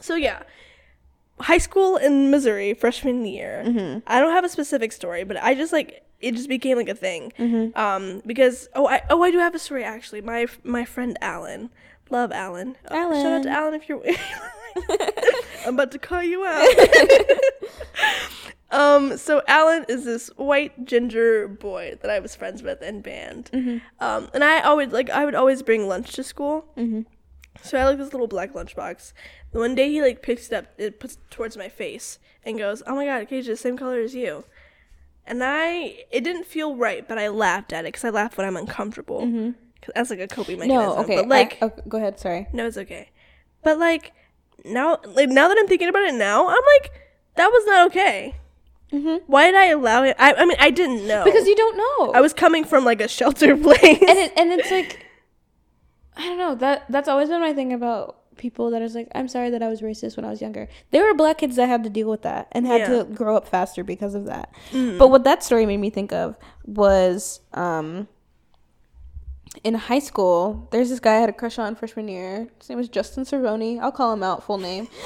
So 0.00 0.14
yeah, 0.14 0.42
high 1.40 1.58
school 1.58 1.96
in 1.96 2.30
Missouri, 2.30 2.74
freshman 2.74 3.24
year. 3.24 3.64
Mm-hmm. 3.66 3.98
I 4.06 4.20
don't 4.20 4.32
have 4.32 4.44
a 4.44 4.48
specific 4.48 4.92
story, 4.92 5.24
but 5.24 5.42
I 5.42 5.54
just 5.54 5.72
like 5.72 6.04
it 6.20 6.32
just 6.36 6.48
became 6.48 6.76
like 6.76 6.88
a 6.88 6.94
thing. 6.94 7.32
Mm-hmm. 7.38 7.78
Um, 7.78 8.22
because 8.24 8.68
oh 8.74 8.88
I 8.88 9.02
oh 9.10 9.22
I 9.22 9.30
do 9.30 9.38
have 9.38 9.54
a 9.54 9.58
story 9.58 9.84
actually. 9.84 10.20
My 10.20 10.46
my 10.62 10.84
friend 10.84 11.18
Alan, 11.20 11.70
love 12.14 12.32
Alan. 12.32 12.76
Uh, 12.88 12.94
shout 12.94 13.32
out 13.32 13.42
to 13.42 13.50
Alan 13.50 13.74
if 13.74 13.88
you're. 13.88 14.02
I'm 15.66 15.74
about 15.74 15.90
to 15.92 15.98
call 15.98 16.22
you 16.22 16.44
out. 16.44 16.68
um, 18.70 19.16
so 19.18 19.42
Alan 19.48 19.84
is 19.88 20.04
this 20.04 20.28
white 20.36 20.84
ginger 20.84 21.48
boy 21.48 21.98
that 22.02 22.10
I 22.10 22.20
was 22.20 22.34
friends 22.36 22.62
with 22.62 22.82
in 22.82 23.00
band. 23.02 23.50
Um, 24.00 24.28
and 24.32 24.44
I 24.44 24.60
always 24.60 24.90
like 24.92 25.10
I 25.10 25.24
would 25.24 25.34
always 25.34 25.62
bring 25.62 25.88
lunch 25.88 26.12
to 26.14 26.22
school. 26.22 26.66
Mm-hmm. 26.76 27.02
So 27.62 27.76
I 27.78 27.80
had 27.82 27.88
like 27.88 27.98
this 27.98 28.12
little 28.12 28.26
black 28.26 28.52
lunchbox. 28.52 29.12
And 29.52 29.60
one 29.60 29.74
day 29.74 29.90
he 29.90 30.00
like 30.02 30.22
picks 30.22 30.48
it 30.48 30.52
up, 30.54 30.66
it 30.78 31.00
puts 31.00 31.14
it 31.14 31.30
towards 31.30 31.56
my 31.56 31.68
face 31.68 32.18
and 32.44 32.58
goes, 32.58 32.82
"Oh 32.86 32.94
my 32.94 33.06
god, 33.06 33.28
Cage, 33.28 33.46
the 33.46 33.56
same 33.56 33.76
color 33.76 34.00
as 34.00 34.14
you." 34.14 34.44
And 35.26 35.42
I, 35.42 36.04
it 36.10 36.22
didn't 36.22 36.44
feel 36.46 36.76
right, 36.76 37.06
but 37.08 37.16
I 37.18 37.28
laughed 37.28 37.72
at 37.72 37.84
it 37.86 37.88
because 37.88 38.04
I 38.04 38.10
laugh 38.10 38.36
when 38.36 38.46
I'm 38.46 38.56
uncomfortable. 38.58 39.20
'Cause 39.20 39.54
that's 39.94 40.10
like 40.10 40.20
a 40.20 40.28
coping 40.28 40.58
mechanism. 40.58 40.84
no, 40.84 40.98
okay. 41.02 41.16
But 41.16 41.28
like, 41.28 41.58
I- 41.62 41.66
okay, 41.66 41.82
go 41.88 41.98
ahead. 41.98 42.18
Sorry. 42.18 42.46
no, 42.52 42.66
it's 42.66 42.76
okay. 42.78 43.10
But 43.62 43.78
like 43.78 44.12
now, 44.64 44.98
like 45.04 45.28
now 45.28 45.48
that 45.48 45.56
I'm 45.58 45.66
thinking 45.66 45.88
about 45.88 46.02
it 46.04 46.14
now, 46.14 46.48
I'm 46.48 46.62
like, 46.80 46.92
that 47.36 47.48
was 47.48 47.66
not 47.66 47.86
okay. 47.88 48.36
Why 49.26 49.46
did 49.46 49.56
I 49.56 49.66
allow 49.70 50.04
it? 50.04 50.14
I, 50.20 50.34
I 50.34 50.44
mean, 50.44 50.56
I 50.60 50.70
didn't 50.70 51.04
know 51.08 51.24
Because 51.24 51.48
you 51.48 51.56
don't 51.56 51.76
know. 51.76 52.12
I 52.12 52.20
was 52.20 52.32
coming 52.32 52.64
from 52.64 52.84
like 52.84 53.00
a 53.00 53.08
shelter 53.08 53.56
place. 53.64 53.82
and 53.82 54.18
it, 54.18 54.32
and 54.36 54.52
it's 54.52 54.70
like 54.70 55.04
I 56.16 56.22
don't 56.28 56.38
know 56.38 56.54
that 56.54 56.84
that's 56.88 57.08
always 57.08 57.28
been 57.28 57.40
my 57.40 57.52
thing 57.54 57.72
about 57.72 58.20
people 58.36 58.70
that 58.70 58.82
is 58.82 58.94
like 58.94 59.08
I'm 59.12 59.26
sorry 59.26 59.50
that 59.50 59.64
I 59.64 59.68
was 59.68 59.80
racist 59.80 60.16
when 60.16 60.24
I 60.24 60.30
was 60.30 60.40
younger. 60.40 60.68
There 60.92 61.04
were 61.04 61.14
black 61.14 61.38
kids 61.38 61.56
that 61.56 61.68
had 61.68 61.82
to 61.82 61.90
deal 61.90 62.08
with 62.08 62.22
that 62.22 62.46
and 62.52 62.68
had 62.68 62.82
Yeah. 62.82 62.98
to 62.98 63.04
grow 63.04 63.36
up 63.36 63.48
faster 63.48 63.82
because 63.82 64.14
of 64.14 64.26
that. 64.26 64.54
But 64.72 65.08
what 65.08 65.24
that 65.24 65.42
story 65.42 65.66
made 65.66 65.78
me 65.80 65.90
think 65.90 66.12
of 66.12 66.36
was 66.64 67.40
um 67.52 68.06
in 69.62 69.74
high 69.74 69.98
school, 70.00 70.68
there's 70.72 70.90
this 70.90 71.00
guy 71.00 71.16
I 71.16 71.20
had 71.20 71.28
a 71.28 71.32
crush 71.32 71.58
on 71.58 71.74
freshman 71.76 72.08
year. 72.08 72.48
His 72.58 72.68
name 72.68 72.78
was 72.78 72.88
Justin 72.88 73.24
Cerrone. 73.24 73.78
I'll 73.80 73.92
call 73.92 74.12
him 74.12 74.22
out 74.22 74.42
full 74.42 74.58
name. 74.58 74.86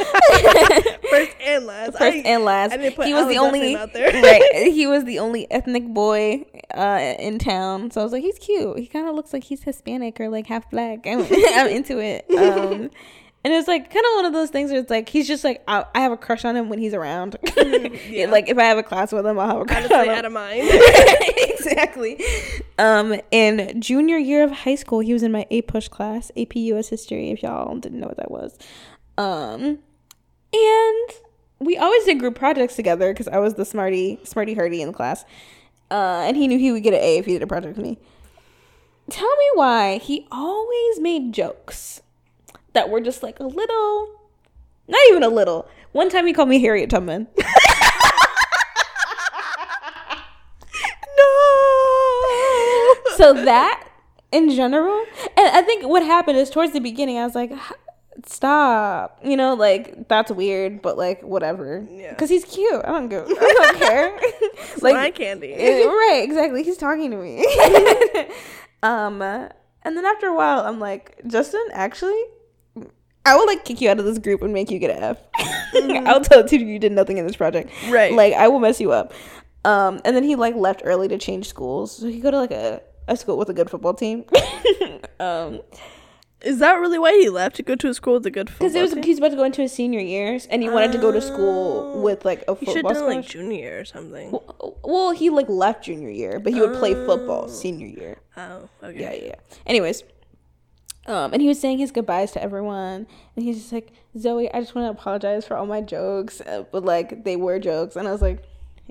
first 1.11 1.33
and 1.41 1.67
last. 1.67 1.99
First 1.99 2.17
I- 2.17 2.23
and 2.25 2.45
last. 2.45 2.73
I 2.73 2.77
didn't 2.79 2.97
put 2.97 3.07
he 3.07 3.15
was 3.15 3.29
the 3.29 3.39
only 3.39 3.77
out 3.77 3.93
there. 3.93 4.11
right. 4.23 4.43
He 4.79 4.87
was 4.87 5.05
the 5.05 5.19
only 5.19 5.51
ethnic 5.51 5.87
boy 5.89 6.45
uh, 6.75 7.15
in 7.19 7.39
town. 7.39 7.91
So 7.91 8.01
I 8.01 8.05
was 8.05 8.13
like, 8.13 8.23
he's 8.23 8.39
cute. 8.39 8.79
He 8.79 8.87
kind 8.87 9.09
of 9.09 9.15
looks 9.15 9.33
like 9.33 9.45
he's 9.45 9.63
Hispanic 9.63 10.21
or 10.21 10.29
like 10.29 10.47
half 10.47 10.71
black. 10.71 11.07
I'm, 11.07 11.21
I'm 11.21 11.69
into 11.69 11.99
it. 11.99 12.25
Um, 12.31 12.91
and 13.45 13.53
it 13.53 13.57
was 13.57 13.69
like 13.69 13.93
kind 13.93 14.05
of 14.05 14.17
one 14.17 14.25
of 14.25 14.33
those 14.33 14.51
things 14.51 14.71
where 14.71 14.81
it's 14.81 14.91
like 14.91 15.09
he's 15.09 15.29
just 15.29 15.45
like 15.45 15.63
I, 15.69 15.85
I 15.95 16.01
have 16.01 16.11
a 16.13 16.17
crush 16.17 16.45
on 16.45 16.57
him 16.57 16.69
when 16.69 16.79
he's 16.79 16.95
around. 16.95 17.37
Like 18.29 18.49
if 18.49 18.59
I 18.59 18.65
have 18.65 18.79
a 18.79 18.83
class 18.83 19.13
with 19.13 19.25
him, 19.27 19.39
I'll 19.39 19.49
have 19.49 19.61
a 19.61 19.65
crush 19.65 19.91
Honestly, 19.91 19.97
on 19.97 20.05
him 20.07 20.11
out 20.11 20.25
of 20.25 20.33
mind. 20.33 20.63
exactly. 21.37 22.21
Um, 22.79 23.21
in 23.31 23.81
junior 23.81 24.17
year 24.17 24.45
of 24.45 24.51
high 24.51 24.75
school, 24.75 25.01
he 25.01 25.13
was 25.13 25.23
in 25.23 25.33
my 25.33 25.47
APUSH 25.51 25.89
class, 25.91 26.31
AP 26.37 26.57
US 26.57 26.89
History. 26.89 27.31
If 27.31 27.43
y'all 27.43 27.77
didn't 27.77 28.01
know 28.01 28.07
what 28.07 28.17
that 28.17 28.31
was, 28.31 28.59
um, 29.17 29.79
and 30.53 31.09
we 31.61 31.77
always 31.77 32.05
did 32.05 32.19
group 32.19 32.35
projects 32.35 32.77
together 32.77 33.13
because 33.13 33.29
I 33.29 33.39
was 33.39 33.55
the 33.55 33.65
smarty, 33.65 34.21
smarty 34.25 34.55
hardy 34.55 34.83
in 34.83 34.89
the 34.89 34.95
class, 34.95 35.25
uh, 35.91 36.25
and 36.27 36.37
he 36.37 36.49
knew 36.49 36.59
he 36.59 36.73
would 36.73 36.83
get 36.83 36.95
an 36.95 37.01
A 37.01 37.19
if 37.19 37.27
he 37.27 37.33
did 37.33 37.43
a 37.43 37.47
project 37.47 37.77
with 37.77 37.85
me. 37.85 37.99
Tell 39.11 39.37
me 39.37 39.47
why 39.55 39.99
he 39.99 40.27
always 40.31 41.01
made 41.01 41.33
jokes 41.33 42.03
that 42.75 42.89
were 42.91 43.01
just 43.01 43.23
like 43.23 43.41
a 43.41 43.45
little, 43.47 44.09
not 44.89 45.01
even 45.11 45.23
a 45.23 45.29
little. 45.29 45.69
One 45.93 46.11
time 46.11 46.27
he 46.27 46.33
called 46.33 46.49
me 46.49 46.61
Harriet 46.61 46.91
Tubman. 46.91 47.27
no. 51.17 52.95
so 53.17 53.33
that 53.45 53.85
in 54.33 54.51
general 54.51 55.05
and 55.37 55.49
i 55.57 55.63
think 55.63 55.87
what 55.87 56.03
happened 56.03 56.37
is 56.39 56.51
towards 56.51 56.73
the 56.73 56.81
beginning 56.81 57.19
i 57.19 57.25
was 57.25 57.35
like 57.35 57.51
stop 58.27 59.19
you 59.25 59.37
know 59.37 59.55
like 59.55 60.07
that's 60.09 60.31
weird 60.31 60.83
but 60.83 60.99
like 60.99 61.23
whatever 61.23 61.87
Yeah. 61.91 62.11
because 62.11 62.29
he's 62.29 62.45
cute 62.45 62.83
i 62.85 62.89
don't 62.89 63.09
go 63.09 63.25
i 63.25 63.29
don't 63.69 63.79
care 63.79 64.21
like 64.83 64.95
my 64.95 65.11
candy. 65.11 65.55
eh, 65.55 65.85
right 65.85 66.21
exactly 66.25 66.63
he's 66.63 66.77
talking 66.77 67.11
to 67.11 67.17
me 67.17 67.45
um 68.83 69.23
and 69.23 69.97
then 69.97 70.05
after 70.05 70.27
a 70.27 70.35
while 70.35 70.61
i'm 70.61 70.79
like 70.79 71.21
justin 71.27 71.65
actually 71.73 72.21
I 73.25 73.37
will 73.37 73.47
like 73.47 73.65
kick 73.65 73.81
you 73.81 73.91
out 73.91 73.99
of 73.99 74.05
this 74.05 74.19
group 74.19 74.43
and 74.43 74.53
make 74.53 74.71
you 74.71 74.79
get 74.79 74.97
an 74.97 75.03
F. 75.03 75.19
I'll 76.07 76.21
tell 76.21 76.43
the 76.43 76.49
teacher 76.49 76.65
you 76.65 76.79
did 76.79 76.93
nothing 76.93 77.19
in 77.19 77.27
this 77.27 77.37
project. 77.37 77.71
Right. 77.89 78.13
Like 78.13 78.35
I 78.35 78.49
will 78.49 78.61
mess 78.61 78.81
you 78.81 78.93
up. 78.93 79.13
Um, 79.65 80.01
and 80.05 80.17
then 80.17 80.25
he 80.25 80.37
like 80.37 80.55
left 80.55 80.83
early 80.85 81.09
to 81.09 81.19
change 81.19 81.47
schools. 81.47 81.97
So 81.97 82.07
he 82.07 82.21
go 82.21 82.31
to 82.31 82.39
like 82.39 82.53
a, 82.53 82.81
a 83.07 83.17
school 83.17 83.37
with 83.37 83.51
a 83.51 83.55
good 83.55 83.69
football 83.69 83.93
team. 83.95 84.25
um, 85.21 85.61
Is 86.41 86.61
that 86.61 86.75
really 86.75 86.99
why 86.99 87.13
he 87.13 87.29
left 87.29 87.57
to 87.57 87.63
go 87.63 87.75
to 87.75 87.89
a 87.89 87.95
school 87.95 88.15
with 88.15 88.27
a 88.27 88.31
good 88.31 88.49
football 88.49 88.69
because 88.69 88.77
it 88.77 88.81
was 88.81 88.95
team? 88.95 89.03
he's 89.03 89.19
about 89.19 89.31
to 89.31 89.37
go 89.37 89.45
into 89.45 89.61
his 89.61 89.73
senior 89.73 90.01
years, 90.01 90.47
and 90.47 90.63
he 90.63 90.69
wanted 90.69 90.93
to 90.93 90.99
go 90.99 91.11
to 91.11 91.21
school 91.21 92.01
with 92.01 92.25
like 92.25 92.43
a 92.43 92.55
football. 92.55 92.67
He 92.67 92.73
should 92.73 92.87
done 92.87 93.07
like 93.07 93.27
junior 93.27 93.81
or 93.81 93.85
something. 93.85 94.31
Well, 94.31 94.79
well, 94.85 95.11
he 95.11 95.31
like 95.31 95.49
left 95.49 95.85
junior 95.85 96.11
year, 96.11 96.39
but 96.39 96.53
he 96.53 96.61
would 96.61 96.79
play 96.79 96.95
football 96.95 97.49
senior 97.49 97.89
year. 97.89 98.19
Oh, 98.37 98.69
okay. 98.85 99.21
Yeah. 99.21 99.27
yeah. 99.31 99.35
Anyways, 99.67 100.05
um, 101.09 101.33
and 101.33 101.43
he 101.43 101.49
was 101.49 101.59
saying 101.61 101.79
his 101.79 101.91
goodbyes 101.91 102.31
to 102.33 102.43
everyone, 102.43 103.07
and 103.35 103.45
he's 103.45 103.59
just 103.59 103.73
like, 103.73 103.93
Zoe, 104.17 104.53
I 104.53 104.61
just 104.61 104.75
want 104.75 104.87
to 104.87 104.91
apologize 105.01 105.45
for 105.47 105.57
all 105.57 105.67
my 105.67 105.81
jokes, 105.81 106.41
uh, 106.41 106.65
but 106.71 106.85
like 106.85 107.25
they 107.25 107.35
were 107.37 107.59
jokes, 107.59 107.97
and 107.97 108.07
I 108.07 108.13
was 108.13 108.23
like, 108.23 108.43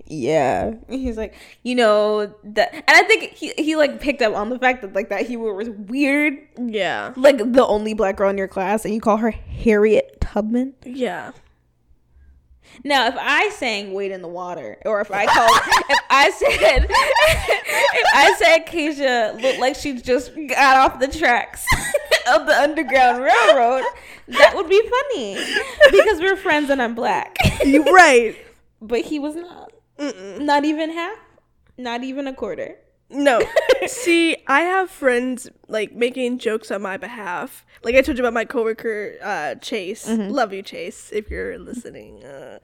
yeah. 0.05 0.65
And 0.65 0.81
he's 0.89 1.17
like, 1.17 1.33
you 1.63 1.73
know 1.75 2.33
that, 2.43 2.73
and 2.73 2.83
I 2.87 3.01
think 3.03 3.31
he 3.33 3.53
he 3.57 3.75
like 3.75 3.99
picked 3.99 4.21
up 4.21 4.35
on 4.35 4.49
the 4.49 4.59
fact 4.59 4.81
that 4.83 4.93
like 4.93 5.09
that 5.09 5.25
humor 5.25 5.53
was 5.53 5.69
weird, 5.69 6.37
Yeah. 6.59 7.13
like 7.15 7.37
the 7.53 7.65
only 7.65 7.93
black 7.93 8.17
girl 8.17 8.29
in 8.29 8.37
your 8.37 8.47
class, 8.47 8.85
and 8.85 8.93
you 8.93 9.01
call 9.01 9.17
her 9.17 9.31
Harriet 9.31 10.19
Tubman. 10.21 10.73
Yeah. 10.85 11.31
Now, 12.83 13.07
if 13.07 13.15
I 13.17 13.49
sang 13.49 13.93
"Wade 13.93 14.11
in 14.11 14.21
the 14.21 14.27
Water," 14.27 14.77
or 14.85 15.01
if 15.01 15.09
I 15.09 15.25
called, 15.25 15.49
if 15.89 15.99
I 16.11 16.29
said, 16.29 16.85
if 16.89 18.07
I 18.13 18.35
said 18.37 18.67
Keisha 18.67 19.41
looked 19.41 19.59
like 19.59 19.75
she 19.75 19.93
just 19.99 20.31
got 20.47 20.77
off 20.77 20.99
the 20.99 21.07
tracks 21.07 21.65
of 22.27 22.45
the 22.45 22.53
Underground 22.59 23.23
Railroad, 23.23 23.83
that 24.27 24.55
would 24.55 24.69
be 24.69 24.81
funny 24.81 25.35
because 25.91 26.19
we're 26.19 26.35
friends 26.35 26.69
and 26.69 26.81
I'm 26.81 26.95
black. 26.95 27.35
You 27.63 27.83
right. 27.85 28.35
but 28.81 29.01
he 29.01 29.19
was 29.19 29.35
not. 29.35 29.71
Not 30.39 30.65
even 30.65 30.91
half. 30.91 31.17
Not 31.77 32.03
even 32.03 32.27
a 32.27 32.33
quarter. 32.33 32.75
No. 33.09 33.41
See, 33.87 34.35
I 34.47 34.61
have 34.61 34.89
friends 34.89 35.49
like 35.67 35.93
making 35.93 36.39
jokes 36.39 36.71
on 36.71 36.81
my 36.81 36.97
behalf. 36.97 37.65
Like 37.83 37.95
I 37.95 38.01
told 38.01 38.17
you 38.17 38.23
about 38.23 38.33
my 38.33 38.45
coworker 38.45 39.15
uh 39.23 39.55
Chase. 39.55 40.07
Mm-hmm. 40.07 40.29
Love 40.31 40.53
you 40.53 40.61
Chase 40.61 41.09
if 41.13 41.29
you're 41.29 41.57
listening. 41.57 42.23
Uh, 42.23 42.59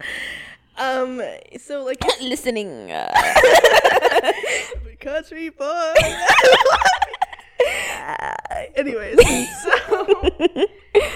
um 0.77 1.21
so 1.57 1.83
like 1.83 2.03
Listening. 2.21 2.91
Uh, 2.91 3.13
country 4.99 5.49
boy. 5.49 5.93
Anyways, 8.75 9.17
so 9.63 10.65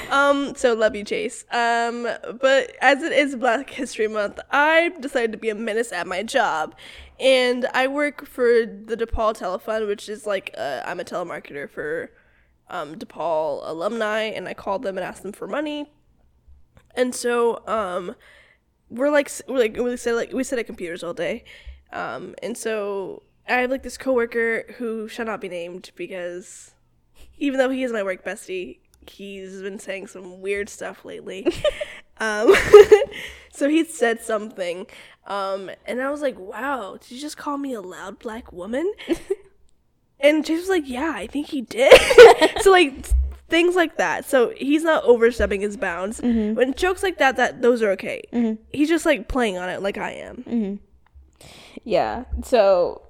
um, 0.12 0.56
so 0.56 0.74
love 0.74 0.96
you, 0.96 1.04
Chase. 1.04 1.46
Um, 1.52 2.08
but 2.40 2.76
as 2.82 3.04
it 3.04 3.12
is 3.12 3.36
Black 3.36 3.70
History 3.70 4.08
Month, 4.08 4.40
I 4.52 4.94
decided 5.00 5.32
to 5.34 5.38
be 5.38 5.50
a 5.50 5.56
menace 5.56 5.92
at 5.92 6.08
my 6.08 6.24
job, 6.24 6.76
and 7.20 7.68
I 7.74 7.88
work 7.88 8.26
for 8.26 8.66
the 8.66 8.96
DePaul 8.96 9.38
Telefund, 9.38 9.88
which 9.88 10.08
is 10.08 10.26
like 10.26 10.54
uh, 10.58 10.82
I'm 10.86 11.00
a 11.00 11.04
telemarketer 11.04 11.70
for 11.70 12.12
um, 12.70 12.96
DePaul 12.96 13.62
alumni, 13.68 14.22
and 14.24 14.48
I 14.48 14.54
called 14.54 14.84
them 14.84 14.98
and 14.98 15.06
asked 15.06 15.24
them 15.24 15.34
for 15.34 15.48
money, 15.48 15.92
and 16.96 17.14
so 17.14 17.68
um, 17.68 18.16
we're 18.90 19.12
like 19.12 19.30
we're 19.48 19.60
like 19.60 19.76
we 19.78 19.98
sit 19.98 20.16
like 20.16 20.32
we 20.32 20.44
sit 20.44 20.60
at 20.60 20.66
computers 20.66 21.04
all 21.04 21.14
day, 21.14 21.44
um, 21.92 22.36
and 22.42 22.58
so 22.58 23.24
I 23.48 23.60
have 23.62 23.72
like 23.72 23.84
this 23.84 23.98
coworker 23.98 24.74
who 24.78 25.08
shall 25.08 25.26
not 25.26 25.42
be 25.42 25.50
named 25.50 25.92
because 25.96 26.74
even 27.38 27.60
though 27.60 27.70
he 27.70 27.84
is 27.84 27.92
my 27.92 28.04
work 28.04 28.24
bestie, 28.24 28.80
he's 29.10 29.62
been 29.62 29.80
saying 29.80 30.08
some 30.08 30.42
weird 30.42 30.70
stuff 30.70 31.06
lately. 31.06 31.48
um, 32.20 32.54
so 33.52 33.70
he 33.70 33.84
said 33.84 34.22
something, 34.22 34.88
um, 35.28 35.70
and 35.86 36.02
I 36.02 36.10
was 36.12 36.22
like, 36.22 36.38
"Wow, 36.38 36.98
did 37.00 37.12
you 37.12 37.20
just 37.20 37.38
call 37.38 37.58
me 37.58 37.74
a 37.74 37.82
loud 37.82 38.20
black 38.20 38.52
woman?" 38.52 38.92
and 40.20 40.46
James 40.46 40.62
was 40.62 40.70
like, 40.70 40.88
"Yeah, 40.88 41.14
I 41.16 41.28
think 41.28 41.48
he 41.48 41.62
did." 41.62 41.94
so 42.62 42.72
like 42.72 43.06
things 43.50 43.76
like 43.76 43.98
that. 43.98 44.26
So 44.26 44.54
he's 44.58 44.84
not 44.84 45.04
overstepping 45.04 45.62
his 45.62 45.78
bounds. 45.78 46.22
When 46.22 46.74
jokes 46.74 47.04
like 47.04 47.18
that, 47.20 47.38
that 47.38 47.62
those 47.62 47.82
are 47.82 47.92
okay. 47.92 48.58
He's 48.72 48.90
just 48.90 49.06
like 49.06 49.28
playing 49.28 49.58
on 49.58 49.70
it 49.70 49.82
like 49.82 49.98
I 49.98 50.12
am. 50.12 50.80
yeah. 51.84 52.26
So 52.44 53.07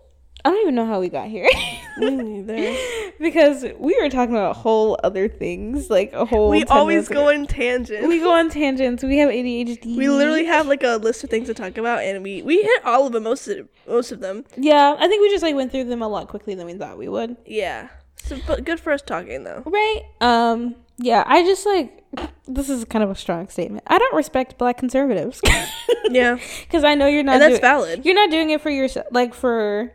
I 0.47 0.51
don't 0.51 0.61
even 0.61 0.75
know 0.75 0.85
how 0.85 1.01
we 1.01 1.09
got 1.09 1.27
here. 1.27 1.45
Me 1.97 2.11
neither. 2.15 2.77
because 3.19 3.65
we 3.77 3.99
were 4.01 4.07
talking 4.09 4.33
about 4.33 4.55
whole 4.55 4.97
other 5.03 5.27
things, 5.27 5.89
like 5.89 6.13
a 6.13 6.23
whole. 6.23 6.49
We 6.49 6.63
always 6.65 7.09
go 7.09 7.27
in 7.27 7.47
tangents. 7.47 8.07
We 8.07 8.19
go 8.19 8.31
on 8.31 8.49
tangents. 8.49 9.03
We 9.03 9.17
have 9.17 9.29
ADHD. 9.29 9.97
We 9.97 10.07
literally 10.07 10.45
have 10.45 10.67
like 10.67 10.83
a 10.83 10.95
list 10.97 11.23
of 11.25 11.29
things 11.29 11.47
to 11.47 11.53
talk 11.53 11.77
about, 11.77 12.01
and 12.03 12.23
we 12.23 12.41
we 12.43 12.61
hit 12.61 12.85
all 12.85 13.07
of 13.07 13.11
them, 13.11 13.23
most 13.23 13.47
of 13.49 13.67
most 13.85 14.13
of 14.13 14.21
them. 14.21 14.45
Yeah, 14.55 14.95
I 14.97 15.07
think 15.09 15.21
we 15.21 15.29
just 15.29 15.43
like 15.43 15.53
went 15.53 15.71
through 15.71 15.83
them 15.85 16.01
a 16.01 16.07
lot 16.07 16.29
quickly 16.29 16.55
than 16.55 16.65
we 16.65 16.75
thought 16.75 16.97
we 16.97 17.09
would. 17.09 17.35
Yeah. 17.45 17.89
So, 18.15 18.37
but 18.47 18.63
good 18.63 18.79
for 18.79 18.93
us 18.93 19.01
talking 19.01 19.43
though. 19.43 19.63
Right. 19.65 20.01
Um. 20.21 20.75
Yeah. 20.97 21.23
I 21.27 21.43
just 21.43 21.65
like 21.65 22.05
this 22.47 22.69
is 22.69 22.85
kind 22.85 23.03
of 23.03 23.11
a 23.11 23.15
strong 23.15 23.49
statement. 23.49 23.83
I 23.87 23.97
don't 23.97 24.15
respect 24.15 24.57
black 24.57 24.77
conservatives 24.77 25.41
Yeah, 26.09 26.37
because 26.61 26.83
I 26.85 26.95
know 26.95 27.07
you're 27.07 27.23
not. 27.23 27.33
and 27.33 27.41
that's 27.41 27.53
doing- 27.55 27.61
valid. 27.61 28.05
You're 28.05 28.15
not 28.15 28.31
doing 28.31 28.49
it 28.51 28.61
for 28.61 28.69
yourself, 28.69 29.07
like 29.11 29.33
for 29.33 29.91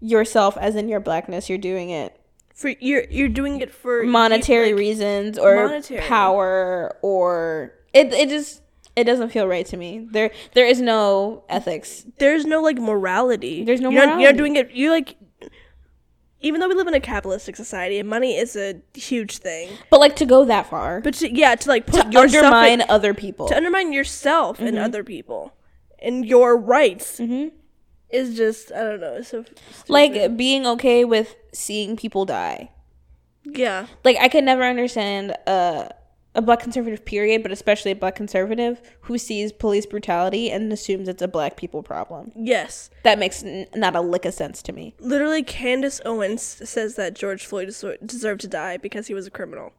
yourself, 0.00 0.56
as 0.56 0.74
in 0.76 0.88
your 0.88 1.00
blackness. 1.00 1.48
You're 1.48 1.58
doing 1.58 1.90
it 1.90 2.16
For 2.54 2.68
you're 2.80 3.04
you're 3.10 3.28
doing 3.28 3.60
it 3.60 3.70
for 3.72 4.02
monetary 4.04 4.72
like, 4.72 4.78
reasons 4.80 5.38
or 5.38 5.66
monetary. 5.66 6.00
power 6.06 6.96
or 7.02 7.72
it. 7.92 8.12
It 8.12 8.28
just 8.28 8.62
it 8.96 9.04
doesn't 9.04 9.30
feel 9.30 9.46
right 9.46 9.64
to 9.66 9.76
me. 9.76 10.06
There 10.10 10.30
there 10.54 10.66
is 10.66 10.80
no 10.80 11.44
ethics. 11.48 12.04
There's 12.18 12.44
no 12.44 12.60
like 12.62 12.78
morality. 12.78 13.64
There's 13.64 13.80
no 13.80 13.90
you're 13.90 14.06
Not, 14.06 14.20
you're 14.20 14.32
not 14.32 14.36
doing 14.38 14.56
it. 14.56 14.70
You 14.72 14.90
like. 14.90 15.16
Even 16.42 16.58
though 16.60 16.68
we 16.68 16.74
live 16.74 16.86
in 16.88 16.94
a 16.94 17.00
capitalistic 17.00 17.54
society, 17.54 17.98
and 17.98 18.08
money 18.08 18.34
is 18.34 18.56
a 18.56 18.80
huge 18.94 19.36
thing, 19.38 19.68
But 19.90 20.00
like 20.00 20.16
to 20.16 20.24
go 20.24 20.46
that 20.46 20.70
far, 20.70 21.02
but 21.02 21.12
to, 21.14 21.30
yeah, 21.30 21.54
to 21.54 21.68
like 21.68 21.84
put 21.86 22.10
to 22.10 22.18
undermine 22.18 22.80
in- 22.80 22.88
other 22.88 23.12
people. 23.12 23.46
to 23.48 23.54
undermine 23.56 23.92
yourself 23.92 24.58
and 24.58 24.70
Mm-hmm. 24.76 24.84
other 24.84 25.04
people 25.04 25.52
and 25.98 26.24
your 26.24 26.56
rights 26.56 27.20
Mhm. 27.20 27.52
Is 28.12 28.36
just 28.36 28.72
I 28.72 28.80
don't 28.82 29.00
know. 29.00 29.20
So 29.22 29.42
stupid. 29.44 29.88
like 29.88 30.36
being 30.36 30.66
okay 30.66 31.04
with 31.04 31.36
seeing 31.52 31.96
people 31.96 32.24
die. 32.24 32.70
yeah, 33.44 33.86
like 34.04 34.16
I 34.20 34.28
could 34.28 34.44
never 34.44 34.62
understand 34.64 35.32
a 35.46 35.90
a 36.36 36.40
black 36.42 36.60
conservative 36.60 37.04
period, 37.04 37.42
but 37.42 37.50
especially 37.50 37.90
a 37.90 37.96
black 37.96 38.14
conservative 38.14 38.80
who 39.00 39.18
sees 39.18 39.50
police 39.50 39.84
brutality 39.84 40.48
and 40.48 40.72
assumes 40.72 41.08
it's 41.08 41.22
a 41.22 41.26
black 41.26 41.56
people 41.56 41.82
problem. 41.82 42.30
yes. 42.36 42.88
That 43.02 43.18
makes 43.18 43.42
n- 43.42 43.66
not 43.74 43.96
a 43.96 44.00
lick 44.00 44.24
of 44.24 44.32
sense 44.32 44.62
to 44.62 44.72
me. 44.72 44.94
Literally, 45.00 45.42
Candace 45.42 46.00
Owens 46.04 46.40
says 46.42 46.94
that 46.94 47.14
George 47.16 47.44
Floyd 47.44 47.68
deser- 47.70 47.98
deserved 48.06 48.42
to 48.42 48.46
die 48.48 48.76
because 48.76 49.08
he 49.08 49.14
was 49.14 49.26
a 49.26 49.30
criminal. 49.30 49.72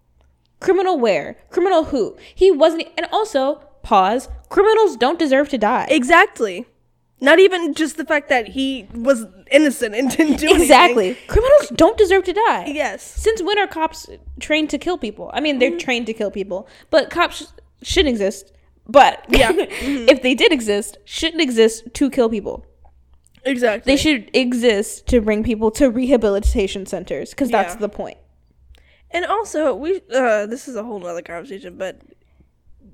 Criminal 0.59 0.99
where? 0.99 1.37
Criminal 1.51 1.85
who? 1.85 2.17
He 2.35 2.51
wasn't. 2.51 2.83
And 2.97 3.07
also, 3.13 3.55
pause. 3.81 4.27
Criminals 4.49 4.97
don't 4.97 5.17
deserve 5.17 5.47
to 5.49 5.57
die. 5.57 5.87
Exactly. 5.89 6.65
Not 7.23 7.37
even 7.39 7.73
just 7.75 7.97
the 7.97 8.05
fact 8.05 8.29
that 8.29 8.47
he 8.49 8.87
was 8.95 9.25
innocent 9.51 9.93
and 9.93 10.09
didn't 10.09 10.37
do 10.37 10.47
anything. 10.47 10.61
exactly. 10.61 11.17
Criminals 11.27 11.69
don't 11.75 11.95
deserve 11.97 12.23
to 12.23 12.33
die. 12.33 12.65
Yes. 12.67 13.03
Since 13.03 13.43
when 13.43 13.59
are 13.59 13.67
cops 13.67 14.09
trained 14.39 14.71
to 14.71 14.79
kill 14.79 14.97
people? 14.97 15.29
I 15.33 15.39
mean, 15.39 15.59
they're 15.59 15.77
trained 15.77 16.07
to 16.07 16.13
kill 16.13 16.31
people, 16.31 16.67
but 16.89 17.11
cops 17.11 17.43
sh- 17.43 17.45
shouldn't 17.83 18.09
exist. 18.09 18.51
But 18.87 19.23
Yeah. 19.29 19.51
if 19.55 20.23
they 20.23 20.33
did 20.33 20.51
exist, 20.51 20.97
shouldn't 21.05 21.41
exist 21.43 21.93
to 21.93 22.09
kill 22.09 22.27
people. 22.29 22.65
Exactly. 23.43 23.91
They 23.93 23.97
should 23.97 24.29
exist 24.35 25.07
to 25.07 25.21
bring 25.21 25.43
people 25.43 25.69
to 25.71 25.89
rehabilitation 25.91 26.85
centers 26.87 27.29
because 27.31 27.51
that's 27.51 27.75
Yeah. 27.75 27.79
the 27.81 27.89
point. 27.89 28.17
And 29.11 29.25
also, 29.25 29.75
we 29.75 30.01
uh 30.13 30.45
this 30.47 30.67
is 30.67 30.75
a 30.75 30.83
whole 30.83 30.99
nother 30.99 31.21
conversation, 31.21 31.77
but 31.77 32.01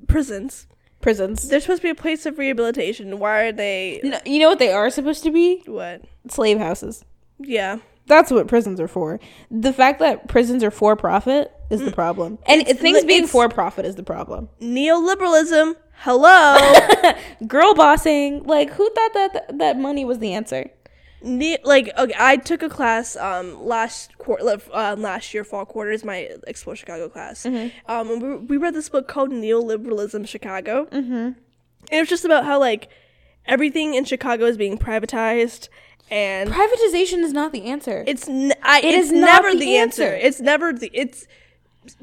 prisons. 0.08 0.68
Prisons. 1.08 1.48
They're 1.48 1.62
supposed 1.62 1.82
to 1.84 1.86
be 1.86 1.90
a 1.92 1.96
place 1.96 2.26
of 2.26 2.38
rehabilitation. 2.38 3.18
Why 3.18 3.44
are 3.44 3.52
they 3.54 4.02
No, 4.04 4.20
you 4.26 4.40
know 4.40 4.50
what 4.50 4.60
they 4.60 4.74
are 4.74 4.90
supposed 4.90 5.24
to 5.24 5.32
be? 5.32 5.64
what? 5.66 6.02
Slave 6.28 6.58
houses. 6.58 7.06
Yeah. 7.40 7.78
That's 8.08 8.30
what 8.30 8.50
prisons 8.50 8.78
are 8.82 8.90
for. 8.90 9.18
The 9.50 9.72
fact 9.72 10.00
that 10.00 10.28
prisons 10.28 10.66
are 10.66 10.70
for 10.72 10.98
profit 10.98 11.50
is 11.70 11.80
the 11.80 11.92
mm. 11.92 11.96
problem. 11.96 12.40
And 12.46 12.68
It's 12.68 12.82
things 12.82 13.04
li- 13.04 13.08
being 13.08 13.20
it's- 13.20 13.32
for 13.32 13.48
profit 13.48 13.86
is 13.86 13.96
the 13.96 14.04
problem. 14.04 14.50
Neoliberalism. 14.60 15.76
Hello. 16.00 17.14
Girl 17.48 17.74
bossing, 17.74 18.44
like 18.44 18.72
who 18.72 18.90
thought 18.90 19.14
that 19.14 19.58
that 19.60 19.80
money 19.80 20.04
was 20.04 20.20
the 20.20 20.34
answer? 20.34 20.70
Ne- 21.22 21.58
like 21.64 21.90
okay, 21.98 22.14
I 22.18 22.38
took 22.38 22.62
a 22.64 22.70
class 22.70 23.16
um 23.16 23.66
last 23.66 24.18
quarter 24.18 24.60
uh, 24.74 24.96
last 24.98 25.34
year 25.34 25.44
fall 25.44 25.66
quarter 25.66 25.92
is 25.92 26.04
my 26.04 26.30
Explore 26.48 26.76
Chicago 26.76 27.10
class. 27.10 27.46
Um 27.46 27.72
and 27.88 28.22
we, 28.22 28.36
we 28.38 28.58
read 28.58 28.74
this 28.74 28.90
book 28.90 29.08
called 29.08 29.32
Neoliberalism 29.32 30.28
Chicago. 30.28 30.86
Mm-hmm. 30.86 31.14
And 31.14 31.36
it 31.92 32.00
was 32.00 32.10
just 32.10 32.26
about 32.26 32.46
how 32.46 32.60
like 32.60 32.90
everything 33.46 33.94
in 33.94 34.04
Chicago 34.06 34.46
is 34.46 34.58
being 34.58 34.78
privatized 34.78 35.70
and 36.10 36.50
Privatization 36.50 37.20
is 37.20 37.34
not 37.34 37.52
the 37.52 37.66
answer. 37.66 38.04
it's 38.08 38.28
n- 38.30 38.54
I, 38.64 38.80
It 38.80 38.86
it's 38.96 39.08
is 39.08 39.12
never 39.12 39.52
the 39.52 39.60
the 39.60 39.78
answer. 39.78 40.04
answer. 40.04 40.16
It's 40.28 40.40
never 40.40 40.72
the 40.74 40.90
it's 40.94 41.28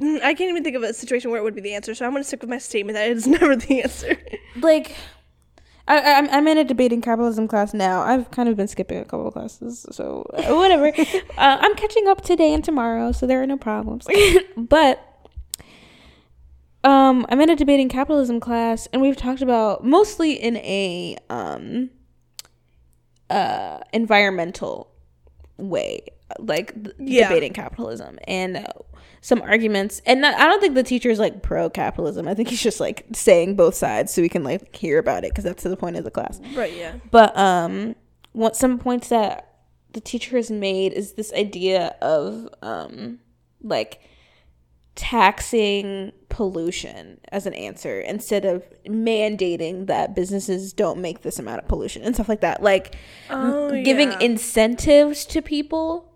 I 0.00 0.32
can't 0.34 0.48
even 0.50 0.64
think 0.64 0.76
of 0.76 0.82
a 0.82 0.94
situation 0.94 1.30
where 1.30 1.38
it 1.40 1.42
would 1.44 1.54
be 1.54 1.60
the 1.60 1.74
answer, 1.74 1.94
so 1.94 2.06
I'm 2.06 2.12
going 2.12 2.22
to 2.22 2.26
stick 2.26 2.40
with 2.40 2.48
my 2.48 2.56
statement 2.58 2.96
that 2.96 3.10
it's 3.10 3.26
never 3.38 3.54
the 3.56 3.82
answer. 3.82 4.16
like 4.60 4.94
I, 5.86 6.14
I'm, 6.14 6.28
I'm 6.30 6.48
in 6.48 6.56
a 6.58 6.64
debating 6.64 7.00
capitalism 7.02 7.46
class 7.46 7.74
now. 7.74 8.00
I've 8.02 8.30
kind 8.30 8.48
of 8.48 8.56
been 8.56 8.68
skipping 8.68 8.98
a 8.98 9.04
couple 9.04 9.26
of 9.28 9.34
classes, 9.34 9.84
so 9.90 10.26
uh, 10.32 10.54
whatever. 10.54 10.86
uh, 10.96 11.12
I'm 11.36 11.74
catching 11.74 12.08
up 12.08 12.22
today 12.22 12.54
and 12.54 12.64
tomorrow, 12.64 13.12
so 13.12 13.26
there 13.26 13.42
are 13.42 13.46
no 13.46 13.58
problems. 13.58 14.06
but 14.56 15.06
um, 16.84 17.26
I'm 17.28 17.40
in 17.40 17.50
a 17.50 17.56
debating 17.56 17.88
capitalism 17.88 18.40
class, 18.40 18.88
and 18.92 19.02
we've 19.02 19.16
talked 19.16 19.42
about 19.42 19.84
mostly 19.84 20.32
in 20.32 20.56
a 20.58 21.18
um, 21.28 21.90
uh, 23.28 23.80
environmental 23.92 24.90
way, 25.58 26.00
like 26.38 26.74
Yeah. 26.98 27.28
debating 27.28 27.52
capitalism 27.52 28.18
and 28.26 28.56
uh, 28.56 28.64
some 29.24 29.40
arguments. 29.40 30.02
And 30.04 30.20
not, 30.20 30.38
I 30.38 30.46
don't 30.46 30.60
think 30.60 30.74
the 30.74 30.82
teacher 30.82 31.08
is 31.08 31.18
like 31.18 31.42
pro 31.42 31.70
capitalism. 31.70 32.28
I 32.28 32.34
think 32.34 32.50
he's 32.50 32.62
just 32.62 32.78
like 32.78 33.06
saying 33.14 33.56
both 33.56 33.74
sides 33.74 34.12
so 34.12 34.20
we 34.20 34.28
can 34.28 34.44
like 34.44 34.76
hear 34.76 34.98
about 34.98 35.24
it 35.24 35.30
because 35.30 35.44
that's 35.44 35.62
the 35.62 35.78
point 35.78 35.96
of 35.96 36.04
the 36.04 36.10
class. 36.10 36.42
right, 36.54 36.76
yeah. 36.76 36.96
But 37.10 37.34
um, 37.34 37.94
what 38.32 38.54
some 38.54 38.78
points 38.78 39.08
that 39.08 39.60
the 39.94 40.02
teacher 40.02 40.36
has 40.36 40.50
made 40.50 40.92
is 40.92 41.14
this 41.14 41.32
idea 41.32 41.96
of 42.02 42.48
um, 42.60 43.20
like 43.62 44.02
taxing 44.94 46.12
pollution 46.28 47.18
as 47.32 47.46
an 47.46 47.54
answer 47.54 48.00
instead 48.02 48.44
of 48.44 48.62
mandating 48.86 49.86
that 49.86 50.14
businesses 50.14 50.74
don't 50.74 51.00
make 51.00 51.22
this 51.22 51.38
amount 51.38 51.62
of 51.62 51.66
pollution 51.66 52.02
and 52.02 52.14
stuff 52.14 52.28
like 52.28 52.42
that. 52.42 52.62
Like 52.62 52.94
Oh, 53.30 53.70
giving 53.84 54.12
yeah. 54.12 54.18
incentives 54.20 55.24
to 55.26 55.40
people. 55.40 56.12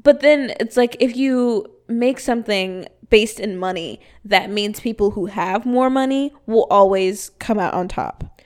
But 0.00 0.20
then 0.20 0.54
it's 0.60 0.76
like 0.76 0.96
if 1.00 1.16
you 1.16 1.74
make 1.88 2.20
something 2.20 2.86
based 3.10 3.40
in 3.40 3.56
money, 3.56 4.00
that 4.24 4.50
means 4.50 4.80
people 4.80 5.12
who 5.12 5.26
have 5.26 5.64
more 5.64 5.88
money 5.90 6.32
will 6.46 6.66
always 6.70 7.30
come 7.38 7.58
out 7.58 7.72
on 7.74 7.88
top. 7.88 8.40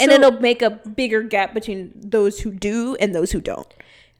and 0.00 0.10
it'll 0.10 0.40
make 0.40 0.60
a 0.62 0.70
bigger 0.70 1.22
gap 1.22 1.54
between 1.54 1.92
those 1.94 2.40
who 2.40 2.50
do 2.50 2.96
and 3.00 3.14
those 3.14 3.32
who 3.32 3.40
don't. 3.40 3.72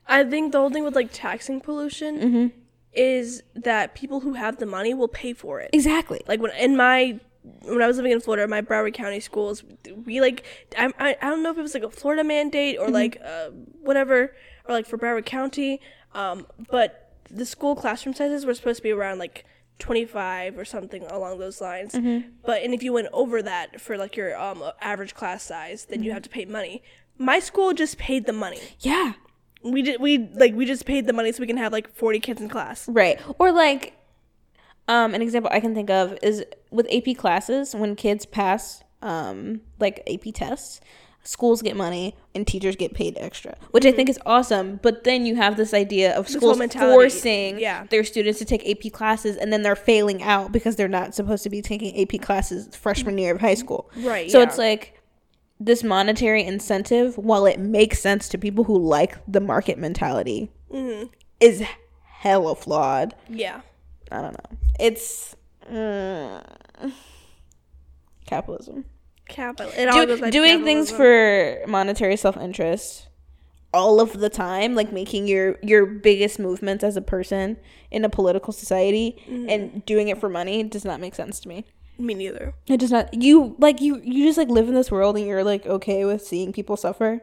I 0.06 0.24
think 0.24 0.52
the 0.52 0.58
whole 0.58 0.70
thing 0.70 0.84
with 0.84 0.94
like 0.96 1.10
taxing 1.12 1.60
pollution 1.60 2.18
Mm-hmm. 2.20 2.46
is 2.94 3.42
that 3.54 3.94
people 3.94 4.20
who 4.20 4.32
have 4.34 4.56
the 4.58 4.66
money 4.66 4.94
will 4.94 5.08
pay 5.08 5.32
for 5.34 5.60
it. 5.60 5.70
Exactly. 5.72 6.20
Like 6.26 6.40
when 6.40 6.52
in 6.52 6.76
my 6.76 7.20
when 7.62 7.80
I 7.82 7.86
was 7.86 7.96
living 7.96 8.12
in 8.12 8.20
Florida, 8.20 8.46
my 8.46 8.60
Broward 8.60 8.92
County 8.94 9.20
schools, 9.20 9.62
we 10.04 10.20
like 10.20 10.44
I, 10.76 10.92
I 10.98 11.16
I 11.20 11.28
don't 11.30 11.42
know 11.42 11.50
if 11.50 11.58
it 11.58 11.62
was 11.62 11.74
like 11.74 11.82
a 11.82 11.90
Florida 11.90 12.24
mandate 12.24 12.78
or 12.78 12.88
like 12.90 13.20
uh, 13.24 13.50
whatever 13.82 14.34
or 14.66 14.74
like 14.74 14.86
for 14.86 14.98
Broward 14.98 15.24
County, 15.26 15.80
um, 16.14 16.46
but 16.70 17.07
the 17.30 17.44
school 17.46 17.74
classroom 17.76 18.14
sizes 18.14 18.44
were 18.46 18.54
supposed 18.54 18.78
to 18.78 18.82
be 18.82 18.90
around 18.90 19.18
like 19.18 19.44
25 19.78 20.58
or 20.58 20.64
something 20.64 21.04
along 21.04 21.38
those 21.38 21.60
lines. 21.60 21.94
But 22.44 22.62
and 22.62 22.74
if 22.74 22.82
you 22.82 22.92
went 22.92 23.08
over 23.12 23.42
that 23.42 23.80
for 23.80 23.96
like 23.96 24.16
your 24.16 24.36
um 24.40 24.62
average 24.80 25.14
class 25.14 25.42
size, 25.44 25.86
then 25.86 26.02
you 26.02 26.12
have 26.12 26.22
to 26.22 26.28
pay 26.28 26.44
money. 26.44 26.82
My 27.16 27.38
school 27.40 27.72
just 27.72 27.98
paid 27.98 28.26
the 28.26 28.32
money. 28.32 28.60
yeah. 28.80 29.12
We 29.62 29.82
did 29.82 30.00
we 30.00 30.18
like 30.34 30.54
we 30.54 30.66
just 30.66 30.86
paid 30.86 31.06
the 31.08 31.12
money 31.12 31.32
so 31.32 31.40
we 31.40 31.46
can 31.48 31.56
have 31.56 31.72
like 31.72 31.92
40 31.94 32.20
kids 32.20 32.40
in 32.40 32.48
class. 32.48 32.88
Right. 32.88 33.20
Or 33.38 33.50
like 33.52 33.94
um 34.86 35.14
an 35.14 35.22
example 35.22 35.50
I 35.52 35.60
can 35.60 35.74
think 35.74 35.90
of 35.90 36.16
is 36.22 36.44
with 36.70 36.86
AP 36.92 37.16
classes 37.16 37.74
when 37.74 37.96
kids 37.96 38.24
pass 38.24 38.82
um 39.02 39.60
like 39.80 40.02
AP 40.12 40.32
tests, 40.34 40.80
schools 41.24 41.60
get 41.62 41.76
money 41.76 42.16
and 42.34 42.46
teachers 42.46 42.74
get 42.76 42.94
paid 42.94 43.16
extra, 43.18 43.56
which 43.72 43.84
I 43.84 43.92
think 43.92 44.08
is 44.08 44.18
awesome, 44.24 44.80
but 44.82 45.04
then 45.04 45.26
you 45.26 45.36
have 45.36 45.56
this 45.56 45.74
idea 45.74 46.16
of 46.16 46.28
schools 46.28 46.58
forcing 46.74 47.58
yeah. 47.58 47.84
their 47.90 48.02
students 48.04 48.38
to 48.38 48.44
take 48.44 48.66
AP 48.68 48.92
classes 48.92 49.36
and 49.36 49.52
then 49.52 49.62
they're 49.62 49.76
failing 49.76 50.22
out 50.22 50.52
because 50.52 50.76
they're 50.76 50.88
not 50.88 51.14
supposed 51.14 51.42
to 51.42 51.50
be 51.50 51.60
taking 51.60 52.00
AP 52.00 52.20
classes 52.22 52.74
freshman 52.74 53.18
year 53.18 53.34
of 53.34 53.40
high 53.40 53.54
school. 53.54 53.90
Right, 53.98 54.30
So 54.30 54.38
yeah. 54.38 54.44
it's 54.46 54.56
like 54.58 54.94
this 55.60 55.82
monetary 55.82 56.44
incentive, 56.44 57.18
while 57.18 57.44
it 57.44 57.58
makes 57.58 57.98
sense 58.00 58.28
to 58.30 58.38
people 58.38 58.64
who 58.64 58.78
like 58.78 59.18
the 59.26 59.40
market 59.40 59.78
mentality, 59.78 60.50
Mm-hmm. 60.72 61.06
is 61.40 61.62
hella 62.04 62.54
flawed. 62.54 63.14
Yeah. 63.28 63.62
I 64.12 64.22
don't 64.22 64.32
know. 64.34 64.58
It's 64.78 65.34
uh, 65.70 66.42
capitalism. 68.26 68.84
Capital. 69.28 69.72
It 69.76 69.88
all 69.88 70.00
Do, 70.00 70.06
goes 70.06 70.20
back 70.20 70.32
doing 70.32 70.64
things 70.64 70.90
for 70.90 71.58
monetary 71.66 72.16
self-interest 72.16 73.06
all 73.74 74.00
of 74.00 74.14
the 74.14 74.30
time, 74.30 74.74
like 74.74 74.92
making 74.92 75.26
your 75.28 75.56
your 75.62 75.84
biggest 75.86 76.38
movements 76.38 76.82
as 76.82 76.96
a 76.96 77.02
person 77.02 77.56
in 77.90 78.04
a 78.04 78.08
political 78.08 78.52
society 78.52 79.22
Mm-hmm. 79.28 79.48
and 79.50 79.84
doing 79.86 80.08
it 80.08 80.18
for 80.18 80.28
money 80.28 80.62
does 80.62 80.84
not 80.84 81.00
make 81.00 81.14
sense 81.14 81.38
to 81.40 81.48
me. 81.48 81.64
me 81.98 82.14
neither. 82.14 82.54
It 82.66 82.78
does 82.80 82.90
not. 82.90 83.12
You 83.14 83.54
like 83.58 83.80
you 83.80 84.00
you 84.02 84.24
just 84.24 84.38
like 84.38 84.48
live 84.48 84.68
in 84.68 84.74
this 84.74 84.90
world 84.90 85.16
and 85.16 85.26
you're 85.26 85.44
like 85.44 85.66
okay 85.66 86.04
with 86.04 86.22
seeing 86.22 86.52
people 86.52 86.76
suffer. 86.76 87.20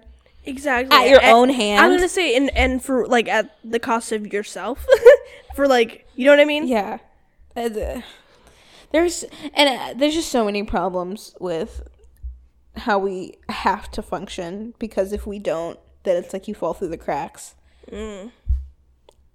Exactly. 0.48 0.96
At 0.96 1.10
your 1.10 1.22
And- 1.22 1.32
own 1.36 1.50
hand. 1.50 1.84
I'm 1.84 1.92
gonna 1.96 2.08
say 2.08 2.36
and 2.38 2.56
and 2.56 2.84
for 2.84 3.08
like 3.08 3.28
at 3.28 3.58
the 3.64 3.80
cost 3.80 4.12
of 4.12 4.32
yourself. 4.32 4.86
for 5.56 5.68
like 5.68 6.08
you 6.16 6.26
know 6.26 6.32
what 6.32 6.40
I 6.40 6.46
mean? 6.46 6.68
Yeah. 6.68 7.00
Uh, 7.56 8.02
There's 8.92 9.24
and 9.54 9.70
uh, 9.80 9.94
there's 9.98 10.14
just 10.14 10.30
so 10.30 10.46
many 10.46 10.64
problems 10.64 11.36
with 11.40 11.82
how 12.78 13.00
we 13.00 13.34
have 13.50 13.90
to 13.92 14.02
function 14.02 14.74
because 14.80 15.12
if 15.14 15.26
we 15.26 15.40
don't, 15.40 15.80
then 16.04 16.18
it's 16.18 16.34
like 16.34 16.48
you 16.48 16.54
fall 16.54 16.74
through 16.74 16.90
the 16.90 16.98
cracks. 16.98 17.56
Mm. 17.92 18.32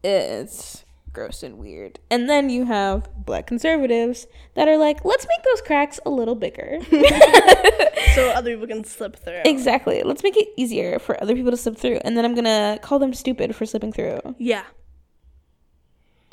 It's 0.02 0.84
gross 1.12 1.42
and 1.42 1.58
weird. 1.58 1.98
And 2.10 2.28
then 2.30 2.50
you 2.50 2.66
have 2.66 3.08
black 3.16 3.46
conservatives 3.46 4.26
that 4.54 4.68
are 4.68 4.76
like, 4.76 5.04
let's 5.04 5.26
make 5.26 5.42
those 5.44 5.60
cracks 5.62 5.98
a 6.06 6.10
little 6.10 6.34
bigger. 6.36 6.78
so 8.14 8.30
other 8.30 8.52
people 8.52 8.66
can 8.68 8.84
slip 8.84 9.16
through. 9.16 9.42
exactly. 9.44 10.02
Let's 10.02 10.22
make 10.22 10.36
it 10.36 10.48
easier 10.56 10.98
for 10.98 11.20
other 11.22 11.34
people 11.34 11.50
to 11.50 11.56
slip 11.56 11.76
through. 11.76 12.00
And 12.04 12.16
then 12.16 12.24
I'm 12.24 12.34
gonna 12.34 12.78
call 12.82 12.98
them 12.98 13.12
stupid 13.14 13.54
for 13.56 13.66
slipping 13.66 13.92
through. 13.92 14.20
Yeah, 14.38 14.64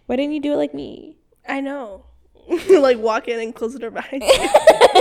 Why 0.05 0.15
didn't 0.15 0.33
you 0.33 0.41
do 0.41 0.53
it 0.53 0.57
like 0.57 0.73
me? 0.73 1.17
I 1.47 1.61
know. 1.61 2.05
like 2.69 2.97
walk 2.99 3.27
in 3.27 3.39
and 3.39 3.53
close 3.53 3.73
the 3.73 3.79
door 3.79 3.91
behind 3.91 4.23
you. 4.23 4.47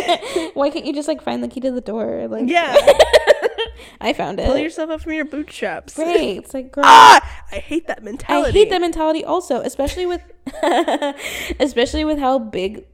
Why 0.55 0.71
can't 0.71 0.85
you 0.87 0.93
just 0.95 1.09
like 1.09 1.23
find 1.23 1.43
the 1.43 1.49
key 1.49 1.61
to 1.61 1.71
the 1.71 1.81
door? 1.81 2.27
Like 2.29 2.49
Yeah, 2.49 2.75
I 4.01 4.13
found 4.13 4.39
it. 4.41 4.47
pull 4.47 4.59
yourself 4.59 4.91
up 4.91 5.01
from 5.03 5.13
your 5.13 5.25
bootstraps. 5.25 5.95
Great. 5.95 6.39
It's 6.39 6.55
like 6.55 6.73
girl. 6.73 6.85
Ah, 6.87 7.45
I 7.53 7.57
hate 7.57 7.87
that 7.89 8.03
mentality. 8.03 8.49
I 8.49 8.53
hate 8.65 8.71
that 8.71 8.81
mentality 8.81 9.25
also, 9.25 9.61
especially 9.61 10.07
with 10.07 10.23
especially 11.61 12.05
with 12.05 12.19
how 12.19 12.39
big 12.39 12.85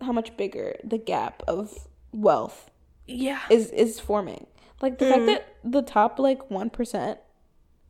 how 0.00 0.12
much 0.12 0.36
bigger 0.36 0.76
the 0.84 0.98
gap 0.98 1.42
of 1.48 1.72
wealth 2.12 2.70
Yeah, 3.06 3.40
is 3.50 3.70
is 3.70 3.98
forming. 4.00 4.46
Like 4.82 4.98
the 4.98 5.06
fact 5.08 5.26
that 5.26 5.56
the 5.64 5.80
top 5.82 6.18
like 6.18 6.48
1% 6.50 7.16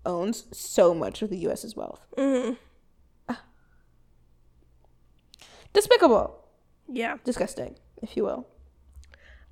owns 0.07 0.44
so 0.57 0.94
much 0.94 1.20
of 1.20 1.30
the 1.30 1.38
US's 1.38 1.74
wealth. 1.74 2.07
Mhm. 2.16 2.57
Ah. 3.28 3.42
Despicable. 5.72 6.44
yeah. 6.88 7.16
Disgusting, 7.24 7.76
if 8.03 8.16
you 8.16 8.24
will. 8.24 8.47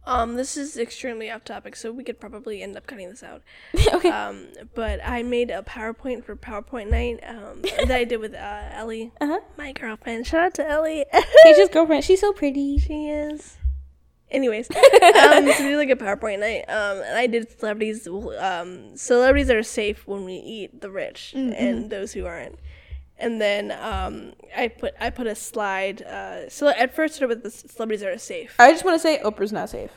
Um, 0.07 0.37
this 0.37 0.57
is 0.57 0.77
extremely 0.77 1.31
off 1.31 1.45
topic, 1.45 1.77
so 1.77 1.91
we 1.91 2.05
could 2.05 2.21
probably 2.21 2.63
end 2.63 2.77
up 2.77 2.87
cutting 2.87 3.09
this 3.09 3.23
out. 3.23 3.43
okay. 3.95 4.11
Um, 4.11 4.49
but 4.75 5.01
I 5.03 5.23
made 5.23 5.51
a 5.51 5.63
PowerPoint 5.63 6.25
for 6.25 6.37
PowerPoint 6.37 6.91
night. 6.91 7.21
Um, 7.27 7.63
that 7.63 7.91
I 7.91 8.05
did 8.05 8.21
with 8.21 8.35
uh, 8.35 8.63
Ellie, 8.73 9.13
uh-huh. 9.21 9.41
my 9.57 9.73
girlfriend. 9.73 10.27
Shout 10.27 10.43
out 10.43 10.55
to 10.55 10.69
Ellie. 10.69 11.07
Page's 11.43 11.69
girlfriend, 11.73 12.05
she's 12.05 12.21
so 12.21 12.33
pretty. 12.33 12.79
she 12.79 13.09
is. 13.09 13.57
Anyways, 14.31 14.69
um, 14.75 14.77
so 14.77 15.63
we 15.63 15.71
did 15.71 15.77
like 15.77 15.91
a 15.91 15.97
PowerPoint 15.97 16.41
night. 16.41 16.65
Um, 16.69 17.03
and 17.03 17.17
I 17.17 17.27
did 17.27 17.59
celebrities. 17.59 18.07
Um, 18.07 18.97
celebrities 18.97 19.49
are 19.49 19.63
safe 19.63 20.07
when 20.07 20.25
we 20.25 20.35
eat 20.35 20.81
the 20.81 20.91
rich 20.91 21.33
and 21.35 21.89
those 21.89 22.13
who 22.13 22.27
aren't. 22.27 22.59
And 23.19 23.41
then 23.41 23.71
um, 23.71 24.33
I 24.57 24.69
put 24.69 24.95
I 25.01 25.11
put 25.11 25.27
a 25.27 25.35
slide. 25.35 26.03
Uh, 26.03 26.49
so 26.49 26.69
at 26.69 26.95
first 26.95 27.15
started 27.17 27.35
with 27.37 27.43
the 27.45 27.51
celebrities 27.51 28.01
that 28.01 28.11
are 28.11 28.19
safe. 28.19 28.57
I 28.59 28.73
just 28.73 28.85
want 28.85 28.97
to 28.97 28.99
say 28.99 29.21
Oprah's 29.23 29.53
not 29.53 29.71
safe. 29.71 29.91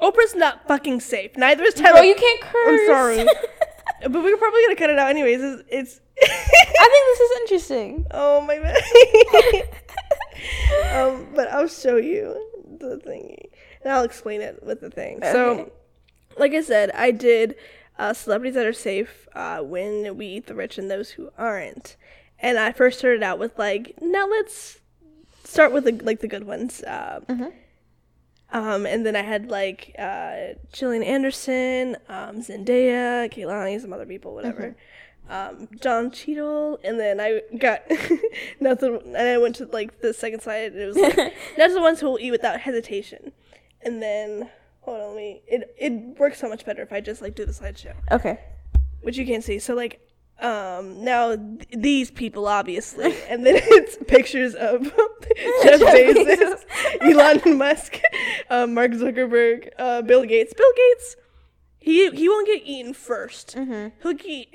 Oprah's 0.00 0.34
not 0.34 0.66
fucking 0.66 1.00
safe. 1.00 1.36
Neither 1.36 1.62
is 1.64 1.74
Tyler. 1.74 2.00
Oh, 2.00 2.02
you 2.02 2.14
can't 2.14 2.40
curse. 2.40 2.80
I'm 2.80 2.86
sorry. 2.86 3.24
but 4.02 4.12
we 4.12 4.20
we're 4.20 4.36
probably 4.36 4.62
gonna 4.62 4.76
cut 4.76 4.90
it 4.90 4.98
out 4.98 5.10
anyways. 5.10 5.40
It's, 5.40 5.62
it's 5.68 6.00
I 6.22 6.88
think 6.88 7.18
this 7.18 7.20
is 7.20 7.40
interesting. 7.42 8.06
oh 8.10 8.40
my 8.40 8.58
bad. 8.58 8.76
um, 10.96 11.26
but 11.34 11.48
I'll 11.50 11.68
show 11.68 11.96
you 11.96 12.34
the 12.78 13.00
thingy, 13.04 13.50
and 13.82 13.92
I'll 13.92 14.04
explain 14.04 14.40
it 14.40 14.62
with 14.64 14.80
the 14.80 14.90
thing. 14.90 15.20
So, 15.22 15.70
like 16.38 16.52
I 16.52 16.62
said, 16.62 16.90
I 16.92 17.10
did 17.10 17.56
uh, 17.98 18.12
celebrities 18.12 18.54
that 18.54 18.66
are 18.66 18.72
safe 18.72 19.28
uh, 19.34 19.60
when 19.60 20.16
we 20.16 20.26
eat 20.26 20.46
the 20.46 20.54
rich 20.54 20.78
and 20.78 20.90
those 20.90 21.10
who 21.10 21.30
aren't. 21.38 21.96
And 22.40 22.58
I 22.58 22.72
first 22.72 22.98
started 22.98 23.22
out 23.22 23.38
with 23.38 23.58
like, 23.58 23.94
now 24.02 24.26
let's 24.28 24.78
start 25.44 25.72
with 25.72 25.84
the 25.84 25.92
like 26.04 26.20
the 26.20 26.28
good 26.28 26.44
ones. 26.44 26.82
Um, 26.86 27.52
um, 28.52 28.86
and 28.86 29.04
then 29.04 29.16
I 29.16 29.22
had 29.22 29.50
like 29.50 29.94
uh, 29.98 30.54
Gillian 30.72 31.02
Anderson, 31.02 31.96
um, 32.08 32.40
Zendaya, 32.40 33.32
Kehlani, 33.32 33.80
some 33.80 33.92
other 33.92 34.06
people, 34.06 34.34
whatever. 34.34 34.76
Um, 35.28 35.68
Don 35.80 36.10
Cheadle, 36.10 36.78
and 36.84 37.00
then 37.00 37.18
I 37.18 37.40
got 37.58 37.80
nothing. 38.60 39.00
And 39.06 39.16
I 39.16 39.38
went 39.38 39.56
to 39.56 39.64
like 39.66 40.02
the 40.02 40.12
second 40.12 40.40
slide, 40.42 40.72
and 40.72 40.80
it 40.82 40.86
was 40.86 40.96
like 40.96 41.16
that's 41.56 41.72
the 41.72 41.80
ones 41.80 42.00
who 42.00 42.06
will 42.10 42.18
eat 42.20 42.30
without 42.30 42.60
hesitation. 42.60 43.32
And 43.80 44.02
then 44.02 44.50
hold 44.82 45.00
on, 45.00 45.06
let 45.08 45.16
me. 45.16 45.42
It 45.46 45.74
it 45.78 46.18
works 46.18 46.38
so 46.38 46.48
much 46.48 46.66
better 46.66 46.82
if 46.82 46.92
I 46.92 47.00
just 47.00 47.22
like 47.22 47.34
do 47.34 47.46
the 47.46 47.52
slideshow 47.52 47.94
Okay. 48.12 48.38
which 49.00 49.16
you 49.16 49.24
can't 49.24 49.42
see. 49.42 49.58
So 49.58 49.74
like 49.74 49.98
um 50.40 51.04
now 51.04 51.36
th- 51.36 51.68
these 51.76 52.10
people 52.10 52.46
obviously 52.48 53.14
and 53.28 53.46
then 53.46 53.54
it's 53.62 53.96
pictures 54.08 54.54
of 54.54 54.82
Jeff 55.62 55.80
Bezos, 55.80 56.64
Elon 57.00 57.56
Musk, 57.58 57.98
uh, 58.50 58.66
Mark 58.66 58.90
Zuckerberg, 58.92 59.68
uh, 59.78 60.02
Bill 60.02 60.24
Gates. 60.24 60.52
Bill 60.54 60.72
Gates 60.76 61.16
he 61.78 62.10
he 62.10 62.28
won't 62.28 62.46
get 62.46 62.62
eaten 62.64 62.94
1st 62.94 63.92
He'll 64.02 64.12
get 64.14 64.48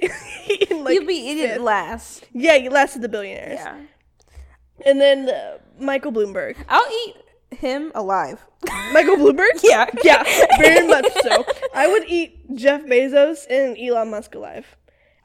eaten 0.50 0.84
like 0.84 0.96
You'll 0.96 1.06
be 1.06 1.14
eating 1.14 1.48
fifth. 1.50 1.62
last. 1.62 2.24
Yeah, 2.34 2.58
he 2.58 2.70
lasted 2.70 3.02
the 3.04 3.10
billionaires. 3.10 3.60
Yeah. 3.60 3.78
And 4.86 5.00
then 5.00 5.30
uh, 5.30 5.58
Michael 5.80 6.12
Bloomberg. 6.12 6.56
I'll 6.68 6.92
eat 7.06 7.16
him 7.58 7.92
alive. 7.96 8.40
Michael 8.94 9.18
Bloomberg? 9.18 9.60
Yeah. 9.64 9.86
Yeah, 10.04 10.24
very 10.58 10.88
much 10.88 11.06
so. 11.22 11.46
I 11.74 11.88
would 11.88 12.06
eat 12.08 12.56
Jeff 12.56 12.82
Bezos 12.84 13.46
and 13.50 13.78
Elon 13.78 14.10
Musk 14.10 14.34
alive. 14.36 14.76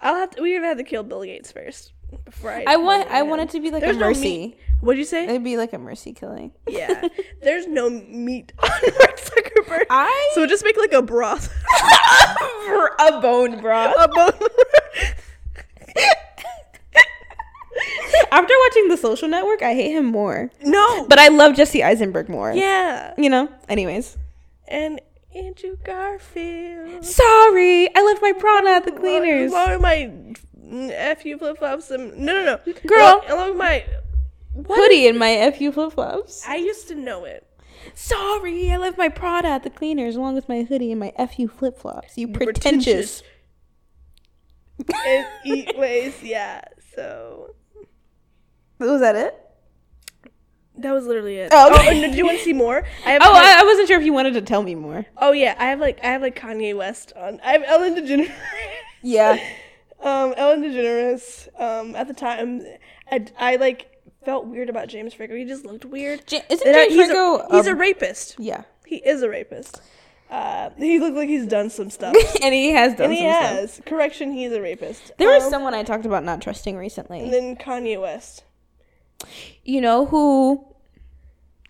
I'll 0.03 0.15
have 0.17 0.31
to, 0.31 0.43
we're 0.43 0.59
gonna 0.59 0.69
have 0.69 0.79
to 0.79 0.85
kill 0.85 1.03
Bill 1.03 1.23
Gates 1.25 1.51
first 1.53 1.93
before 2.25 2.51
I. 2.53 2.65
I 2.67 2.77
want 2.77 3.09
I 3.11 3.21
him. 3.21 3.29
want 3.29 3.43
it 3.43 3.51
to 3.51 3.61
be 3.61 3.71
like 3.71 3.83
There's 3.83 3.97
a 3.97 4.01
no 4.01 4.09
mercy. 4.09 4.23
meat. 4.23 4.59
What'd 4.81 4.99
you 4.99 5.05
say? 5.05 5.25
It'd 5.25 5.43
be 5.45 5.57
like 5.57 5.73
a 5.73 5.79
mercy 5.79 6.13
killing. 6.13 6.53
yeah, 6.69 7.09
there's 7.43 7.67
no 7.67 7.89
meat 7.89 8.53
on 8.63 8.69
Mark 8.69 9.19
Zuckerberg. 9.19 9.87
I- 9.91 10.31
so 10.35 10.47
just 10.47 10.65
make 10.65 10.77
like 10.77 10.93
a 10.93 11.03
broth. 11.03 11.53
a 12.99 13.21
bone 13.23 13.61
broth. 13.61 13.95
a 13.99 14.09
bone. 14.09 14.49
After 18.31 18.55
watching 18.69 18.89
The 18.89 18.97
Social 18.97 19.29
Network, 19.29 19.63
I 19.63 19.75
hate 19.75 19.93
him 19.93 20.07
more. 20.07 20.51
no, 20.63 21.07
But 21.07 21.19
I 21.19 21.29
love 21.29 21.55
Jesse 21.57 21.83
Eisenberg 21.83 22.29
more. 22.29 22.53
yeah, 22.53 23.15
You 23.17 23.31
know? 23.31 23.49
Anyways. 23.69 24.17
and 24.69 25.01
Andrew 25.35 25.77
Garfield. 25.85 27.05
Sorry, 27.05 27.95
I 27.95 28.03
left 28.03 28.23
my 28.23 28.33
Prada 28.33 28.69
at 28.69 28.85
the 28.85 28.93
cleaners. 28.93 29.53
Along 29.53 29.71
with 29.71 29.81
my 29.81 31.15
fu 31.17 31.39
flip 31.39 31.59
flops 31.59 31.91
and 31.91 32.17
no, 32.19 32.33
no, 32.33 32.45
no, 32.67 32.73
Girl. 32.87 33.23
Along, 33.27 33.31
along 33.31 33.49
with 33.51 33.59
my 33.59 33.85
Hoodie 34.67 35.09
and 35.09 35.19
my 35.19 35.51
FU 35.51 35.73
flip 35.73 35.93
flops. 35.93 36.45
I 36.47 36.57
used 36.57 36.89
to 36.89 36.95
know 36.95 37.25
it. 37.25 37.47
Sorry, 37.95 38.71
I 38.71 38.77
left 38.77 38.97
my 38.97 39.09
Prada 39.09 39.49
at 39.49 39.63
the 39.63 39.71
cleaners 39.71 40.17
along 40.17 40.35
with 40.37 40.49
my 40.49 40.63
hoodie 40.63 40.91
and 40.91 41.01
my 41.01 41.13
FU 41.19 41.49
flip 41.49 41.79
flops. 41.79 42.17
You 42.17 42.29
pretentious. 42.29 43.23
pretentious. 44.79 44.97
and 45.07 45.27
eat 45.45 45.77
ways, 45.77 46.23
yeah. 46.23 46.63
So 46.95 47.55
Was 48.79 49.01
that 49.01 49.17
it? 49.17 49.44
That 50.79 50.93
was 50.93 51.07
literally 51.07 51.37
it. 51.39 51.51
Oh, 51.53 51.71
Oh, 51.73 51.79
okay. 51.79 52.03
and 52.05 52.13
do 52.13 52.19
you 52.19 52.25
want 52.25 52.39
to 52.39 52.45
see 52.45 52.53
more? 52.53 52.85
I 53.07 53.11
have. 53.13 53.23
Oh, 53.25 53.27
Con- 53.33 53.37
I, 53.37 53.61
I 53.61 53.65
wasn't 53.65 53.89
sure 53.89 53.99
if 53.99 54.05
you 54.05 54.13
wanted 54.13 54.35
to 54.35 54.43
tell 54.43 54.63
me 54.63 54.75
more. 54.75 55.07
oh 55.19 55.33
yeah, 55.33 55.55
I 55.59 55.67
have 55.67 55.81
like 55.81 55.99
I 56.03 56.09
have 56.09 56.23
like 56.23 56.39
Kanye 56.39 56.77
West 56.77 57.13
on. 57.17 57.41
I 57.45 57.53
have 57.53 57.63
Ellen 57.67 57.95
DeGeneres. 57.97 58.33
Yeah. 59.03 59.33
um, 60.03 60.35
Ellen 60.37 60.63
DeGeneres. 60.63 61.49
Um, 61.61 61.95
at 61.95 62.09
the 62.09 62.15
time, 62.15 62.63
I, 63.11 63.27
I 63.39 63.57
like 63.57 63.91
felt 64.25 64.47
weird 64.47 64.69
about 64.71 64.89
James 64.89 65.13
Franco. 65.15 65.35
He 65.37 65.45
just 65.45 65.65
looked 65.65 65.85
weird. 65.85 66.21
Ja- 66.33 66.41
isn't 66.49 66.67
And 66.67 66.77
I- 66.77 66.87
he's, 66.87 66.97
Franco, 66.97 67.37
a, 67.47 67.57
he's 67.57 67.67
a 67.67 67.73
um, 67.73 67.79
rapist. 67.79 68.37
Yeah. 68.39 68.63
He 68.87 68.97
is 68.97 69.23
a 69.23 69.29
rapist. 69.29 69.81
Uh, 70.31 70.71
he 70.79 70.99
looked 70.99 71.17
like 71.17 71.29
he's 71.29 71.47
done 71.47 71.71
some 71.71 71.91
stuff. 71.91 72.17
and 72.43 72.53
he 72.55 72.71
has 72.71 72.95
done 72.95 73.05
and 73.11 73.13
he 73.13 73.21
some 73.21 73.31
stuff. 73.33 73.51
has. 73.59 73.81
Correction, 73.87 74.33
he's 74.33 74.53
a 74.53 74.61
rapist. 74.61 75.13
There 75.19 75.29
was 75.29 75.45
Um, 75.45 75.51
someone 75.51 75.75
I 75.75 75.83
talked 75.85 76.07
about 76.07 76.25
not 76.25 76.41
trusting 76.41 76.77
recently. 76.77 77.21
And 77.21 77.33
then 77.33 77.57
Kanye 77.57 78.01
West. 78.01 78.43
You 79.65 79.81
know 79.81 80.07
who 80.07 80.67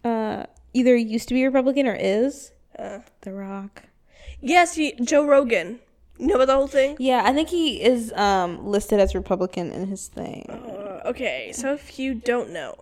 uh 0.05 0.45
either 0.73 0.97
used 0.97 1.29
to 1.29 1.35
be 1.35 1.45
Republican 1.45 1.87
or 1.87 1.95
is? 1.95 2.53
Uh, 2.79 3.01
The 3.23 3.33
Rock. 3.33 3.85
yes, 4.41 4.75
he, 4.75 4.93
Joe 5.03 5.25
Rogan. 5.25 5.79
You 6.19 6.27
know 6.29 6.35
about 6.37 6.47
the 6.47 6.55
whole 6.55 6.67
thing? 6.69 6.97
Yeah, 7.01 7.23
I 7.25 7.33
think 7.33 7.49
he 7.49 7.83
is 7.83 8.13
um 8.13 8.67
listed 8.67 9.01
as 9.01 9.15
Republican 9.15 9.73
in 9.73 9.87
his 9.89 10.09
thing. 10.09 10.47
Uh, 10.51 11.01
okay, 11.07 11.51
so 11.53 11.73
if 11.75 11.99
you 11.99 12.15
don't 12.15 12.51
know, 12.51 12.77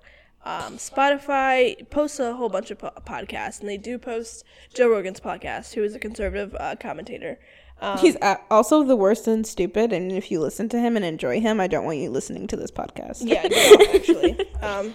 um, 0.45 0.77
Spotify 0.77 1.89
posts 1.89 2.19
a 2.21 2.35
whole 2.35 2.49
bunch 2.49 2.71
of 2.71 2.79
po- 2.79 2.93
podcasts, 3.07 3.61
and 3.61 3.69
they 3.69 3.77
do 3.79 3.97
post 3.99 4.45
Joe 4.75 4.89
Rogan's 4.91 5.21
podcast, 5.21 5.75
who 5.75 5.83
is 5.85 5.95
a 5.95 5.99
conservative 5.99 6.55
uh, 6.59 6.75
commentator. 6.81 7.39
Um, 7.83 7.99
He's 7.99 8.17
also 8.49 8.85
the 8.85 8.95
worst 8.95 9.27
and 9.27 9.45
stupid, 9.47 9.93
and 9.93 10.13
if 10.13 10.31
you 10.31 10.39
listen 10.41 10.69
to 10.69 10.79
him 10.79 10.97
and 10.97 11.05
enjoy 11.05 11.41
him, 11.41 11.61
I 11.61 11.67
don't 11.67 11.85
want 11.85 11.99
you 11.99 12.11
listening 12.11 12.47
to 12.47 12.57
this 12.57 12.71
podcast. 12.71 13.23
yeah, 13.25 13.43
no, 13.49 13.87
actually. 13.95 14.49
Um, 14.63 14.95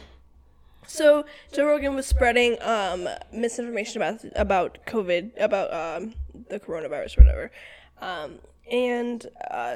so 0.87 1.25
Joe 1.51 1.65
Rogan 1.65 1.95
was 1.95 2.05
spreading 2.05 2.55
um, 2.61 3.09
misinformation 3.33 4.01
about 4.01 4.23
about 4.35 4.77
COVID, 4.87 5.31
about 5.37 5.73
um, 5.73 6.13
the 6.47 6.59
coronavirus 6.61 7.17
or 7.17 7.21
whatever, 7.23 7.51
um, 7.99 8.39
and 8.71 9.25
uh, 9.51 9.75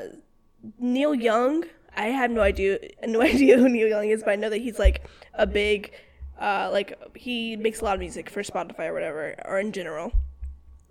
Neil 0.79 1.13
Young. 1.13 1.65
I 1.93 2.05
have 2.07 2.31
no 2.31 2.39
idea, 2.39 2.79
no 3.05 3.21
idea 3.33 3.57
who 3.57 3.67
Neil 3.67 3.89
Young 3.89 4.07
is, 4.07 4.23
but 4.23 4.31
I 4.31 4.35
know 4.37 4.49
that 4.49 4.61
he's 4.61 4.79
like 4.79 5.03
a 5.33 5.45
big 5.45 5.91
Uh, 6.39 6.69
like 6.71 6.97
he 7.15 7.55
makes 7.57 7.81
a 7.81 7.83
lot 7.83 7.93
of 7.93 7.99
music 7.99 8.29
for 8.29 8.41
Spotify 8.41 8.87
or 8.87 8.93
whatever, 8.93 9.35
or 9.45 9.59
in 9.59 9.71
general. 9.73 10.11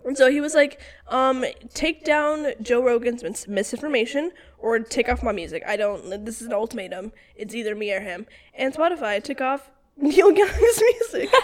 And 0.05 0.17
so 0.17 0.31
he 0.31 0.41
was 0.41 0.55
like, 0.55 0.79
um, 1.09 1.45
take 1.73 2.03
down 2.03 2.53
Joe 2.61 2.81
Rogan's 2.83 3.23
mis- 3.23 3.47
misinformation 3.47 4.31
or 4.57 4.79
take 4.79 5.09
off 5.09 5.21
my 5.23 5.31
music. 5.31 5.63
I 5.67 5.75
don't, 5.77 6.25
this 6.25 6.41
is 6.41 6.47
an 6.47 6.53
ultimatum. 6.53 7.11
It's 7.35 7.53
either 7.53 7.75
me 7.75 7.93
or 7.93 7.99
him. 8.01 8.25
And 8.55 8.73
Spotify 8.73 9.21
took 9.23 9.41
off 9.41 9.69
Neil 9.97 10.31
Young's 10.31 10.81
music. 10.81 11.29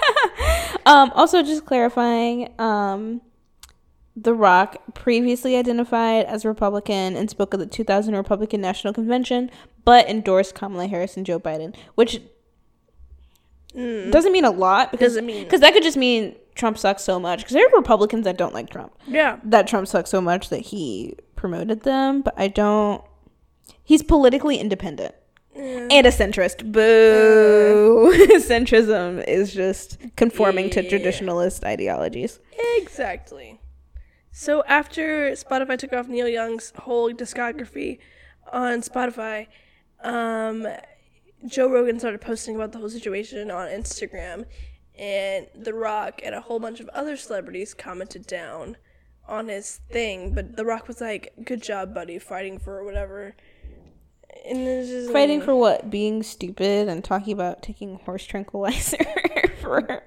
Um, 0.86 1.12
also, 1.16 1.44
just 1.44 1.66
clarifying, 1.66 2.50
um, 2.60 3.20
The 4.16 4.34
Rock 4.34 4.78
previously 4.94 5.58
identified 5.58 6.26
as 6.26 6.46
Republican 6.46 7.18
and 7.18 7.30
spoke 7.30 7.54
at 7.54 7.60
the 7.60 7.66
2000 7.66 8.16
Republican 8.16 8.62
National 8.62 8.94
Convention, 8.94 9.52
but 9.84 10.08
endorsed 10.10 10.56
Kamala 10.56 10.88
Harris 10.88 11.18
and 11.18 11.26
Joe 11.26 11.42
Biden, 11.42 11.76
which 11.96 12.22
doesn't 13.76 14.32
mean 14.32 14.46
a 14.46 14.50
lot 14.52 14.92
because 14.92 15.12
Doesn't 15.14 15.26
mean- 15.26 15.44
because 15.44 15.60
that 15.62 15.74
could 15.74 15.84
just 15.84 15.98
mean 15.98 16.36
Trump 16.58 16.78
sucks 16.78 17.04
so 17.04 17.20
much. 17.20 17.40
Because 17.40 17.54
there 17.54 17.66
are 17.68 17.78
Republicans 17.78 18.26
that 18.26 18.38
don't 18.38 18.54
like 18.54 18.70
Trump. 18.70 18.94
yeah. 19.08 19.40
That 19.44 19.68
Trump 19.68 19.88
sucks 19.88 20.10
so 20.10 20.20
much 20.22 20.50
that 20.50 20.60
he 20.60 21.16
promoted 21.36 21.84
them, 21.84 22.22
but 22.22 22.34
I 22.38 22.48
don't. 22.48 23.04
He's 23.84 24.04
politically 24.04 24.58
independent. 24.58 25.16
And 25.56 26.06
a 26.06 26.12
centrist. 26.12 26.72
Boo. 26.72 28.12
Centrism 28.38 29.28
is 29.28 29.54
just 29.54 29.98
conforming 30.16 30.70
to 30.72 30.84
traditionalist 30.84 31.64
ideologies. 31.64 32.40
Exactly. 32.78 33.60
So 34.32 34.64
after 34.68 35.32
Spotify 35.32 35.78
took 35.78 35.94
off 35.94 36.08
Neil 36.08 36.28
Young's 36.28 36.72
whole 36.78 37.12
discography 37.12 37.98
on 38.54 38.82
Spotify, 38.82 39.48
um, 40.04 40.68
Joe 41.48 41.70
Rogan 41.72 41.98
started 41.98 42.22
posting 42.22 42.56
about 42.56 42.72
the 42.72 42.78
whole 42.78 42.90
situation 42.90 43.50
on 43.50 43.68
Instagram, 43.68 44.46
and 44.98 45.48
The 45.56 45.74
Rock 45.74 46.22
and 46.24 46.34
a 46.36 46.42
whole 46.42 46.60
bunch 46.60 46.80
of 46.80 46.90
other 46.90 47.18
celebrities 47.18 47.74
commented 47.74 48.26
down 48.28 48.78
on 49.28 49.48
his 49.48 49.82
thing. 49.92 50.34
But 50.34 50.56
The 50.56 50.66
Rock 50.66 50.88
was 50.88 51.02
like, 51.02 51.34
"Good 51.44 51.62
job, 51.62 51.94
buddy, 51.94 52.20
fighting 52.20 52.58
for 52.60 52.84
whatever." 52.84 53.36
And 54.46 54.60
it's 54.60 54.90
just 54.90 55.12
Fighting 55.12 55.42
for 55.42 55.56
what? 55.56 55.90
Being 55.90 56.24
stupid 56.24 56.88
and 56.88 57.04
talking 57.04 57.34
about 57.34 57.62
taking 57.62 57.96
horse 58.06 58.24
tranquilizer 58.26 59.04
for 59.62 60.04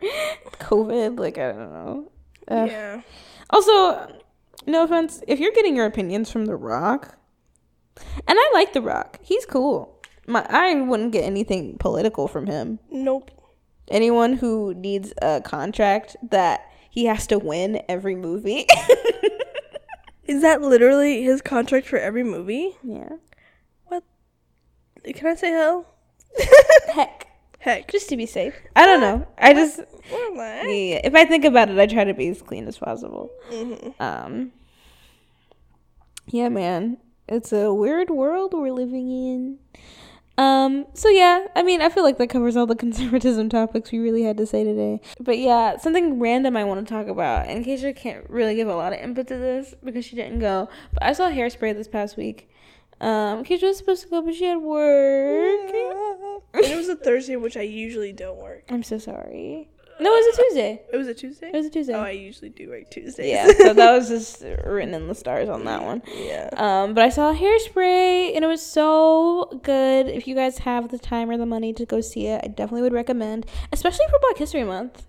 COVID? 0.59 1.19
Like, 1.19 1.37
I 1.37 1.53
don't 1.53 1.73
know. 1.73 2.13
Ugh. 2.49 2.69
yeah. 2.69 3.03
Also, 3.51 4.15
no 4.67 4.85
offense, 4.85 5.23
if 5.27 5.41
you're 5.41 5.53
getting 5.53 5.77
your 5.77 5.87
opinions 5.87 6.31
from 6.31 6.47
The 6.47 6.57
Rock, 6.57 7.19
and 8.27 8.39
I 8.39 8.51
like 8.55 8.73
The 8.73 8.81
Rock, 8.81 9.19
he's 9.23 9.45
cool. 9.45 10.01
My, 10.27 10.47
I 10.49 10.75
wouldn't 10.75 11.13
get 11.13 11.25
anything 11.25 11.77
political 11.79 12.29
from 12.29 12.47
him. 12.47 12.79
Nope. 12.91 13.31
Anyone 13.91 14.35
who 14.35 14.73
needs 14.75 15.13
a 15.21 15.41
contract 15.41 16.17
that 16.31 16.61
he 16.89 17.07
has 17.07 17.27
to 17.29 17.39
win 17.39 17.83
every 17.89 18.15
movie. 18.15 18.67
Is 20.25 20.43
that 20.43 20.63
literally 20.63 21.23
his 21.23 21.43
contract 21.43 21.87
for 21.87 21.99
every 21.99 22.23
movie? 22.23 22.77
yeah. 22.85 23.09
What? 23.87 24.05
Can 25.15 25.27
I 25.27 25.35
say 25.35 25.51
hell? 25.51 25.87
Heck. 26.93 27.27
Heck. 27.59 27.91
Just 27.91 28.09
to 28.11 28.17
be 28.17 28.27
safe. 28.27 28.55
I 28.77 28.87
don't 28.87 29.01
know. 29.01 29.27
I 29.39 29.53
just 29.53 29.79
What 29.79 30.69
yeah, 30.69 31.01
if 31.05 31.15
I 31.15 31.25
think 31.25 31.45
about 31.45 31.69
it, 31.69 31.79
I 31.79 31.87
try 31.87 32.05
to 32.05 32.15
be 32.15 32.29
as 32.29 32.43
clean 32.43 32.69
as 32.69 32.79
possible. 32.79 33.31
Mm-hmm. 33.51 34.03
Um 34.03 34.53
Yeah, 36.29 36.49
man. 36.49 36.99
It's 37.29 37.53
a 37.53 37.73
weird 37.75 38.11
world 38.11 38.53
we're 38.55 38.73
living 38.73 39.11
in. 39.11 39.59
Um, 40.41 40.87
so 40.95 41.11
yeah, 41.11 41.49
I 41.55 41.63
mean, 41.63 41.83
I 41.83 41.91
feel 41.91 42.03
like 42.03 42.17
that 42.17 42.31
covers 42.31 42.57
all 42.57 42.65
the 42.65 42.75
conservatism 42.87 43.51
topics 43.51 43.93
we 43.93 43.99
really 43.99 44.23
had 44.23 44.39
to 44.39 44.47
say 44.47 44.65
today. 44.65 45.03
But 45.21 45.37
yeah, 45.37 45.77
something 45.77 46.19
random 46.19 46.57
I 46.57 46.65
want 46.65 46.87
to 46.87 46.91
talk 46.91 47.09
about. 47.09 47.47
And 47.47 47.63
Kasia 47.63 47.93
can't 47.93 48.29
really 48.31 48.55
give 48.55 48.67
a 48.67 48.75
lot 48.75 48.95
of 48.95 49.01
input 49.01 49.27
to 49.29 49.37
this 49.37 49.75
because 49.85 50.07
she 50.07 50.17
didn't 50.17 50.39
go. 50.39 50.71
But 50.95 51.03
I 51.03 51.13
saw 51.13 51.29
hairspray 51.29 51.75
this 51.75 51.89
past 51.89 52.17
week. 52.17 52.49
Um, 53.03 53.45
Kasia 53.45 53.67
was 53.67 53.77
supposed 53.77 54.03
to 54.05 54.09
go, 54.09 54.23
but 54.23 54.35
she 54.35 54.47
had 54.47 54.63
work. 54.63 55.71
and 56.55 56.65
it 56.65 56.77
was 56.77 56.89
a 56.89 56.97
Thursday, 56.97 57.37
which 57.37 57.59
I 57.59 57.63
usually 57.63 58.13
don't 58.13 58.39
work. 58.39 58.65
I'm 58.71 58.83
so 58.83 58.97
sorry. 58.97 59.69
No, 60.01 60.13
it 60.15 60.27
was 60.27 60.35
a 60.39 60.43
Tuesday. 60.43 60.83
It 60.93 60.97
was 60.97 61.07
a 61.09 61.15
Tuesday. 61.15 61.49
It 61.49 61.57
was 61.57 61.67
a 61.67 61.71
Tuesday. 61.71 61.95
Oh, 61.95 62.01
I 62.01 62.11
usually 62.11 62.49
do 62.49 62.69
work 62.71 62.91
Tuesdays. 62.91 63.31
yeah, 63.31 63.47
so 63.59 63.75
that 63.75 63.93
was 63.93 64.09
just 64.09 64.43
written 64.65 64.95
in 64.95 65.07
the 65.09 65.15
stars 65.15 65.49
on 65.49 65.65
that 65.65 65.83
one. 65.83 66.03
yeah. 66.15 66.49
Um, 66.57 66.95
but 66.95 67.05
I 67.05 67.09
saw 67.11 67.35
Hairspray 67.35 68.35
and 68.35 68.45
it 68.45 68.49
was 68.49 68.65
so 68.65 69.61
good. 69.63 70.09
If 70.09 70.27
you 70.27 70.35
guys 70.35 70.59
have 70.59 70.91
the 70.91 70.99
time 70.99 71.31
or 71.31 71.37
the 71.37 71.47
money 71.47 71.73
to 71.75 71.85
go 71.87 72.01
see 72.01 72.27
it, 72.27 72.41
I 72.45 72.49
definitely 72.49 72.83
would 72.83 72.93
recommend, 72.93 73.47
especially 73.73 74.07
for 74.11 74.19
Black 74.21 74.39
History 74.39 74.65
Month. 74.65 75.07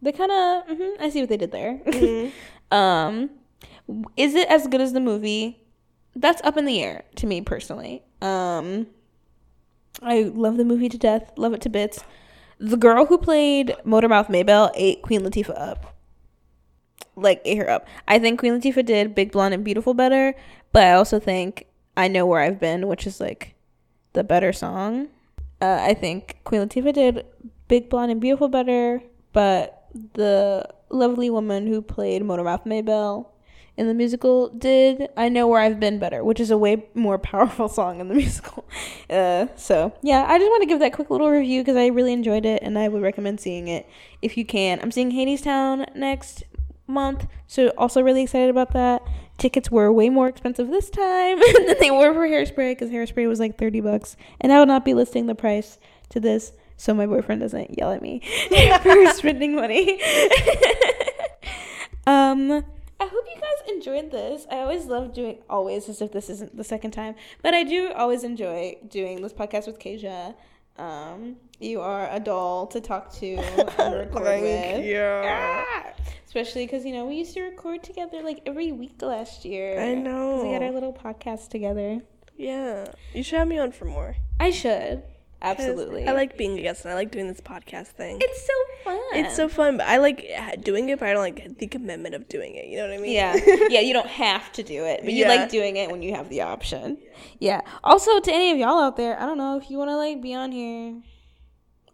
They 0.00 0.12
kind 0.12 0.30
of, 0.32 0.76
hmm 0.76 1.02
I 1.02 1.10
see 1.10 1.20
what 1.20 1.28
they 1.28 1.36
did 1.36 1.52
there. 1.52 1.80
um, 2.70 3.30
is 4.16 4.34
it 4.34 4.48
as 4.48 4.66
good 4.68 4.80
as 4.80 4.92
the 4.92 5.00
movie? 5.00 5.60
That's 6.14 6.40
up 6.44 6.56
in 6.56 6.64
the 6.64 6.82
air 6.82 7.04
to 7.16 7.26
me 7.26 7.40
personally. 7.42 8.02
Um, 8.22 8.86
I 10.02 10.22
love 10.22 10.56
the 10.56 10.64
movie 10.64 10.88
to 10.88 10.98
death, 10.98 11.32
love 11.36 11.52
it 11.52 11.60
to 11.62 11.68
bits. 11.68 12.04
The 12.58 12.76
girl 12.76 13.06
who 13.06 13.18
played 13.18 13.76
Motormouth 13.84 14.28
Maybelle 14.28 14.70
ate 14.74 15.02
Queen 15.02 15.20
Latifah 15.20 15.58
up 15.58 15.98
like 17.22 17.42
ate 17.44 17.58
her 17.58 17.68
up. 17.68 17.86
I 18.06 18.18
think 18.18 18.38
Queen 18.38 18.58
Latifah 18.58 18.84
did 18.84 19.14
Big 19.14 19.32
Blonde 19.32 19.54
and 19.54 19.64
Beautiful 19.64 19.94
better, 19.94 20.34
but 20.72 20.84
I 20.84 20.92
also 20.92 21.18
think 21.18 21.66
I 21.96 22.08
Know 22.08 22.26
Where 22.26 22.40
I've 22.40 22.60
Been, 22.60 22.86
which 22.86 23.06
is 23.06 23.20
like 23.20 23.54
the 24.12 24.24
better 24.24 24.52
song. 24.52 25.08
Uh, 25.60 25.78
I 25.80 25.94
think 25.94 26.38
Queen 26.44 26.62
Latifah 26.62 26.92
did 26.92 27.26
Big 27.66 27.90
Blonde 27.90 28.12
and 28.12 28.20
Beautiful 28.20 28.48
better, 28.48 29.02
but 29.32 29.88
the 30.14 30.68
lovely 30.90 31.30
woman 31.30 31.66
who 31.66 31.82
played 31.82 32.22
Motormouth 32.22 32.64
Maybelle 32.64 33.32
in 33.78 33.86
the 33.86 33.94
musical 33.94 34.48
did 34.48 35.08
I 35.16 35.28
Know 35.28 35.46
Where 35.46 35.60
I've 35.60 35.78
Been 35.78 36.00
better, 36.00 36.24
which 36.24 36.40
is 36.40 36.50
a 36.50 36.58
way 36.58 36.84
more 36.94 37.16
powerful 37.30 37.68
song 37.68 38.00
in 38.00 38.08
the 38.08 38.14
musical. 38.14 38.64
Uh, 39.08 39.46
so, 39.56 39.90
yeah, 40.02 40.26
I 40.28 40.38
just 40.38 40.50
want 40.50 40.60
to 40.60 40.66
give 40.66 40.80
that 40.80 40.92
quick 40.92 41.08
little 41.08 41.30
review 41.30 41.62
because 41.62 41.76
I 41.76 41.86
really 41.86 42.12
enjoyed 42.12 42.44
it 42.44 42.62
and 42.62 42.78
I 42.78 42.86
would 42.88 43.00
recommend 43.00 43.40
seeing 43.40 43.68
it 43.68 43.88
if 44.20 44.36
you 44.36 44.44
can. 44.44 44.80
I'm 44.82 44.90
seeing 44.90 45.10
Hadestown 45.10 45.96
next 45.96 46.44
month, 46.86 47.26
so 47.46 47.68
also 47.78 48.02
really 48.02 48.22
excited 48.22 48.50
about 48.50 48.74
that. 48.74 49.02
Tickets 49.38 49.70
were 49.70 49.90
way 49.90 50.10
more 50.10 50.28
expensive 50.28 50.68
this 50.68 50.90
time 50.90 51.38
than 51.66 51.76
they 51.80 51.90
were 51.90 52.12
for 52.12 52.28
Hairspray 52.28 52.72
because 52.72 52.90
Hairspray 52.90 53.26
was 53.26 53.40
like 53.40 53.56
30 53.56 53.80
bucks, 53.80 54.14
and 54.42 54.52
I 54.52 54.58
will 54.58 54.66
not 54.66 54.84
be 54.84 54.92
listing 54.92 55.24
the 55.24 55.34
price 55.34 55.78
to 56.10 56.20
this 56.20 56.52
so 56.76 56.92
my 56.92 57.06
boyfriend 57.06 57.40
doesn't 57.40 57.78
yell 57.78 57.92
at 57.92 58.02
me 58.02 58.20
for 58.82 59.06
spending 59.14 59.54
money. 59.54 60.02
um, 62.06 62.62
I 63.00 63.04
hope 63.06 63.24
you 63.32 63.40
guys 63.40 63.72
enjoyed 63.74 64.10
this. 64.10 64.46
I 64.50 64.56
always 64.58 64.86
love 64.86 65.14
doing 65.14 65.38
always 65.48 65.88
as 65.88 66.02
if 66.02 66.10
this 66.12 66.28
isn't 66.30 66.56
the 66.56 66.64
second 66.64 66.90
time, 66.90 67.14
but 67.42 67.54
I 67.54 67.62
do 67.62 67.92
always 67.92 68.24
enjoy 68.24 68.76
doing 68.88 69.22
this 69.22 69.32
podcast 69.32 69.66
with 69.66 69.78
Kasia. 69.78 70.34
Um, 70.76 71.36
you 71.60 71.80
are 71.80 72.08
a 72.12 72.20
doll 72.20 72.66
to 72.68 72.80
talk 72.80 73.12
to 73.14 73.34
and 73.78 73.94
record 73.94 74.40
with. 74.42 74.84
you. 74.84 75.00
Ah! 75.00 75.92
Especially 76.26 76.66
because 76.66 76.84
you 76.84 76.92
know 76.92 77.06
we 77.06 77.16
used 77.16 77.34
to 77.34 77.42
record 77.42 77.82
together 77.82 78.22
like 78.22 78.42
every 78.46 78.72
week 78.72 79.00
last 79.00 79.44
year. 79.44 79.80
I 79.80 79.94
know. 79.94 80.42
We 80.44 80.52
had 80.52 80.62
our 80.62 80.70
little 80.70 80.92
podcast 80.92 81.48
together. 81.48 82.00
Yeah. 82.36 82.86
You 83.14 83.22
should 83.22 83.38
have 83.38 83.48
me 83.48 83.58
on 83.58 83.72
for 83.72 83.84
more. 83.86 84.16
I 84.38 84.50
should 84.50 85.02
absolutely. 85.42 86.06
I 86.06 86.12
like 86.12 86.36
being 86.36 86.58
a 86.58 86.62
guest 86.62 86.84
and 86.84 86.92
I 86.92 86.94
like 86.94 87.10
doing 87.10 87.28
this 87.28 87.40
podcast 87.40 87.88
thing. 87.88 88.18
It's 88.20 88.46
so 88.46 88.52
fun. 88.84 89.00
It's 89.12 89.36
so 89.36 89.48
fun, 89.48 89.76
but 89.76 89.86
I 89.86 89.98
like 89.98 90.26
doing 90.62 90.88
it, 90.88 90.98
but 90.98 91.08
I 91.08 91.12
don't 91.12 91.22
like 91.22 91.58
the 91.58 91.66
commitment 91.66 92.14
of 92.14 92.28
doing 92.28 92.54
it. 92.56 92.66
You 92.66 92.78
know 92.78 92.88
what 92.88 92.94
I 92.94 92.98
mean? 92.98 93.12
Yeah, 93.12 93.36
yeah. 93.68 93.80
You 93.80 93.92
don't 93.92 94.08
have 94.08 94.50
to 94.52 94.62
do 94.62 94.84
it, 94.84 95.00
but 95.04 95.12
you 95.12 95.24
Yeah. 95.24 95.28
like 95.28 95.48
doing 95.50 95.76
it 95.76 95.90
when 95.90 96.02
you 96.02 96.14
have 96.14 96.28
the 96.28 96.42
option. 96.42 96.98
Yeah. 97.38 97.60
Also, 97.84 98.20
to 98.20 98.32
any 98.32 98.50
of 98.52 98.58
y'all 98.58 98.78
out 98.80 98.96
there, 98.96 99.18
I 99.20 99.26
don't 99.26 99.38
know 99.38 99.56
if 99.58 99.70
you 99.70 99.78
want 99.78 99.90
to 99.90 99.96
like 99.96 100.20
be 100.22 100.34
on 100.34 100.52
here, 100.52 101.00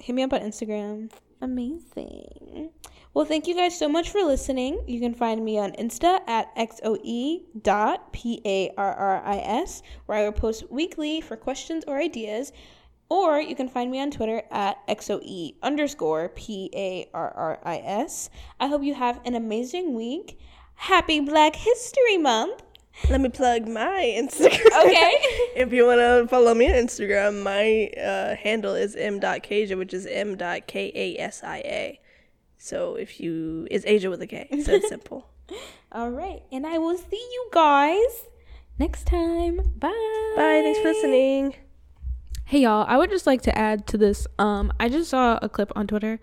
hit 0.01 0.15
me 0.15 0.23
up 0.23 0.33
on 0.33 0.41
Instagram. 0.41 1.11
Amazing. 1.41 2.71
Well, 3.13 3.25
thank 3.25 3.47
you 3.47 3.55
guys 3.55 3.79
so 3.79 3.89
much 3.89 4.11
for 4.11 4.23
listening. 4.23 4.81
You 4.89 4.99
can 4.99 5.15
find 5.15 5.45
me 5.45 5.57
on 5.57 5.71
Insta 5.73 6.21
at 6.27 6.55
xoe 6.57 7.43
dot 7.63 8.13
p 8.13 8.41
a 8.45 8.71
r 8.77 8.93
r 8.93 9.23
i 9.25 9.39
s, 9.39 9.83
where 10.07 10.19
I 10.19 10.25
will 10.25 10.33
post 10.33 10.71
weekly 10.71 11.21
for 11.21 11.37
questions 11.37 11.85
or 11.87 11.99
ideas. 12.01 12.53
Or 13.15 13.41
you 13.41 13.55
can 13.55 13.69
find 13.69 13.93
me 13.93 14.01
on 14.01 14.11
Twitter 14.11 14.43
at 14.51 14.85
xoe 14.89 15.55
underscore 15.63 16.31
p 16.31 16.69
a 16.75 17.09
r 17.15 17.31
r 17.37 17.61
i 17.63 17.77
s. 17.77 18.29
I 18.59 18.67
hope 18.67 18.83
you 18.83 18.95
have 18.95 19.21
an 19.25 19.37
amazing 19.37 19.95
week. 19.95 20.41
Happy 20.75 21.21
Black 21.21 21.55
History 21.55 22.19
Month. 22.19 22.65
Let 23.09 23.21
me 23.21 23.29
plug 23.29 23.69
my 23.69 24.03
Instagram. 24.19 24.67
Okay. 24.85 25.13
if 25.55 25.73
you 25.73 25.87
want 25.87 26.01
to 26.01 26.27
follow 26.29 26.55
me 26.55 26.67
on 26.69 26.75
Instagram, 26.75 27.45
my 27.45 27.87
uh, 28.03 28.35
handle 28.35 28.75
is 28.75 28.97
m.kasia, 28.97 29.77
which 29.77 29.95
is 29.95 30.07
m.k-a-s-i-a. 30.07 32.01
So 32.59 32.97
if 32.97 33.21
you, 33.21 33.69
it's 33.71 33.87
Asia 33.87 34.11
with 34.11 34.23
a 34.23 34.27
K. 34.27 34.49
So 34.65 34.73
it's 34.73 34.89
simple. 34.89 35.29
All 35.93 36.11
right. 36.11 36.43
And 36.51 36.67
I 36.67 36.79
will 36.79 36.99
see 36.99 37.25
you 37.37 37.49
guys 37.53 38.27
next 38.77 39.07
time. 39.07 39.59
Bye. 39.79 40.33
Bye. 40.35 40.63
Thanks 40.65 40.81
for 40.81 40.89
listening. 40.89 41.55
Hey 42.47 42.61
y'all, 42.61 42.85
I 42.87 42.99
would 42.99 43.09
just 43.09 43.27
like 43.27 43.41
to 43.43 43.59
add 43.59 43.87
to 43.87 43.97
this. 43.97 44.27
Um, 44.39 44.71
I 44.79 44.91
just 44.91 45.09
saw 45.09 45.39
a 45.41 45.49
clip 45.49 45.73
on 45.75 45.87
Twitter 45.87 46.21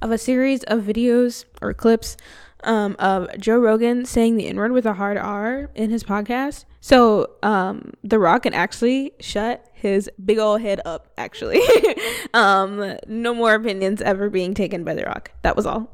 of 0.00 0.12
a 0.12 0.18
series 0.18 0.62
of 0.62 0.82
videos 0.82 1.46
or 1.60 1.74
clips 1.74 2.16
um, 2.62 2.94
of 3.00 3.28
Joe 3.40 3.58
Rogan 3.58 4.04
saying 4.04 4.36
the 4.36 4.46
N 4.46 4.56
word 4.56 4.70
with 4.70 4.86
a 4.86 4.92
hard 4.92 5.16
R 5.16 5.70
in 5.74 5.90
his 5.90 6.04
podcast. 6.04 6.64
So 6.80 7.30
um, 7.42 7.92
The 8.04 8.20
Rock 8.20 8.44
can 8.44 8.54
actually 8.54 9.14
shut 9.18 9.68
his 9.72 10.08
big 10.24 10.38
old 10.38 10.60
head 10.60 10.80
up, 10.84 11.12
actually. 11.18 11.60
um, 12.34 12.96
no 13.08 13.34
more 13.34 13.54
opinions 13.54 14.00
ever 14.00 14.30
being 14.30 14.54
taken 14.54 14.84
by 14.84 14.94
The 14.94 15.02
Rock. 15.02 15.32
That 15.42 15.56
was 15.56 15.66
all. 15.66 15.92